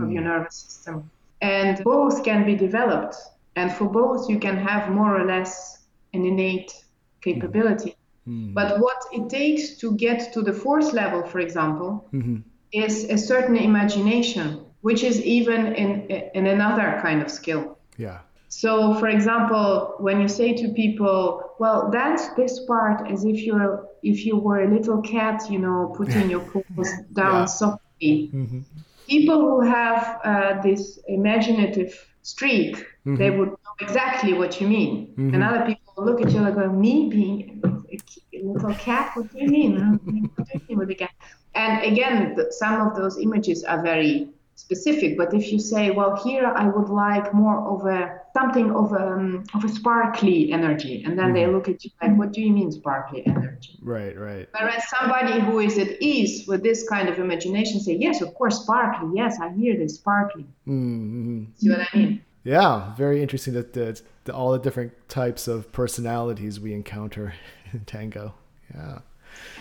of 0.00 0.10
your 0.10 0.22
nervous 0.22 0.56
system. 0.56 1.10
And 1.40 1.82
both 1.84 2.24
can 2.24 2.44
be 2.44 2.56
developed. 2.56 3.16
And 3.54 3.70
for 3.70 3.84
both, 3.84 4.28
you 4.30 4.38
can 4.38 4.56
have 4.56 4.90
more 4.90 5.14
or 5.20 5.24
less 5.26 5.86
an 6.14 6.24
innate 6.24 6.72
capability. 7.20 7.94
Mhm. 8.26 8.54
But 8.54 8.80
what 8.80 8.96
it 9.12 9.28
takes 9.28 9.76
to 9.80 9.94
get 9.94 10.32
to 10.32 10.42
the 10.42 10.52
fourth 10.52 10.92
level, 10.92 11.22
for 11.22 11.38
example, 11.38 12.08
Mhm. 12.12 12.42
is 12.72 13.04
a 13.10 13.18
certain 13.18 13.56
imagination, 13.56 14.46
which 14.80 15.04
is 15.04 15.20
even 15.22 15.74
in, 15.74 15.90
in 16.34 16.46
another 16.46 16.98
kind 17.02 17.20
of 17.22 17.30
skill. 17.30 17.78
Yeah. 17.98 18.20
So, 18.60 18.94
for 19.00 19.08
example, 19.08 19.94
when 19.98 20.20
you 20.20 20.28
say 20.28 20.52
to 20.60 20.66
people, 20.82 21.18
"Well, 21.58 21.90
dance 21.90 22.22
this 22.38 22.54
part 22.70 22.98
as 23.12 23.24
if 23.24 23.38
you're 23.46 23.86
if 24.12 24.18
you 24.26 24.34
were 24.46 24.60
a 24.62 24.70
little 24.76 25.00
cat, 25.02 25.38
you 25.52 25.58
know, 25.58 25.92
putting 25.96 26.30
your 26.30 26.44
paws 26.52 26.90
down 27.20 27.40
Yeah. 27.40 27.44
softly," 27.60 28.14
Mhm. 28.32 28.60
people 29.08 29.38
who 29.48 29.60
have 29.78 30.00
uh, 30.30 30.52
this 30.66 30.82
imaginative 31.08 31.92
streak, 32.22 32.72
they 33.20 33.30
Mhm. 33.30 33.38
would 33.38 33.50
know 33.64 33.74
exactly 33.86 34.32
what 34.40 34.60
you 34.60 34.66
mean. 34.68 34.92
Mhm. 35.18 35.34
And 35.34 35.42
other 35.42 35.62
people 35.70 35.92
look 36.08 36.20
at 36.24 36.32
you 36.32 36.40
like, 36.40 36.56
"Oh, 36.56 36.70
"Me 36.86 36.94
being 37.14 37.60
a 37.64 38.46
little 38.52 38.74
cat? 38.74 39.06
What 39.16 39.26
do 39.32 39.38
you 39.42 39.48
mean? 39.48 39.72
What 40.36 40.46
do 40.46 40.52
you 40.54 40.60
mean 40.68 40.78
with 40.78 40.90
a 40.90 40.94
cat?" 40.94 41.10
And 41.62 41.74
again, 41.90 42.34
th- 42.36 42.52
some 42.62 42.76
of 42.86 42.96
those 42.96 43.16
images 43.26 43.64
are 43.64 43.80
very 43.82 44.28
specific. 44.54 45.10
But 45.20 45.34
if 45.34 45.44
you 45.52 45.58
say, 45.58 45.90
"Well, 45.98 46.12
here 46.26 46.46
I 46.46 46.66
would 46.74 46.88
like 46.88 47.32
more 47.42 47.58
of 47.74 47.80
a 47.86 48.00
something 48.36 48.70
of 48.72 48.92
a 48.92 49.12
um, 49.14 49.44
of 49.54 49.64
a 49.64 49.68
sparkly 49.68 50.52
energy," 50.52 51.02
and 51.04 51.18
then 51.18 51.32
they 51.32 51.46
look 51.46 51.68
at 51.68 51.84
you 51.84 51.90
like, 52.02 52.16
"What 52.18 52.32
do 52.32 52.40
you 52.42 52.52
mean 52.52 52.70
sparkly 52.72 53.26
energy?" 53.26 53.78
Right. 53.82 54.18
Right. 54.18 54.48
Whereas 54.58 54.82
somebody 54.88 55.40
who 55.40 55.60
is 55.60 55.78
at 55.78 56.00
ease 56.00 56.46
with 56.48 56.62
this 56.62 56.88
kind 56.88 57.08
of 57.08 57.18
imagination 57.18 57.80
say, 57.80 57.94
yes, 57.94 58.22
of 58.22 58.34
course, 58.34 58.62
sparkly. 58.62 59.10
Yes, 59.14 59.38
I 59.40 59.52
hear 59.52 59.76
this 59.76 59.96
sparkly. 59.96 60.46
Mhm. 60.66 61.48
See 61.56 61.68
what 61.70 61.80
I 61.92 61.96
mean? 61.96 62.22
Yeah. 62.44 62.94
Very 62.96 63.20
interesting 63.22 63.54
that 63.54 63.74
the, 63.74 64.00
the, 64.24 64.34
all 64.34 64.52
the 64.52 64.58
different 64.58 64.92
types 65.08 65.48
of 65.48 65.70
personalities 65.72 66.58
we 66.58 66.72
encounter 66.72 67.34
in 67.72 67.80
tango. 67.84 68.34
Yeah. 68.74 69.00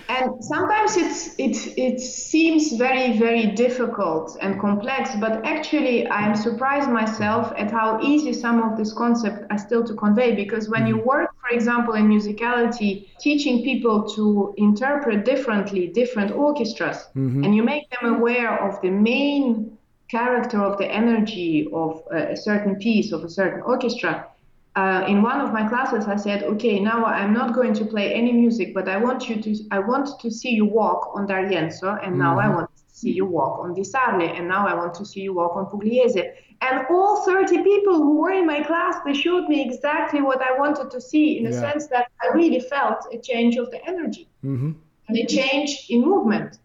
And 0.10 0.44
sometimes 0.44 0.98
it's, 0.98 1.36
it, 1.38 1.78
it 1.78 2.00
seems 2.00 2.74
very, 2.74 3.18
very 3.18 3.48
difficult 3.48 4.38
and 4.42 4.60
complex, 4.60 5.12
but 5.20 5.46
actually, 5.46 6.08
I'm 6.10 6.36
surprised 6.36 6.90
myself 6.90 7.54
at 7.58 7.72
how 7.72 8.02
easy 8.02 8.34
some 8.34 8.62
of 8.62 8.78
these 8.78 8.92
concepts 8.94 9.46
are 9.50 9.58
still 9.58 9.84
to 9.86 9.94
convey 9.94 10.36
because 10.36 10.70
when 10.70 10.88
you 10.88 10.98
work 10.98 11.34
for 11.44 11.54
example, 11.54 11.94
in 11.96 12.08
musicality, 12.08 13.10
teaching 13.20 13.64
people 13.64 14.10
to 14.16 14.54
interpret 14.58 15.26
differently 15.26 15.88
different 15.88 16.32
orchestras, 16.32 17.08
Mm-hmm. 17.16 17.44
and 17.44 17.56
you 17.56 17.64
make 17.64 17.90
them 17.90 18.14
aware 18.16 18.64
of 18.64 18.82
the 18.82 18.90
main 18.90 19.78
character 20.10 20.60
of 20.62 20.78
the 20.78 20.86
energy 20.86 21.68
of 21.74 22.02
a 22.12 22.38
certain 22.38 22.76
piece 22.78 23.12
of 23.12 23.24
a 23.24 23.30
certain 23.30 23.62
orchestra. 23.62 24.28
Uh, 24.76 25.06
in 25.08 25.22
one 25.22 25.40
of 25.40 25.54
my 25.54 25.68
classes, 25.70 26.06
I 26.08 26.16
said, 26.16 26.42
"Okay, 26.44 26.80
now 26.80 27.06
I'm 27.06 27.32
not 27.32 27.54
going 27.54 27.74
to 27.76 27.86
play 27.86 28.12
any 28.14 28.32
music, 28.32 28.74
but 28.74 28.90
I 28.90 28.98
want 28.98 29.30
you 29.30 29.36
to, 29.46 29.52
I 29.70 29.80
want 29.80 30.20
to 30.22 30.32
see 30.32 30.50
you 30.50 30.66
walk 30.66 31.12
on 31.16 31.28
D'Arienzo, 31.28 32.00
and 32.04 32.18
now 32.18 32.40
I 32.40 32.48
want 32.50 32.70
to 32.76 32.84
see 32.88 33.12
you 33.12 33.26
walk 33.26 33.60
on 33.64 33.76
Di 33.76 33.82
Sarli, 33.84 34.30
and 34.38 34.48
now 34.48 34.66
I 34.68 34.74
want 34.74 34.94
to 34.96 35.06
see 35.06 35.22
you 35.22 35.34
walk 35.42 35.56
on 35.56 35.66
Pugliese." 35.68 36.24
And 36.62 36.86
all 36.90 37.24
30 37.26 37.62
people 37.62 37.96
who 37.98 38.14
were 38.22 38.32
in 38.32 38.48
my 38.48 38.62
class, 38.64 38.96
they 39.06 39.14
showed 39.14 39.48
me 39.48 39.62
exactly 39.62 40.22
what 40.22 40.42
I 40.42 40.58
wanted 40.58 40.90
to 40.96 41.00
see, 41.10 41.38
in 41.38 41.46
a 41.46 41.52
Yeah. 41.52 41.60
sense 41.66 41.88
that 41.94 42.06
I 42.24 42.28
really 42.34 42.62
felt 42.74 43.00
a 43.14 43.20
change 43.30 43.58
of 43.58 43.70
the 43.70 43.80
energy 43.88 44.28
Mm-hmm. 44.44 44.72
and 45.08 45.18
a 45.18 45.26
change 45.26 45.86
in 45.90 46.02
movement. 46.02 46.58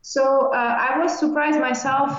So 0.00 0.22
uh, 0.54 0.76
I 0.88 0.98
was 1.02 1.18
surprised 1.18 1.60
myself, 1.60 2.10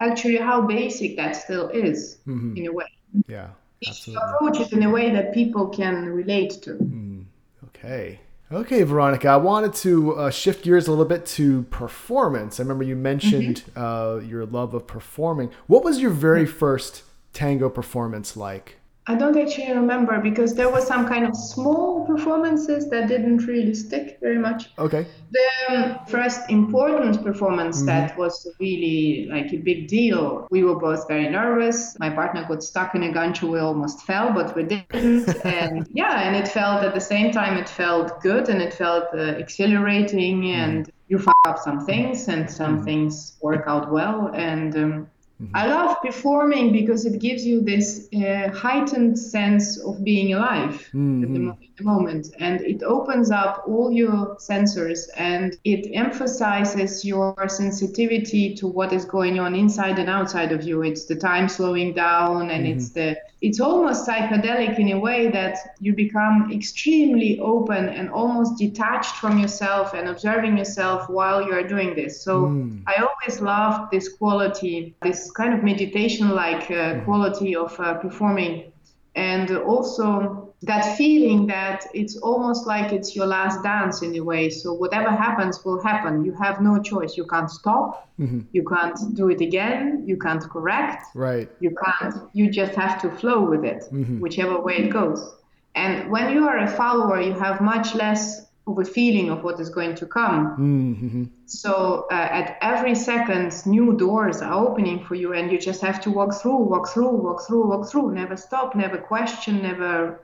actually, 0.00 0.36
how 0.36 0.58
basic 0.62 1.16
that 1.16 1.32
still 1.34 1.66
is 1.68 1.98
Mhm. 2.26 2.56
in 2.58 2.66
a 2.70 2.72
way. 2.72 2.90
Yeah. 3.26 3.48
Absolutely. 3.86 4.28
approach 4.28 4.60
it 4.60 4.72
in 4.72 4.82
a 4.82 4.90
way 4.90 5.10
that 5.10 5.32
people 5.32 5.68
can 5.68 6.06
relate 6.06 6.62
to. 6.62 7.24
Okay. 7.68 8.20
Okay, 8.52 8.82
Veronica, 8.82 9.28
I 9.28 9.36
wanted 9.36 9.74
to 9.74 10.16
uh, 10.16 10.30
shift 10.30 10.64
gears 10.64 10.88
a 10.88 10.90
little 10.90 11.04
bit 11.04 11.24
to 11.26 11.62
performance. 11.64 12.58
I 12.58 12.64
remember 12.64 12.82
you 12.82 12.96
mentioned 12.96 13.62
uh, 13.76 14.20
your 14.24 14.44
love 14.44 14.74
of 14.74 14.88
performing. 14.88 15.52
What 15.68 15.84
was 15.84 16.00
your 16.00 16.10
very 16.10 16.46
first 16.46 17.04
tango 17.32 17.68
performance 17.68 18.36
like? 18.36 18.79
I 19.10 19.16
don't 19.16 19.36
actually 19.36 19.72
remember 19.72 20.20
because 20.20 20.54
there 20.54 20.70
was 20.70 20.86
some 20.86 21.04
kind 21.08 21.26
of 21.26 21.34
small 21.34 22.06
performances 22.06 22.88
that 22.90 23.08
didn't 23.08 23.38
really 23.38 23.74
stick 23.74 24.18
very 24.20 24.38
much. 24.38 24.70
Okay. 24.78 25.04
The 25.32 25.48
um, 25.68 26.06
first 26.06 26.48
important 26.48 27.24
performance 27.24 27.82
that 27.82 28.16
was 28.16 28.46
really 28.60 29.26
like 29.28 29.52
a 29.52 29.56
big 29.56 29.88
deal. 29.88 30.46
We 30.52 30.62
were 30.62 30.76
both 30.76 31.08
very 31.08 31.28
nervous. 31.28 31.98
My 31.98 32.10
partner 32.10 32.44
got 32.46 32.62
stuck 32.62 32.94
in 32.94 33.02
a 33.02 33.12
gancho. 33.12 33.50
We 33.50 33.58
almost 33.58 34.02
fell, 34.02 34.32
but 34.32 34.54
we 34.54 34.62
didn't. 34.62 35.44
and 35.44 35.88
yeah, 35.92 36.22
and 36.22 36.36
it 36.36 36.46
felt 36.46 36.84
at 36.84 36.94
the 36.94 37.00
same 37.00 37.32
time, 37.32 37.56
it 37.56 37.68
felt 37.68 38.22
good 38.22 38.48
and 38.48 38.62
it 38.62 38.72
felt 38.72 39.06
uh, 39.12 39.42
exhilarating. 39.42 40.52
And 40.52 40.88
you 41.08 41.18
fuck 41.18 41.34
up 41.48 41.58
some 41.58 41.84
things 41.84 42.28
and 42.28 42.48
some 42.48 42.84
things 42.84 43.36
work 43.42 43.64
out 43.66 43.90
well. 43.90 44.30
And 44.34 44.76
um, 44.76 45.10
I 45.54 45.66
love 45.66 45.96
performing 46.02 46.72
because 46.72 47.04
it 47.06 47.20
gives 47.20 47.44
you 47.46 47.62
this 47.62 48.08
uh, 48.14 48.50
heightened 48.54 49.18
sense 49.18 49.78
of 49.78 50.04
being 50.04 50.34
alive 50.34 50.88
mo- 50.92 51.22
at 51.22 51.32
the 51.32 51.38
moment. 51.38 51.69
Moment 51.82 52.34
and 52.38 52.60
it 52.60 52.82
opens 52.82 53.30
up 53.30 53.64
all 53.66 53.90
your 53.90 54.36
sensors 54.36 55.08
and 55.16 55.56
it 55.64 55.90
emphasizes 55.94 57.04
your 57.04 57.48
sensitivity 57.48 58.54
to 58.56 58.66
what 58.66 58.92
is 58.92 59.04
going 59.04 59.38
on 59.38 59.54
inside 59.54 59.98
and 59.98 60.08
outside 60.08 60.52
of 60.52 60.62
you. 60.62 60.82
It's 60.82 61.06
the 61.06 61.16
time 61.16 61.48
slowing 61.48 61.94
down 61.94 62.50
and 62.50 62.66
it's 62.66 62.90
the 62.90 63.16
it's 63.40 63.58
almost 63.58 64.06
psychedelic 64.06 64.78
in 64.78 64.92
a 64.92 64.98
way 64.98 65.28
that 65.28 65.56
you 65.80 65.94
become 65.94 66.52
extremely 66.52 67.40
open 67.40 67.88
and 67.88 68.10
almost 68.10 68.58
detached 68.58 69.16
from 69.16 69.38
yourself 69.38 69.94
and 69.94 70.08
observing 70.08 70.58
yourself 70.58 71.08
while 71.08 71.42
you 71.42 71.52
are 71.52 71.66
doing 71.66 71.94
this. 71.94 72.22
So 72.22 72.68
I 72.86 72.96
always 72.96 73.40
loved 73.40 73.90
this 73.90 74.12
quality, 74.12 74.94
this 75.02 75.30
kind 75.30 75.54
of 75.54 75.62
meditation 75.64 76.30
like 76.30 76.70
uh, 76.70 77.00
quality 77.00 77.56
of 77.56 77.78
uh, 77.80 77.94
performing. 77.94 78.72
And 79.14 79.50
also 79.50 80.49
that 80.62 80.96
feeling 80.96 81.46
that 81.46 81.86
it's 81.94 82.16
almost 82.18 82.66
like 82.66 82.92
it's 82.92 83.16
your 83.16 83.26
last 83.26 83.62
dance 83.62 84.02
in 84.02 84.14
a 84.16 84.20
way. 84.20 84.50
So 84.50 84.74
whatever 84.74 85.10
happens 85.10 85.64
will 85.64 85.82
happen. 85.82 86.24
You 86.24 86.32
have 86.34 86.60
no 86.60 86.82
choice. 86.82 87.16
You 87.16 87.24
can't 87.26 87.50
stop. 87.50 88.08
Mm-hmm. 88.18 88.40
You 88.52 88.64
can't 88.64 88.98
do 89.14 89.30
it 89.30 89.40
again. 89.40 90.04
You 90.06 90.18
can't 90.18 90.42
correct 90.42 91.06
Right. 91.14 91.48
you 91.60 91.74
can't 91.84 92.14
you 92.32 92.50
just 92.50 92.74
have 92.74 93.00
to 93.02 93.10
flow 93.10 93.40
with 93.48 93.64
it 93.64 93.84
mm-hmm. 93.92 94.20
whichever 94.20 94.60
way 94.60 94.76
it 94.78 94.90
goes 94.90 95.34
and 95.74 96.10
when 96.10 96.32
you 96.32 96.46
are 96.46 96.58
a 96.58 96.68
follower 96.68 97.20
you 97.20 97.32
have 97.32 97.60
much 97.60 97.94
less 97.94 98.46
of 98.66 98.78
a 98.78 98.84
feeling 98.84 99.30
of 99.30 99.42
what 99.44 99.58
is 99.60 99.68
going 99.70 99.94
to 99.96 100.06
come 100.06 100.40
Mm-hmm. 100.58 101.24
so 101.46 102.06
uh, 102.12 102.14
at 102.40 102.56
every 102.60 102.94
second 102.94 103.50
new 103.66 103.96
doors 103.96 104.40
are 104.42 104.54
opening 104.66 104.98
for 105.06 105.14
you 105.14 105.32
and 105.32 105.50
you 105.52 105.58
just 105.58 105.80
have 105.80 106.00
to 106.02 106.10
walk 106.10 106.32
through 106.40 106.56
walk 106.74 106.88
through 106.92 107.14
walk 107.26 107.40
through 107.46 107.64
walk 107.68 107.88
through 107.90 108.12
never 108.12 108.36
stop 108.36 108.74
never 108.74 108.98
question 108.98 109.62
never 109.62 110.20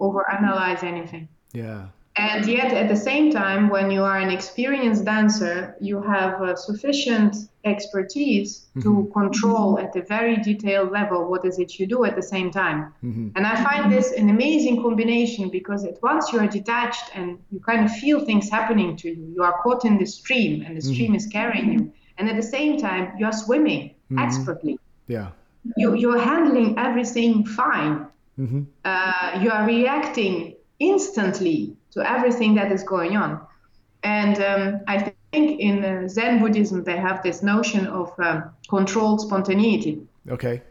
overanalyze 0.00 0.82
anything 0.82 1.28
Yeah. 1.52 1.82
and 2.16 2.46
yet, 2.46 2.72
at 2.72 2.88
the 2.88 2.96
same 3.10 3.30
time, 3.30 3.62
when 3.74 3.86
you 3.94 4.02
are 4.02 4.18
an 4.18 4.30
experienced 4.38 5.04
dancer, 5.04 5.76
you 5.80 5.96
have 6.02 6.32
uh, 6.42 6.56
sufficient 6.56 7.32
expertise 7.68 8.66
to 8.82 9.10
control 9.12 9.78
at 9.78 9.94
a 9.96 10.02
very 10.02 10.36
detailed 10.36 10.90
level 10.90 11.28
what 11.28 11.44
is 11.44 11.58
it 11.58 11.78
you 11.78 11.86
do 11.86 12.04
at 12.04 12.14
the 12.16 12.22
same 12.22 12.50
time. 12.50 12.92
And 13.02 13.46
I 13.46 13.62
find 13.62 13.92
this 13.92 14.12
an 14.12 14.28
amazing 14.30 14.82
combination 14.82 15.50
because 15.50 15.84
at 15.84 16.02
once 16.02 16.32
you 16.32 16.38
are 16.40 16.46
detached 16.46 17.10
and 17.14 17.38
you 17.50 17.60
kind 17.60 17.84
of 17.84 17.90
feel 17.92 18.24
things 18.24 18.48
happening 18.48 18.96
to 18.96 19.08
you. 19.08 19.32
You 19.36 19.42
are 19.42 19.60
caught 19.62 19.84
in 19.84 19.98
the 19.98 20.06
stream, 20.06 20.62
and 20.64 20.76
the 20.76 20.80
stream 20.80 21.14
is 21.14 21.26
carrying 21.26 21.72
you. 21.72 21.92
And 22.18 22.28
at 22.28 22.36
the 22.36 22.48
same 22.56 22.78
time, 22.78 23.12
you 23.18 23.26
are 23.26 23.32
swimming 23.32 23.94
expertly. 24.18 24.78
Yeah. 25.06 25.28
You, 25.76 25.94
you're 25.94 26.18
handling 26.18 26.78
everything 26.78 27.44
fine. 27.44 28.06
Mm-hmm. 28.38 28.62
Uh, 28.84 29.40
you 29.42 29.50
are 29.50 29.66
reacting 29.66 30.54
instantly 30.78 31.76
to 31.90 32.08
everything 32.08 32.54
that 32.54 32.70
is 32.72 32.82
going 32.82 33.16
on. 33.16 33.40
And 34.02 34.40
um, 34.40 34.80
I 34.86 35.12
think 35.32 35.60
in 35.60 35.84
uh, 35.84 36.08
Zen 36.08 36.40
Buddhism, 36.40 36.84
they 36.84 36.96
have 36.96 37.22
this 37.22 37.42
notion 37.42 37.86
of 37.86 38.12
um, 38.18 38.50
controlled 38.68 39.20
spontaneity, 39.20 40.02
Okay. 40.30 40.62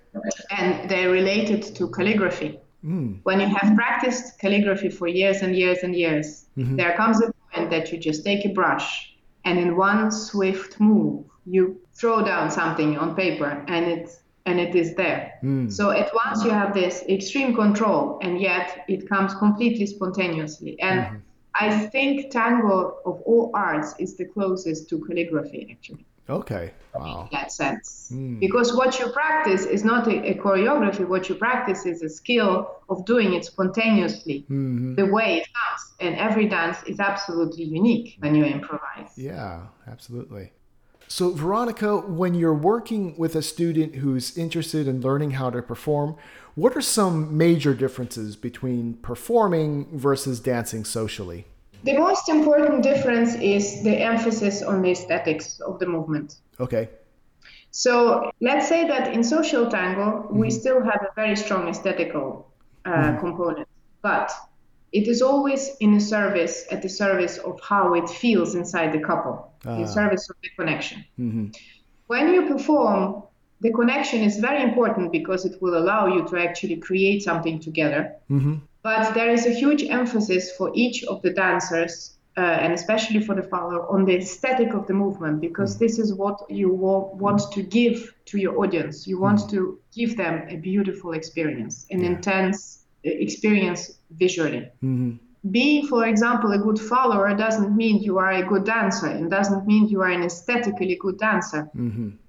and 0.51 0.89
they're 0.89 1.11
related 1.11 1.63
to 1.75 1.87
calligraphy. 1.89 2.59
Mm. 2.85 3.19
When 3.23 3.39
you 3.39 3.47
have 3.47 3.75
practiced 3.75 4.39
calligraphy 4.39 4.89
for 4.89 5.07
years 5.07 5.41
and 5.41 5.55
years 5.55 5.79
and 5.83 5.95
years, 5.95 6.45
there 6.55 6.95
comes 6.95 7.21
a 7.21 7.33
point 7.51 7.69
that 7.71 7.91
you 7.91 7.97
just 7.97 8.23
take 8.23 8.45
a 8.45 8.49
brush 8.49 9.17
and 9.47 9.57
in 9.57 9.77
one 9.77 10.11
swift 10.11 10.79
move, 10.79 11.25
you 11.45 11.79
throw 11.93 12.23
down 12.23 12.51
something 12.51 12.97
on 12.97 13.15
paper 13.15 13.63
and 13.67 13.85
it 13.85 14.09
and 14.45 14.59
it 14.59 14.75
is 14.75 14.95
there. 14.95 15.39
So 15.69 15.91
at 15.91 16.09
once 16.13 16.43
you 16.45 16.51
have 16.51 16.73
this 16.73 17.03
extreme 17.09 17.53
control, 17.53 18.19
and 18.21 18.39
yet 18.39 18.85
it 18.87 19.09
comes 19.09 19.33
completely 19.35 19.85
spontaneously. 19.85 20.79
And 20.79 21.21
I 21.59 21.87
think 21.87 22.31
tango 22.31 22.97
of 23.05 23.21
all 23.21 23.51
arts 23.53 23.95
is 23.99 24.15
the 24.15 24.25
closest 24.25 24.89
to 24.89 24.99
calligraphy, 24.99 25.67
actually, 25.71 26.05
Okay. 26.29 26.71
Wow. 26.93 27.29
in 27.31 27.37
that 27.37 27.51
sense. 27.51 28.07
Hmm. 28.09 28.39
Because 28.39 28.75
what 28.75 28.99
you 28.99 29.07
practice 29.09 29.65
is 29.65 29.83
not 29.83 30.07
a, 30.07 30.31
a 30.31 30.33
choreography, 30.35 31.07
what 31.07 31.29
you 31.29 31.35
practice 31.35 31.85
is 31.85 32.01
a 32.01 32.09
skill 32.09 32.71
of 32.89 33.05
doing 33.05 33.33
it 33.33 33.45
spontaneously, 33.45 34.41
mm-hmm. 34.49 34.95
the 34.95 35.05
way 35.05 35.37
it 35.37 35.47
comes. 35.53 35.93
And 35.99 36.15
every 36.15 36.47
dance 36.47 36.77
is 36.85 36.99
absolutely 36.99 37.63
unique 37.65 38.17
when 38.19 38.35
you 38.35 38.45
improvise. 38.45 39.11
Yeah, 39.15 39.67
absolutely. 39.87 40.51
So, 41.09 41.31
Veronica, 41.31 41.97
when 41.97 42.35
you're 42.35 42.53
working 42.53 43.17
with 43.17 43.35
a 43.35 43.41
student 43.41 43.95
who's 43.95 44.37
interested 44.37 44.87
in 44.87 45.01
learning 45.01 45.31
how 45.31 45.49
to 45.49 45.61
perform, 45.61 46.17
what 46.55 46.75
are 46.75 46.81
some 46.81 47.37
major 47.37 47.73
differences 47.73 48.35
between 48.35 48.95
performing 48.95 49.87
versus 49.97 50.39
dancing 50.39 50.83
socially? 50.83 51.45
The 51.83 51.97
most 51.97 52.27
important 52.27 52.83
difference 52.83 53.35
is 53.35 53.83
the 53.83 53.95
emphasis 53.95 54.61
on 54.61 54.81
the 54.81 54.91
aesthetics 54.91 55.59
of 55.61 55.79
the 55.79 55.85
movement. 55.85 56.35
Okay. 56.59 56.89
So 57.71 58.31
let's 58.41 58.67
say 58.67 58.87
that 58.87 59.13
in 59.13 59.23
social 59.23 59.69
tango, 59.69 60.27
we 60.31 60.49
still 60.49 60.83
have 60.83 61.05
a 61.09 61.13
very 61.15 61.35
strong 61.35 61.69
aesthetical 61.69 62.51
uh, 62.85 63.17
component, 63.17 63.67
but 64.01 64.31
it 64.91 65.07
is 65.07 65.21
always 65.21 65.75
in 65.79 65.93
a 65.93 65.99
service, 66.01 66.65
at 66.71 66.81
the 66.81 66.89
service 66.89 67.37
of 67.37 67.59
how 67.61 67.93
it 67.93 68.09
feels 68.09 68.55
inside 68.55 68.91
the 68.93 68.99
couple, 68.99 69.46
in 69.65 69.87
service 69.87 70.29
of 70.29 70.35
the 70.41 70.49
connection. 70.57 71.03
Mm-hmm. 71.19 71.47
When 72.07 72.33
you 72.33 72.47
perform, 72.47 73.23
the 73.61 73.71
connection 73.71 74.21
is 74.21 74.37
very 74.37 74.61
important 74.61 75.11
because 75.11 75.45
it 75.45 75.61
will 75.61 75.77
allow 75.77 76.07
you 76.07 76.27
to 76.29 76.39
actually 76.39 76.77
create 76.77 77.23
something 77.23 77.59
together. 77.59 78.13
Mm-hmm. 78.29 78.55
But 78.83 79.13
there 79.13 79.29
is 79.31 79.45
a 79.45 79.49
huge 79.49 79.83
emphasis 79.83 80.51
for 80.51 80.71
each 80.73 81.03
of 81.03 81.21
the 81.21 81.31
dancers, 81.31 82.17
uh, 82.37 82.41
and 82.41 82.71
especially 82.71 83.19
for 83.19 83.35
the 83.35 83.43
follower, 83.43 83.89
on 83.89 84.05
the 84.05 84.15
aesthetic 84.15 84.73
of 84.73 84.87
the 84.87 84.93
movement 84.93 85.41
because 85.41 85.75
mm. 85.75 85.79
this 85.79 85.99
is 85.99 86.13
what 86.13 86.39
you 86.49 86.71
wa- 86.71 87.09
want 87.15 87.41
to 87.51 87.63
give 87.63 88.13
to 88.25 88.37
your 88.37 88.59
audience. 88.59 89.07
You 89.07 89.19
want 89.19 89.39
mm. 89.39 89.49
to 89.49 89.79
give 89.93 90.15
them 90.15 90.47
a 90.47 90.55
beautiful 90.55 91.13
experience, 91.13 91.85
an 91.89 92.05
intense 92.05 92.85
uh, 93.05 93.09
experience 93.09 93.91
visually. 94.11 94.69
Mm-hmm. 94.83 95.17
Being, 95.51 95.87
for 95.87 96.05
example, 96.07 96.51
a 96.51 96.57
good 96.57 96.79
follower 96.79 97.33
doesn't 97.35 97.75
mean 97.75 98.01
you 98.01 98.17
are 98.17 98.31
a 98.31 98.43
good 98.43 98.65
dancer. 98.65 99.07
and 99.07 99.29
doesn't 99.29 99.67
mean 99.67 99.87
you 99.87 100.01
are 100.01 100.09
an 100.09 100.23
aesthetically 100.23 100.95
good 100.95 101.17
dancer. 101.17 101.69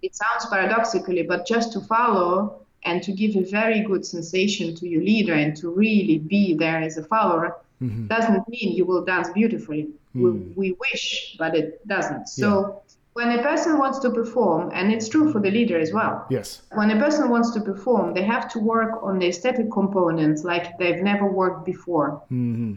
It 0.02 0.14
sounds 0.14 0.46
paradoxically, 0.46 1.22
but 1.22 1.46
just 1.46 1.72
to 1.72 1.80
follow 1.80 2.60
and 2.84 3.02
to 3.02 3.12
give 3.12 3.36
a 3.36 3.42
very 3.42 3.80
good 3.80 4.04
sensation 4.06 4.74
to 4.76 4.88
your 4.88 5.02
leader 5.02 5.34
and 5.34 5.56
to 5.56 5.70
really 5.70 6.18
be 6.18 6.54
there 6.54 6.80
as 6.80 6.96
a 6.96 7.02
follower 7.02 7.56
mm-hmm. 7.82 8.06
doesn't 8.06 8.48
mean 8.48 8.76
you 8.76 8.84
will 8.84 9.04
dance 9.04 9.28
beautifully. 9.30 9.88
Mm. 10.14 10.54
We, 10.54 10.70
we, 10.70 10.76
wish, 10.80 11.36
but 11.38 11.54
it 11.54 11.86
doesn't. 11.86 12.28
So 12.28 12.48
yeah. 12.58 12.94
when 13.14 13.38
a 13.38 13.42
person 13.42 13.78
wants 13.78 13.98
to 14.00 14.10
perform, 14.10 14.70
and 14.72 14.92
it's 14.92 15.08
true 15.08 15.32
for 15.32 15.40
the 15.40 15.50
leader 15.50 15.78
as 15.78 15.92
well. 15.92 16.26
Yes. 16.30 16.62
When 16.72 16.90
a 16.90 16.98
person 16.98 17.28
wants 17.28 17.50
to 17.52 17.60
perform, 17.60 18.14
they 18.14 18.22
have 18.22 18.50
to 18.52 18.58
work 18.58 19.02
on 19.02 19.18
the 19.18 19.28
aesthetic 19.28 19.70
components 19.70 20.44
like 20.44 20.78
they've 20.78 21.02
never 21.02 21.26
worked 21.26 21.66
before 21.66 22.22
mm-hmm. 22.30 22.76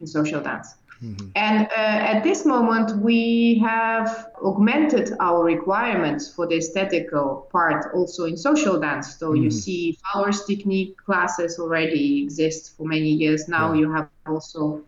In 0.00 0.06
social 0.06 0.40
dance. 0.40 0.74
Mm-hmm. 1.02 1.28
And 1.34 1.66
uh, 1.66 1.70
at 1.76 2.22
this 2.22 2.44
moment, 2.44 3.02
we 3.02 3.58
have 3.64 4.28
augmented 4.42 5.12
our 5.18 5.42
requirements 5.42 6.32
for 6.34 6.46
the 6.46 6.56
aesthetical 6.56 7.48
part 7.50 7.94
also 7.94 8.26
in 8.26 8.36
social 8.36 8.78
dance. 8.78 9.16
So 9.16 9.30
mm-hmm. 9.30 9.44
you 9.44 9.50
see, 9.50 9.98
flowers 10.12 10.44
technique 10.44 10.96
classes 10.98 11.58
already 11.58 12.22
exist 12.22 12.76
for 12.76 12.86
many 12.86 13.08
years 13.08 13.48
now. 13.48 13.72
Yeah. 13.72 13.80
You 13.80 13.92
have 13.92 14.08
also 14.26 14.82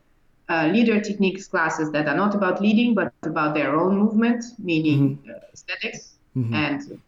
uh, 0.50 0.66
leader 0.66 1.00
techniques 1.00 1.48
classes 1.48 1.90
that 1.92 2.06
are 2.08 2.16
not 2.16 2.34
about 2.34 2.60
leading, 2.60 2.94
but 2.94 3.14
about 3.22 3.54
their 3.54 3.74
own 3.74 3.96
movement, 3.96 4.44
meaning 4.58 5.16
mm-hmm. 5.16 5.30
uh, 5.30 5.52
aesthetics 5.54 6.16
mm-hmm. 6.36 6.52
and 6.52 7.00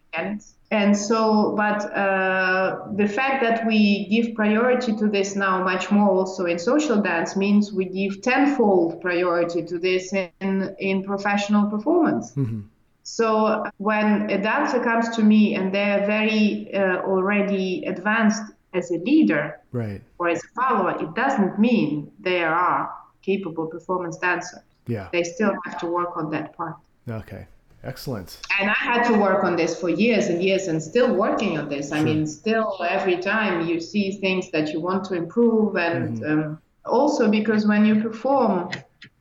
And 0.71 0.97
so, 0.97 1.55
but 1.57 1.81
uh, 1.93 2.89
the 2.97 3.07
fact 3.07 3.43
that 3.43 3.67
we 3.67 4.09
give 4.09 4.35
priority 4.35 4.97
to 4.97 5.09
this 5.09 5.37
now 5.37 5.63
much 5.63 5.91
more 5.91 6.11
also 6.11 6.47
in 6.47 6.59
social 6.59 7.01
dance 7.01 7.37
means 7.37 7.73
we 7.73 7.85
give 7.85 8.23
tenfold 8.23 9.01
priority 9.01 9.63
to 9.67 9.79
this 9.79 10.13
in, 10.13 10.75
in 10.79 11.05
professional 11.05 11.71
performance. 11.71 12.33
Mm-hmm. 12.33 12.63
So 13.05 13.65
when 13.77 14.31
a 14.31 14.41
dancer 14.41 14.83
comes 14.83 15.15
to 15.17 15.23
me 15.23 15.55
and 15.55 15.73
they're 15.73 16.07
very 16.07 16.75
uh, 16.75 17.03
already 17.03 17.85
advanced 17.85 18.43
as 18.73 18.91
a 18.91 18.99
leader 18.99 19.61
right. 19.73 20.01
or 20.19 20.29
as 20.29 20.43
a 20.43 20.49
follower, 20.61 21.01
it 21.01 21.15
doesn't 21.15 21.59
mean 21.59 22.11
they 22.19 22.43
are 22.43 22.93
capable 23.23 23.67
performance 23.67 24.17
dancer. 24.17 24.65
Yeah. 24.87 25.09
They 25.13 25.23
still 25.23 25.55
have 25.67 25.79
to 25.81 25.87
work 25.87 26.17
on 26.17 26.31
that 26.31 26.57
part. 26.57 26.77
Okay. 27.09 27.47
Excellent. 27.85 28.39
And 28.59 28.71
I 28.71 28.75
had 28.75 29.05
to 29.09 29.19
work 29.19 29.45
on 29.45 29.57
this 29.57 29.79
for 29.79 29.91
years 29.91 30.29
and 30.29 30.43
years 30.43 30.69
and 30.69 30.83
still 30.83 31.15
working 31.15 31.59
on 31.59 31.69
this. 31.69 31.89
Sure. 31.89 31.99
I 31.99 32.03
mean, 32.03 32.27
still 32.27 32.77
every 32.89 33.19
time 33.19 33.67
you 33.67 33.81
see 33.81 34.13
things 34.13 34.51
that 34.53 34.73
you 34.73 34.81
want 34.81 35.05
to 35.07 35.15
improve. 35.15 35.77
And 35.77 36.19
mm-hmm. 36.19 36.41
um, 36.41 36.63
also 36.87 37.31
because 37.31 37.67
when 37.67 37.85
you 37.85 38.01
perform, 38.03 38.71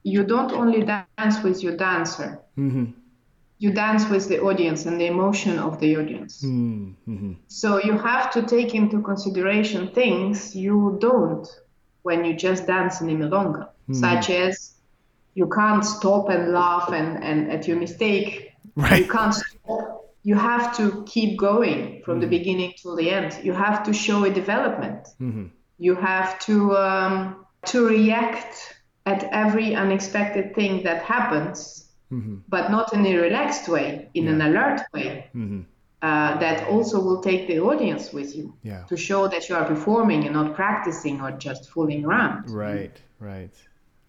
you 0.04 0.24
don't 0.24 0.52
only 0.52 0.84
dance 0.84 1.44
with 1.44 1.62
your 1.62 1.76
dancer, 1.76 2.40
mm-hmm. 2.58 2.86
you 3.58 3.72
dance 3.72 4.10
with 4.10 4.28
the 4.28 4.42
audience 4.42 4.86
and 4.86 5.00
the 5.00 5.08
emotion 5.08 5.60
of 5.60 5.80
the 5.80 5.98
audience. 5.98 6.44
Mm-hmm. 6.44 7.34
So 7.48 7.84
you 7.84 7.98
have 7.98 8.32
to 8.32 8.44
take 8.44 8.76
into 8.76 9.02
consideration 9.02 9.90
things 9.92 10.56
you 10.56 10.98
don't 11.00 11.48
when 12.04 12.26
you 12.26 12.34
just 12.34 12.68
dance 12.68 13.02
in 13.02 13.10
a 13.10 13.14
milonga, 13.14 13.64
mm-hmm. 13.64 13.94
such 13.94 14.30
as 14.30 14.74
you 15.36 15.48
can't 15.48 15.84
stop 15.84 16.30
and 16.30 16.54
laugh 16.54 16.92
and, 16.92 17.24
and 17.24 17.52
at 17.52 17.68
your 17.68 17.78
mistake 17.78 18.53
Right. 18.76 19.06
You 19.06 19.12
can't 19.12 19.34
stop. 19.34 20.06
You 20.24 20.36
have 20.36 20.76
to 20.78 21.04
keep 21.06 21.38
going 21.38 22.02
from 22.04 22.16
mm-hmm. 22.16 22.22
the 22.22 22.28
beginning 22.28 22.74
to 22.82 22.96
the 22.96 23.10
end. 23.10 23.38
You 23.44 23.54
have 23.54 23.84
to 23.84 23.94
show 23.94 24.24
a 24.24 24.32
development. 24.32 25.08
Mm-hmm. 25.20 25.48
You 25.80 25.96
have 25.96 26.40
to 26.48 26.78
um, 26.78 27.46
to 27.66 27.88
react 27.88 28.56
at 29.06 29.24
every 29.34 29.76
unexpected 29.76 30.56
thing 30.56 30.84
that 30.84 31.04
happens, 31.04 31.90
mm-hmm. 32.12 32.38
but 32.48 32.72
not 32.72 32.94
in 32.94 33.06
a 33.06 33.18
relaxed 33.18 33.68
way, 33.68 34.10
in 34.14 34.26
yeah. 34.26 34.32
an 34.32 34.42
alert 34.42 34.82
way. 34.94 35.30
Mm-hmm. 35.36 35.62
Uh, 36.02 36.38
that 36.40 36.68
also 36.68 37.00
will 37.02 37.22
take 37.22 37.48
the 37.48 37.58
audience 37.60 38.12
with 38.12 38.36
you 38.36 38.54
yeah. 38.62 38.84
to 38.90 38.98
show 38.98 39.26
that 39.30 39.48
you 39.48 39.56
are 39.56 39.64
performing 39.64 40.26
and 40.26 40.34
not 40.34 40.54
practicing 40.54 41.22
or 41.22 41.32
just 41.32 41.70
fooling 41.70 42.04
around. 42.04 42.50
Right, 42.50 42.98
right 43.22 43.54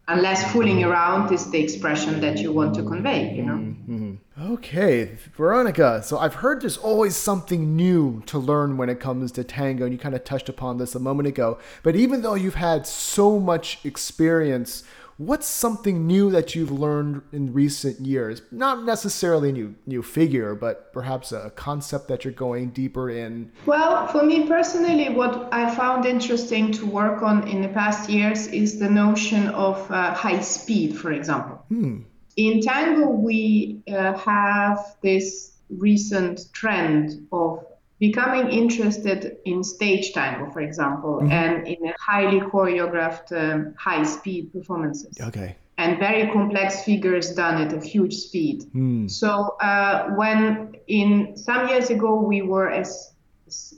unless 0.09 0.53
fooling 0.53 0.85
around 0.85 1.33
is 1.33 1.51
the 1.51 1.59
expression 1.59 2.21
that 2.21 2.39
you 2.39 2.53
want 2.53 2.75
to 2.75 2.83
convey 2.83 3.35
you 3.35 3.43
know 3.43 3.55
mm-hmm. 3.55 4.53
okay 4.53 5.17
veronica 5.35 6.03
so 6.03 6.19
i've 6.19 6.35
heard 6.35 6.61
there's 6.61 6.77
always 6.77 7.17
something 7.17 7.75
new 7.75 8.23
to 8.27 8.39
learn 8.39 8.77
when 8.77 8.91
it 8.91 9.01
comes 9.01 9.33
to 9.33 9.43
tango 9.43 9.85
and 9.85 9.95
you 9.95 9.99
kind 9.99 10.15
of 10.15 10.23
touched 10.23 10.49
upon 10.49 10.77
this 10.77 10.95
a 10.95 10.99
moment 10.99 11.27
ago 11.27 11.59
but 11.83 11.97
even 11.97 12.21
though 12.21 12.35
you've 12.35 12.57
had 12.57 12.87
so 12.87 13.39
much 13.41 13.79
experience 13.85 14.85
what's 15.17 15.47
something 15.47 16.07
new 16.07 16.31
that 16.31 16.55
you've 16.55 16.71
learned 16.71 17.23
in 17.33 17.53
recent 17.53 18.01
years? 18.01 18.43
Not 18.51 18.85
necessarily 18.85 19.51
a 19.51 19.53
new 19.53 19.75
new 19.87 20.03
figure, 20.03 20.55
but 20.55 20.93
perhaps 20.93 21.33
a 21.33 21.51
concept 21.51 22.09
that 22.09 22.25
you're 22.25 22.33
going 22.33 22.71
deeper 22.71 23.11
in. 23.11 23.53
Well, 23.67 24.07
for 24.09 24.23
me 24.23 24.47
personally, 24.47 25.11
what 25.11 25.53
I 25.53 25.75
found 25.75 26.07
interesting 26.07 26.73
to 26.73 26.87
work 26.87 27.23
on 27.23 27.49
in 27.49 27.63
the 27.63 27.69
past 27.69 28.11
years 28.11 28.47
is 28.49 28.79
the 28.79 28.91
notion 28.91 29.49
of 29.49 29.91
uh, 29.91 30.15
high 30.15 30.41
speed, 30.41 30.97
for 30.97 31.13
example. 31.13 31.65
Hmm. 31.69 32.03
In 32.37 32.61
tango, 32.61 33.11
we 33.11 33.83
uh, 33.89 34.19
have 34.19 34.97
this 35.03 35.53
recent 35.71 36.53
trend 36.53 37.27
of 37.33 37.65
becoming 37.99 38.49
interested 38.49 39.39
in 39.45 39.63
stage 39.63 40.13
tango, 40.13 40.51
for 40.51 40.61
example, 40.61 41.21
mm-hmm. 41.21 41.31
and 41.31 41.67
in 41.67 41.93
highly 41.99 42.41
choreographed, 42.41 43.33
um, 43.33 43.75
high-speed 43.79 44.53
performances. 44.53 45.19
Okay. 45.21 45.57
And 45.79 45.99
very 45.99 46.31
complex 46.31 46.85
figures 46.85 47.35
done 47.35 47.61
at 47.61 47.73
a 47.73 47.81
huge 47.81 48.15
speed. 48.15 48.63
Mm. 48.75 49.11
So 49.11 49.57
uh, 49.61 50.11
when 50.11 50.77
in 50.87 51.37
some 51.37 51.69
years 51.69 51.91
ago 51.91 52.21
we 52.21 52.43
were 52.43 52.71
as, 52.71 53.13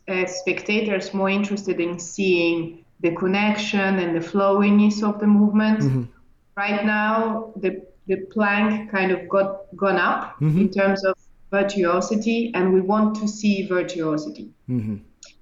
as 0.06 0.38
spectators 0.38 1.14
more 1.14 1.30
interested 1.30 1.80
in 1.80 1.98
seeing 1.98 2.84
the 3.00 3.14
connection 3.14 3.98
and 3.98 4.16
the 4.16 4.20
flowiness 4.20 5.02
of 5.02 5.20
the 5.20 5.26
movement. 5.26 5.80
Mm-hmm. 5.80 6.02
Right 6.56 6.84
now, 6.84 7.52
the 7.56 7.86
the 8.06 8.16
plank 8.32 8.90
kind 8.90 9.10
of 9.10 9.28
got 9.28 9.66
gone 9.74 9.96
up 9.96 10.36
mm-hmm. 10.40 10.60
in 10.60 10.70
terms 10.70 11.04
of 11.04 11.15
virtuosity 11.58 12.38
and 12.54 12.64
we 12.76 12.80
want 12.80 13.08
to 13.20 13.26
see 13.38 13.66
virtuosity. 13.66 14.46
Mm-hmm. 14.68 14.96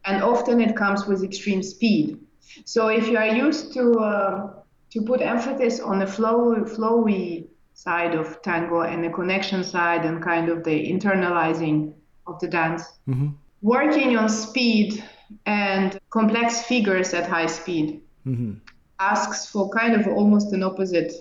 And 0.08 0.22
often 0.22 0.60
it 0.60 0.72
comes 0.76 1.06
with 1.06 1.24
extreme 1.24 1.62
speed. 1.62 2.06
So 2.64 2.88
if 2.88 3.08
you 3.08 3.16
are 3.24 3.32
used 3.46 3.72
to 3.76 3.84
uh, 4.10 4.34
to 4.92 4.98
put 5.10 5.20
emphasis 5.34 5.80
on 5.80 5.98
the 5.98 6.06
flow 6.16 6.38
flowy 6.74 7.24
side 7.86 8.14
of 8.14 8.26
tango 8.42 8.78
and 8.90 9.02
the 9.04 9.10
connection 9.10 9.64
side 9.64 10.02
and 10.08 10.22
kind 10.22 10.48
of 10.48 10.62
the 10.68 10.76
internalizing 10.92 11.76
of 12.26 12.38
the 12.42 12.48
dance, 12.58 12.82
mm-hmm. 13.08 13.28
working 13.62 14.16
on 14.16 14.28
speed 14.28 15.02
and 15.46 15.98
complex 16.10 16.62
figures 16.62 17.14
at 17.14 17.26
high 17.36 17.50
speed 17.60 18.00
mm-hmm. 18.26 18.52
asks 19.00 19.40
for 19.52 19.68
kind 19.70 19.94
of 19.98 20.06
almost 20.06 20.52
an 20.52 20.62
opposite, 20.62 21.12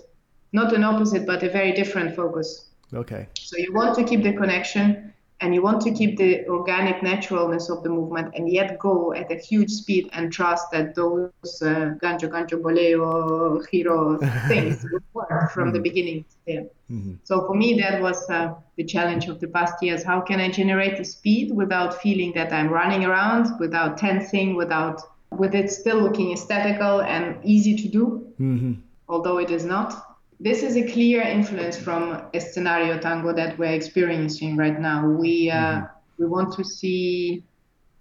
not 0.52 0.72
an 0.72 0.84
opposite, 0.84 1.26
but 1.26 1.42
a 1.42 1.50
very 1.58 1.72
different 1.72 2.14
focus. 2.14 2.48
Okay. 2.94 3.28
So 3.34 3.56
you 3.58 3.72
want 3.72 3.96
to 3.96 4.04
keep 4.04 4.22
the 4.22 4.32
connection 4.32 5.12
and 5.40 5.54
you 5.54 5.62
want 5.62 5.80
to 5.82 5.92
keep 5.92 6.16
the 6.16 6.46
organic 6.48 7.02
naturalness 7.02 7.68
of 7.68 7.82
the 7.82 7.88
movement 7.88 8.34
and 8.34 8.50
yet 8.50 8.78
go 8.78 9.12
at 9.12 9.30
a 9.30 9.34
huge 9.34 9.70
speed 9.70 10.08
and 10.12 10.32
trust 10.32 10.70
that 10.70 10.94
those 10.94 11.30
uh, 11.60 11.94
gancho, 12.00 12.28
gancho, 12.30 12.60
boleo, 12.62 13.60
giro 13.70 14.18
things 14.48 14.86
work 15.12 15.50
from 15.52 15.64
mm-hmm. 15.64 15.72
the 15.72 15.80
beginning 15.80 16.24
to 16.24 16.36
the 16.46 16.56
end. 16.56 16.70
Mm-hmm. 16.90 17.14
So 17.24 17.46
for 17.46 17.54
me, 17.54 17.78
that 17.80 18.00
was 18.00 18.28
uh, 18.30 18.54
the 18.76 18.84
challenge 18.84 19.26
of 19.28 19.40
the 19.40 19.48
past 19.48 19.82
years. 19.82 20.02
How 20.02 20.20
can 20.20 20.40
I 20.40 20.50
generate 20.50 20.96
the 20.96 21.04
speed 21.04 21.50
without 21.54 22.00
feeling 22.00 22.32
that 22.34 22.52
I'm 22.52 22.68
running 22.68 23.04
around, 23.04 23.58
without 23.58 23.98
tensing, 23.98 24.54
without 24.54 25.00
with 25.30 25.54
it 25.54 25.70
still 25.70 26.00
looking 26.00 26.32
aesthetical 26.32 27.02
and 27.02 27.38
easy 27.44 27.76
to 27.76 27.88
do, 27.88 28.32
mm-hmm. 28.40 28.74
although 29.08 29.38
it 29.38 29.50
is 29.50 29.64
not 29.64 30.13
this 30.40 30.62
is 30.62 30.76
a 30.76 30.86
clear 30.92 31.22
influence 31.22 31.76
from 31.76 32.22
a 32.34 32.40
scenario 32.40 32.98
tango 32.98 33.32
that 33.32 33.58
we're 33.58 33.72
experiencing 33.72 34.56
right 34.56 34.78
now. 34.80 35.06
We 35.06 35.50
uh, 35.50 35.56
mm-hmm. 35.56 36.22
we 36.22 36.26
want 36.26 36.54
to 36.54 36.64
see 36.64 37.44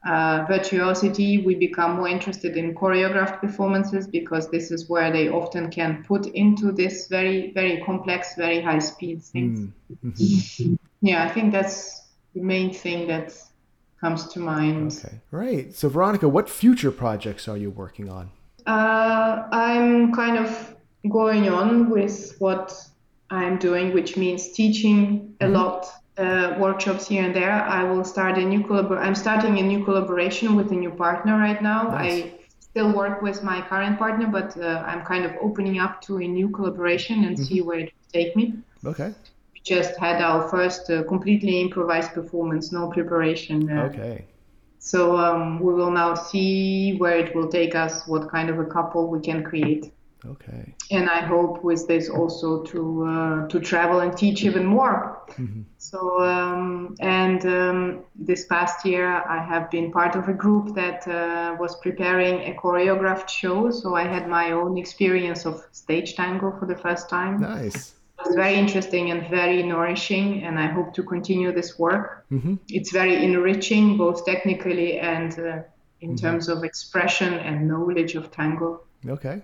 uh, 0.06 0.46
virtuosity. 0.48 1.40
We 1.40 1.56
become 1.56 1.96
more 1.96 2.08
interested 2.08 2.58
in 2.58 2.76
choreographed 2.76 3.40
performances 3.40 4.08
because 4.08 4.50
this 4.50 4.72
is 4.72 4.90
where 4.90 5.12
they 5.12 5.30
often 5.30 5.70
can 5.70 6.04
put 6.04 6.26
into 6.28 6.72
this 6.72 7.08
very 7.08 7.52
very 7.52 7.82
complex, 7.86 8.36
very 8.36 8.62
high 8.62 8.80
speed 8.80 9.24
things. 9.24 9.70
Mm-hmm. 10.06 10.76
yeah, 11.02 11.24
I 11.26 11.30
think 11.30 11.52
that's 11.52 12.10
the 12.34 12.42
main 12.42 12.74
thing 12.74 13.08
that 13.08 13.34
comes 14.02 14.28
to 14.34 14.40
mind. 14.40 14.92
Okay, 15.06 15.20
right. 15.32 15.74
So 15.74 15.88
Veronica, 15.88 16.28
what 16.28 16.50
future 16.50 16.92
projects 16.92 17.48
are 17.48 17.58
you 17.58 17.70
working 17.70 18.10
on? 18.10 18.32
Uh, 18.66 19.48
I'm 19.52 20.14
kind 20.14 20.38
of 20.38 20.73
going 21.10 21.49
on 21.49 21.89
with 21.89 22.36
what 22.39 22.74
I'm 23.30 23.58
doing, 23.58 23.93
which 23.93 24.18
means 24.18 24.51
teaching 24.51 25.36
a 25.41 25.45
mm-hmm. 25.45 25.54
lot, 25.54 25.88
uh, 26.18 26.56
workshops 26.60 27.08
here 27.08 27.24
and 27.24 27.36
there. 27.36 27.51
I 27.51 27.84
will 27.84 28.04
start 28.04 28.38
a 28.38 28.45
new 28.45 28.62
collabor. 28.62 28.97
I'm 28.99 29.16
starting 29.16 29.60
a 29.60 29.64
new 29.64 29.84
collaboration 29.84 30.56
with 30.56 30.72
a 30.72 30.76
new 30.76 30.91
partner 30.91 31.38
right 31.38 31.62
now. 31.62 31.89
Nice. 31.89 32.24
I 32.24 32.34
still 32.60 32.91
work 32.93 33.22
with 33.22 33.43
my 33.43 33.62
current 33.62 33.97
partner, 33.99 34.28
but 34.28 34.58
uh, 34.58 34.84
I'm 34.86 35.04
kind 35.06 35.26
of 35.26 35.32
opening 35.41 35.80
up 35.80 36.01
to 36.04 36.18
a 36.18 36.28
new 36.28 36.49
collaboration 36.49 37.26
and 37.26 37.36
mm-hmm. 37.36 37.45
see 37.45 37.62
where 37.62 37.80
it 37.80 37.93
will 37.93 38.12
take 38.12 38.36
me. 38.36 38.54
Okay. 38.86 39.14
We 39.54 39.60
just 39.64 39.97
had 39.97 40.22
our 40.22 40.47
first 40.49 40.89
uh, 40.89 41.04
completely 41.04 41.62
improvised 41.62 42.12
performance, 42.14 42.72
no 42.72 42.89
preparation. 42.89 43.70
Uh, 43.70 43.84
okay 43.84 44.26
So 44.84 45.18
um, 45.18 45.62
we 45.62 45.74
will 45.74 45.91
now 45.91 46.14
see 46.14 46.97
where 46.97 47.18
it 47.18 47.34
will 47.34 47.47
take 47.47 47.74
us, 47.74 48.06
what 48.06 48.30
kind 48.30 48.49
of 48.49 48.60
a 48.60 48.66
couple 48.66 49.08
we 49.08 49.22
can 49.22 49.41
create. 49.41 49.93
Okay. 50.26 50.74
And 50.92 51.10
I 51.10 51.22
hope 51.22 51.64
with 51.64 51.88
this 51.88 52.10
also 52.10 52.64
to 52.64 53.06
uh, 53.06 53.48
to 53.48 53.60
travel 53.60 54.00
and 54.00 54.16
teach 54.18 54.44
even 54.44 54.66
more. 54.66 55.22
Mm-hmm. 55.32 55.64
So 55.78 56.00
um, 56.22 56.96
and 57.00 57.46
um, 57.46 58.04
this 58.16 58.46
past 58.46 58.86
year 58.86 59.08
I 59.08 59.44
have 59.44 59.70
been 59.70 59.92
part 59.92 60.16
of 60.16 60.30
a 60.30 60.34
group 60.34 60.76
that 60.76 61.08
uh, 61.08 61.58
was 61.60 61.76
preparing 61.78 62.36
a 62.52 62.54
choreographed 62.58 63.30
show. 63.30 63.70
So 63.72 63.96
I 63.96 64.04
had 64.04 64.28
my 64.30 64.52
own 64.52 64.78
experience 64.78 65.46
of 65.46 65.62
stage 65.72 66.16
tango 66.16 66.52
for 66.58 66.66
the 66.66 66.78
first 66.78 67.10
time. 67.10 67.42
Nice. 67.42 67.96
It 68.20 68.28
was 68.28 68.36
very 68.36 68.56
interesting 68.56 69.12
and 69.12 69.28
very 69.30 69.64
nourishing, 69.64 70.44
and 70.46 70.58
I 70.58 70.68
hope 70.68 70.94
to 70.94 71.04
continue 71.04 71.52
this 71.52 71.78
work. 71.78 72.26
Mm-hmm. 72.32 72.56
It's 72.70 72.92
very 72.92 73.16
enriching, 73.26 73.98
both 73.98 74.26
technically 74.26 75.00
and 75.00 75.38
uh, 75.40 75.64
in 76.00 76.12
Mhm. 76.12 76.22
terms 76.22 76.48
of 76.50 76.64
expression 76.64 77.34
and 77.34 77.68
knowledge 77.68 78.16
of 78.16 78.30
tango 78.32 78.82
Okay. 79.08 79.41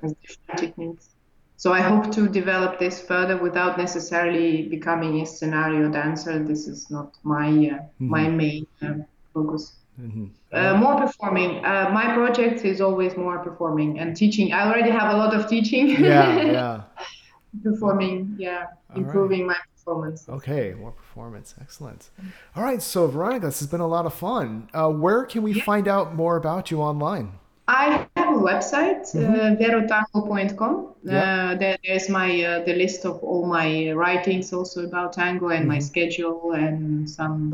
techniques. 0.58 1.10
So 1.58 1.74
I 1.74 1.82
hope 1.82 2.12
to 2.14 2.30
develop 2.30 2.80
this 2.80 3.02
further 3.02 3.36
without 3.36 3.78
necessarily 3.78 4.70
becoming 4.70 5.22
a 5.22 5.26
scenario 5.26 5.92
dancer. 5.92 6.42
This 6.42 6.68
is 6.68 6.90
not 6.90 7.18
my 7.24 7.50
uh, 7.50 7.84
my 8.00 8.30
main 8.30 8.66
um, 8.82 9.06
focus. 9.34 9.74
Mm-hmm. 10.00 10.28
Uh, 10.54 10.78
more 10.78 10.96
performing. 10.96 11.64
Uh, 11.66 11.90
my 11.92 12.14
project 12.14 12.64
is 12.64 12.80
always 12.80 13.18
more 13.18 13.40
performing 13.40 14.00
and 14.00 14.16
teaching. 14.16 14.54
I 14.54 14.68
already 14.68 14.90
have 14.90 15.14
a 15.14 15.18
lot 15.18 15.34
of 15.34 15.50
teaching. 15.50 15.90
yeah, 15.90 16.42
yeah. 16.42 16.84
performing, 17.64 18.36
yeah, 18.38 18.68
All 18.90 18.98
improving 18.98 19.46
my 19.46 19.58
performance. 19.76 20.30
Okay, 20.30 20.74
more 20.80 20.92
performance. 20.92 21.56
Excellent. 21.60 22.10
All 22.56 22.64
right, 22.64 22.82
so 22.82 23.08
Veronica, 23.08 23.48
this 23.48 23.60
has 23.60 23.68
been 23.68 23.82
a 23.82 23.88
lot 23.88 24.06
of 24.06 24.14
fun. 24.14 24.70
Uh, 24.74 24.90
where 24.90 25.26
can 25.26 25.42
we 25.42 25.60
find 25.60 25.88
out 25.88 26.16
more 26.16 26.38
about 26.38 26.72
you 26.72 26.82
online? 26.82 27.34
I 27.68 28.08
website, 28.42 29.04
uh, 29.16 29.56
verotango.com. 29.56 30.94
Yeah. 31.04 31.52
Uh, 31.52 31.56
there, 31.58 31.78
there's 31.86 32.10
my 32.10 32.44
uh, 32.44 32.66
the 32.66 32.74
list 32.74 33.06
of 33.06 33.24
all 33.24 33.46
my 33.46 33.92
writings 33.92 34.52
also 34.54 34.84
about 34.86 35.14
tango 35.14 35.50
and 35.50 35.68
my 35.68 35.78
Mhm. 35.78 35.84
schedule 35.84 36.52
and 36.54 37.10
some 37.10 37.52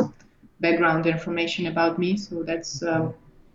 background 0.59 1.05
information 1.05 1.67
about 1.67 1.99
me. 1.99 2.17
So 2.17 2.43
that's 2.43 2.83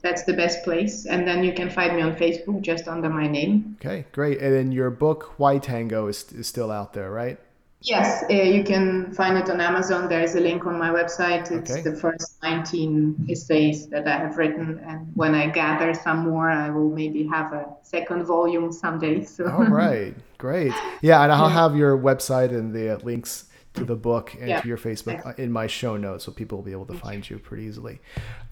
that's 0.02 0.22
the 0.24 0.32
best 0.32 0.64
place. 0.64 1.04
And 1.06 1.26
then 1.26 1.44
you 1.44 1.52
can 1.52 1.68
find 1.68 1.96
me 1.96 2.02
on 2.02 2.16
Facebook 2.16 2.62
just 2.62 2.88
under 2.88 3.10
my 3.10 3.26
name. 3.26 3.76
Okay, 3.80 4.06
great. 4.12 4.40
And 4.40 4.52
then 4.54 4.72
your 4.72 4.90
book, 4.90 5.34
Why 5.38 5.58
Tango, 5.58 6.06
is, 6.06 6.24
is 6.32 6.46
still 6.46 6.70
out 6.70 6.92
there, 6.94 7.10
right? 7.10 7.38
Yes, 7.82 8.24
uh, 8.30 8.34
you 8.34 8.62
can 8.62 9.10
find 9.14 9.38
it 9.38 9.48
on 9.48 9.58
Amazon. 9.60 10.06
There's 10.08 10.34
a 10.34 10.40
link 10.40 10.66
on 10.66 10.78
my 10.78 10.90
website. 10.90 11.50
It's 11.50 11.70
Okay. 11.70 11.80
the 11.80 11.96
first 11.96 12.36
19 12.42 13.26
essays 13.30 13.88
that 13.88 14.06
I 14.06 14.18
have 14.18 14.36
written, 14.36 14.78
and 14.86 15.10
when 15.14 15.34
I 15.34 15.46
gather 15.48 15.94
some 15.94 16.28
more, 16.28 16.50
I 16.50 16.68
will 16.68 16.90
maybe 16.90 17.26
have 17.28 17.52
a 17.54 17.66
second 17.82 18.24
volume 18.26 18.70
someday. 18.72 19.24
So. 19.36 19.48
All 19.50 19.64
right, 19.64 20.14
great. 20.36 20.72
Yeah, 21.00 21.22
and 21.22 21.32
I'll 21.32 21.48
have 21.48 21.74
your 21.74 21.96
website 21.96 22.50
and 22.50 22.74
the 22.74 22.96
uh, 22.96 22.98
links 22.98 23.44
to 23.74 23.84
the 23.84 23.94
book 23.94 24.34
and 24.34 24.48
Yeah. 24.48 24.60
to 24.60 24.66
your 24.68 24.76
Facebook 24.76 25.24
uh, 25.24 25.32
in 25.38 25.52
my 25.52 25.66
show 25.68 25.96
notes 25.96 26.24
so 26.24 26.32
people 26.32 26.58
will 26.58 26.64
be 26.64 26.72
able 26.72 26.86
to 26.86 26.94
find 26.94 27.28
you 27.30 27.38
pretty 27.38 27.64
easily. 27.64 28.00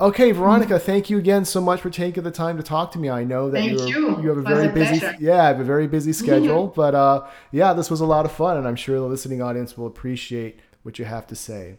Okay, 0.01 0.31
Veronica, 0.31 0.79
thank 0.79 1.11
you 1.11 1.19
again 1.19 1.45
so 1.45 1.61
much 1.61 1.81
for 1.81 1.91
taking 1.91 2.23
the 2.23 2.31
time 2.31 2.57
to 2.57 2.63
talk 2.63 2.93
to 2.93 2.99
me. 3.01 3.11
I 3.11 3.25
know 3.25 3.51
that 3.51 3.65
you. 3.65 4.21
you 4.23 4.29
have 4.29 4.39
a 4.39 4.43
very 4.43 4.67
a 4.67 4.73
busy 4.73 5.01
pleasure. 5.01 5.17
yeah, 5.21 5.43
I 5.43 5.47
have 5.49 5.59
a 5.61 5.65
very 5.65 5.89
busy 5.89 6.13
schedule, 6.23 6.69
but 6.69 6.95
uh, 6.95 7.27
yeah, 7.51 7.73
this 7.73 7.91
was 7.91 8.01
a 8.01 8.07
lot 8.07 8.25
of 8.27 8.33
fun 8.33 8.57
and 8.59 8.67
I'm 8.69 8.77
sure 8.77 8.97
the 8.99 9.07
listening 9.07 9.43
audience 9.43 9.77
will 9.77 9.87
appreciate 9.89 10.61
what 10.85 10.99
you 10.99 11.05
have 11.05 11.27
to 11.29 11.35
say. 11.35 11.79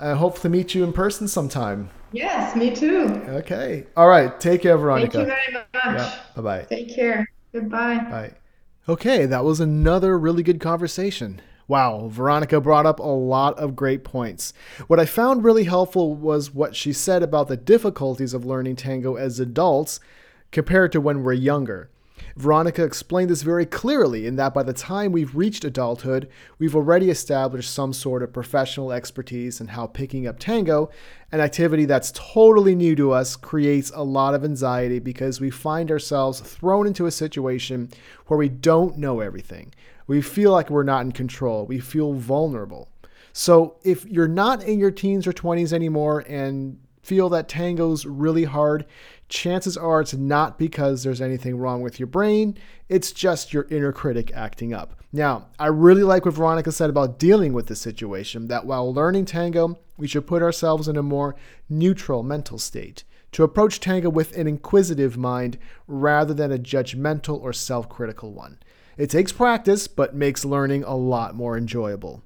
I 0.00 0.12
hope 0.12 0.38
to 0.42 0.48
meet 0.48 0.74
you 0.76 0.84
in 0.84 0.92
person 0.92 1.26
sometime. 1.26 1.90
Yes, 2.12 2.54
me 2.54 2.74
too. 2.74 3.06
Okay. 3.28 3.86
All 3.96 4.06
right. 4.08 4.38
Take 4.38 4.62
care, 4.62 4.78
Veronica. 4.78 5.26
Thank 5.26 5.28
you 5.28 5.34
very 5.34 5.52
much. 5.52 5.66
Yeah. 6.00 6.14
Bye 6.36 6.42
bye. 6.42 6.62
Take 6.68 6.94
care. 6.94 7.28
Goodbye. 7.52 7.98
Bye. 8.08 8.32
Okay, 8.88 9.26
that 9.26 9.44
was 9.44 9.58
another 9.60 10.16
really 10.18 10.42
good 10.44 10.60
conversation. 10.60 11.42
Wow, 11.68 12.08
Veronica 12.08 12.62
brought 12.62 12.86
up 12.86 12.98
a 12.98 13.02
lot 13.02 13.58
of 13.58 13.76
great 13.76 14.02
points. 14.02 14.54
What 14.86 14.98
I 14.98 15.04
found 15.04 15.44
really 15.44 15.64
helpful 15.64 16.14
was 16.14 16.54
what 16.54 16.74
she 16.74 16.94
said 16.94 17.22
about 17.22 17.48
the 17.48 17.58
difficulties 17.58 18.32
of 18.32 18.46
learning 18.46 18.76
tango 18.76 19.16
as 19.16 19.38
adults 19.38 20.00
compared 20.50 20.92
to 20.92 21.00
when 21.02 21.22
we're 21.22 21.34
younger. 21.34 21.90
Veronica 22.36 22.82
explained 22.82 23.28
this 23.28 23.42
very 23.42 23.66
clearly 23.66 24.26
in 24.26 24.36
that 24.36 24.54
by 24.54 24.62
the 24.62 24.72
time 24.72 25.12
we've 25.12 25.36
reached 25.36 25.62
adulthood, 25.62 26.28
we've 26.58 26.74
already 26.74 27.10
established 27.10 27.72
some 27.72 27.92
sort 27.92 28.22
of 28.22 28.32
professional 28.32 28.90
expertise 28.90 29.60
in 29.60 29.68
how 29.68 29.86
picking 29.86 30.26
up 30.26 30.38
tango, 30.38 30.88
an 31.32 31.40
activity 31.40 31.84
that's 31.84 32.12
totally 32.14 32.74
new 32.74 32.96
to 32.96 33.12
us, 33.12 33.36
creates 33.36 33.92
a 33.94 34.02
lot 34.02 34.34
of 34.34 34.42
anxiety 34.42 34.98
because 34.98 35.38
we 35.38 35.50
find 35.50 35.90
ourselves 35.90 36.40
thrown 36.40 36.86
into 36.86 37.04
a 37.04 37.10
situation 37.10 37.90
where 38.26 38.38
we 38.38 38.48
don't 38.48 38.96
know 38.96 39.20
everything. 39.20 39.72
We 40.08 40.20
feel 40.22 40.50
like 40.50 40.70
we're 40.70 40.82
not 40.82 41.04
in 41.04 41.12
control, 41.12 41.66
we 41.66 41.78
feel 41.78 42.14
vulnerable. 42.14 42.88
So 43.32 43.76
if 43.84 44.04
you're 44.06 44.26
not 44.26 44.64
in 44.64 44.80
your 44.80 44.90
teens 44.90 45.26
or 45.26 45.32
20s 45.32 45.72
anymore 45.72 46.24
and 46.26 46.80
feel 47.02 47.28
that 47.28 47.48
tango's 47.48 48.04
really 48.04 48.44
hard, 48.44 48.84
chances 49.28 49.76
are 49.76 50.00
it's 50.00 50.14
not 50.14 50.58
because 50.58 51.02
there's 51.02 51.20
anything 51.20 51.56
wrong 51.56 51.82
with 51.82 52.00
your 52.00 52.06
brain, 52.06 52.58
it's 52.88 53.12
just 53.12 53.52
your 53.52 53.66
inner 53.70 53.92
critic 53.92 54.32
acting 54.34 54.74
up. 54.74 54.98
Now, 55.12 55.46
I 55.58 55.66
really 55.66 56.02
like 56.02 56.24
what 56.24 56.34
Veronica 56.34 56.72
said 56.72 56.90
about 56.90 57.18
dealing 57.18 57.52
with 57.52 57.66
the 57.66 57.76
situation 57.76 58.48
that 58.48 58.66
while 58.66 58.92
learning 58.92 59.26
tango, 59.26 59.78
we 59.96 60.06
should 60.06 60.26
put 60.26 60.42
ourselves 60.42 60.88
in 60.88 60.96
a 60.96 61.02
more 61.02 61.34
neutral 61.68 62.22
mental 62.22 62.58
state. 62.58 63.04
To 63.32 63.42
approach 63.42 63.78
tango 63.78 64.08
with 64.08 64.36
an 64.36 64.46
inquisitive 64.46 65.18
mind 65.18 65.58
rather 65.86 66.32
than 66.32 66.50
a 66.50 66.58
judgmental 66.58 67.40
or 67.40 67.52
self 67.52 67.88
critical 67.88 68.32
one. 68.32 68.58
It 68.98 69.10
takes 69.10 69.32
practice, 69.32 69.86
but 69.86 70.16
makes 70.16 70.44
learning 70.44 70.82
a 70.82 70.96
lot 70.96 71.36
more 71.36 71.56
enjoyable. 71.56 72.24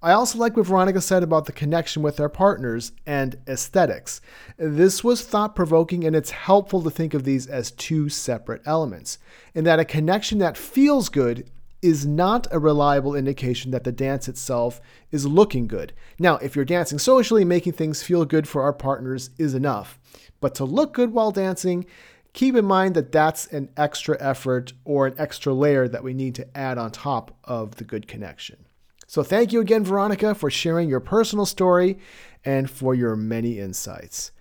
I 0.00 0.12
also 0.12 0.38
like 0.38 0.56
what 0.56 0.66
Veronica 0.66 1.02
said 1.02 1.22
about 1.22 1.44
the 1.44 1.52
connection 1.52 2.02
with 2.02 2.18
our 2.18 2.30
partners 2.30 2.92
and 3.06 3.38
aesthetics. 3.46 4.22
This 4.56 5.04
was 5.04 5.22
thought 5.22 5.54
provoking, 5.54 6.04
and 6.04 6.16
it's 6.16 6.30
helpful 6.30 6.82
to 6.82 6.90
think 6.90 7.12
of 7.12 7.24
these 7.24 7.46
as 7.46 7.70
two 7.70 8.08
separate 8.08 8.62
elements, 8.64 9.18
in 9.54 9.64
that 9.64 9.80
a 9.80 9.84
connection 9.84 10.38
that 10.38 10.56
feels 10.56 11.10
good 11.10 11.50
is 11.82 12.06
not 12.06 12.46
a 12.50 12.58
reliable 12.58 13.14
indication 13.14 13.70
that 13.70 13.84
the 13.84 13.92
dance 13.92 14.26
itself 14.26 14.80
is 15.10 15.26
looking 15.26 15.66
good. 15.66 15.92
Now, 16.18 16.36
if 16.38 16.56
you're 16.56 16.64
dancing 16.64 16.98
socially, 16.98 17.44
making 17.44 17.74
things 17.74 18.02
feel 18.02 18.24
good 18.24 18.48
for 18.48 18.62
our 18.62 18.72
partners 18.72 19.28
is 19.36 19.54
enough. 19.54 19.98
But 20.40 20.54
to 20.54 20.64
look 20.64 20.94
good 20.94 21.12
while 21.12 21.30
dancing, 21.30 21.84
keep 22.34 22.54
in 22.54 22.66
mind 22.66 22.94
that 22.94 23.12
that's 23.12 23.46
an 23.46 23.70
extra 23.76 24.20
effort 24.20 24.74
or 24.84 25.06
an 25.06 25.14
extra 25.16 25.54
layer 25.54 25.88
that 25.88 26.04
we 26.04 26.12
need 26.12 26.34
to 26.34 26.56
add 26.56 26.76
on 26.76 26.90
top 26.90 27.34
of 27.44 27.76
the 27.76 27.84
good 27.84 28.06
connection. 28.06 28.66
So, 29.06 29.22
thank 29.22 29.52
you 29.52 29.60
again, 29.60 29.84
Veronica, 29.84 30.34
for 30.34 30.50
sharing 30.50 30.88
your 30.88 31.00
personal 31.00 31.46
story 31.46 31.98
and 32.44 32.68
for 32.68 32.94
your 32.94 33.16
many 33.16 33.58
insights. 33.58 34.32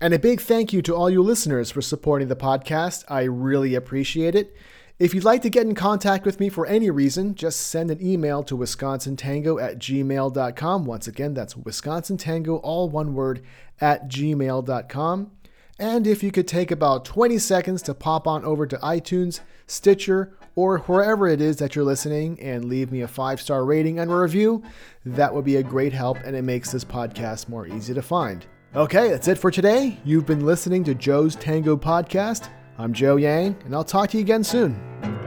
And 0.00 0.14
a 0.14 0.18
big 0.18 0.40
thank 0.40 0.72
you 0.72 0.80
to 0.82 0.94
all 0.94 1.10
you 1.10 1.22
listeners 1.22 1.70
for 1.70 1.82
supporting 1.82 2.28
the 2.28 2.36
podcast. 2.36 3.04
I 3.08 3.24
really 3.24 3.74
appreciate 3.74 4.34
it. 4.34 4.54
If 4.98 5.14
you'd 5.14 5.24
like 5.24 5.42
to 5.42 5.50
get 5.50 5.66
in 5.66 5.74
contact 5.74 6.24
with 6.26 6.40
me 6.40 6.48
for 6.48 6.66
any 6.66 6.90
reason, 6.90 7.36
just 7.36 7.60
send 7.60 7.90
an 7.90 8.04
email 8.04 8.42
to 8.44 8.56
wisconsintango 8.56 9.62
at 9.62 9.78
gmail.com. 9.78 10.84
Once 10.84 11.06
again, 11.06 11.34
that's 11.34 11.54
wisconsintango, 11.54 12.60
all 12.62 12.88
one 12.88 13.14
word, 13.14 13.42
at 13.80 14.08
gmail.com. 14.08 15.30
And 15.78 16.06
if 16.08 16.24
you 16.24 16.32
could 16.32 16.48
take 16.48 16.70
about 16.72 17.04
20 17.04 17.38
seconds 17.38 17.82
to 17.82 17.94
pop 17.94 18.26
on 18.26 18.44
over 18.44 18.66
to 18.66 18.76
iTunes, 18.78 19.40
Stitcher, 19.68 20.36
or 20.56 20.78
wherever 20.78 21.28
it 21.28 21.40
is 21.40 21.58
that 21.58 21.76
you're 21.76 21.84
listening 21.84 22.40
and 22.40 22.64
leave 22.64 22.90
me 22.90 23.02
a 23.02 23.08
five 23.08 23.40
star 23.40 23.64
rating 23.64 24.00
and 24.00 24.10
a 24.10 24.16
review, 24.16 24.62
that 25.06 25.32
would 25.32 25.44
be 25.44 25.56
a 25.56 25.62
great 25.62 25.92
help 25.92 26.18
and 26.24 26.34
it 26.34 26.42
makes 26.42 26.72
this 26.72 26.84
podcast 26.84 27.48
more 27.48 27.66
easy 27.66 27.94
to 27.94 28.02
find. 28.02 28.44
Okay, 28.74 29.08
that's 29.08 29.28
it 29.28 29.38
for 29.38 29.52
today. 29.52 29.98
You've 30.04 30.26
been 30.26 30.44
listening 30.44 30.82
to 30.84 30.94
Joe's 30.94 31.36
Tango 31.36 31.76
Podcast. 31.76 32.48
I'm 32.76 32.92
Joe 32.92 33.16
Yang, 33.16 33.56
and 33.64 33.74
I'll 33.74 33.84
talk 33.84 34.10
to 34.10 34.18
you 34.18 34.22
again 34.22 34.44
soon. 34.44 35.17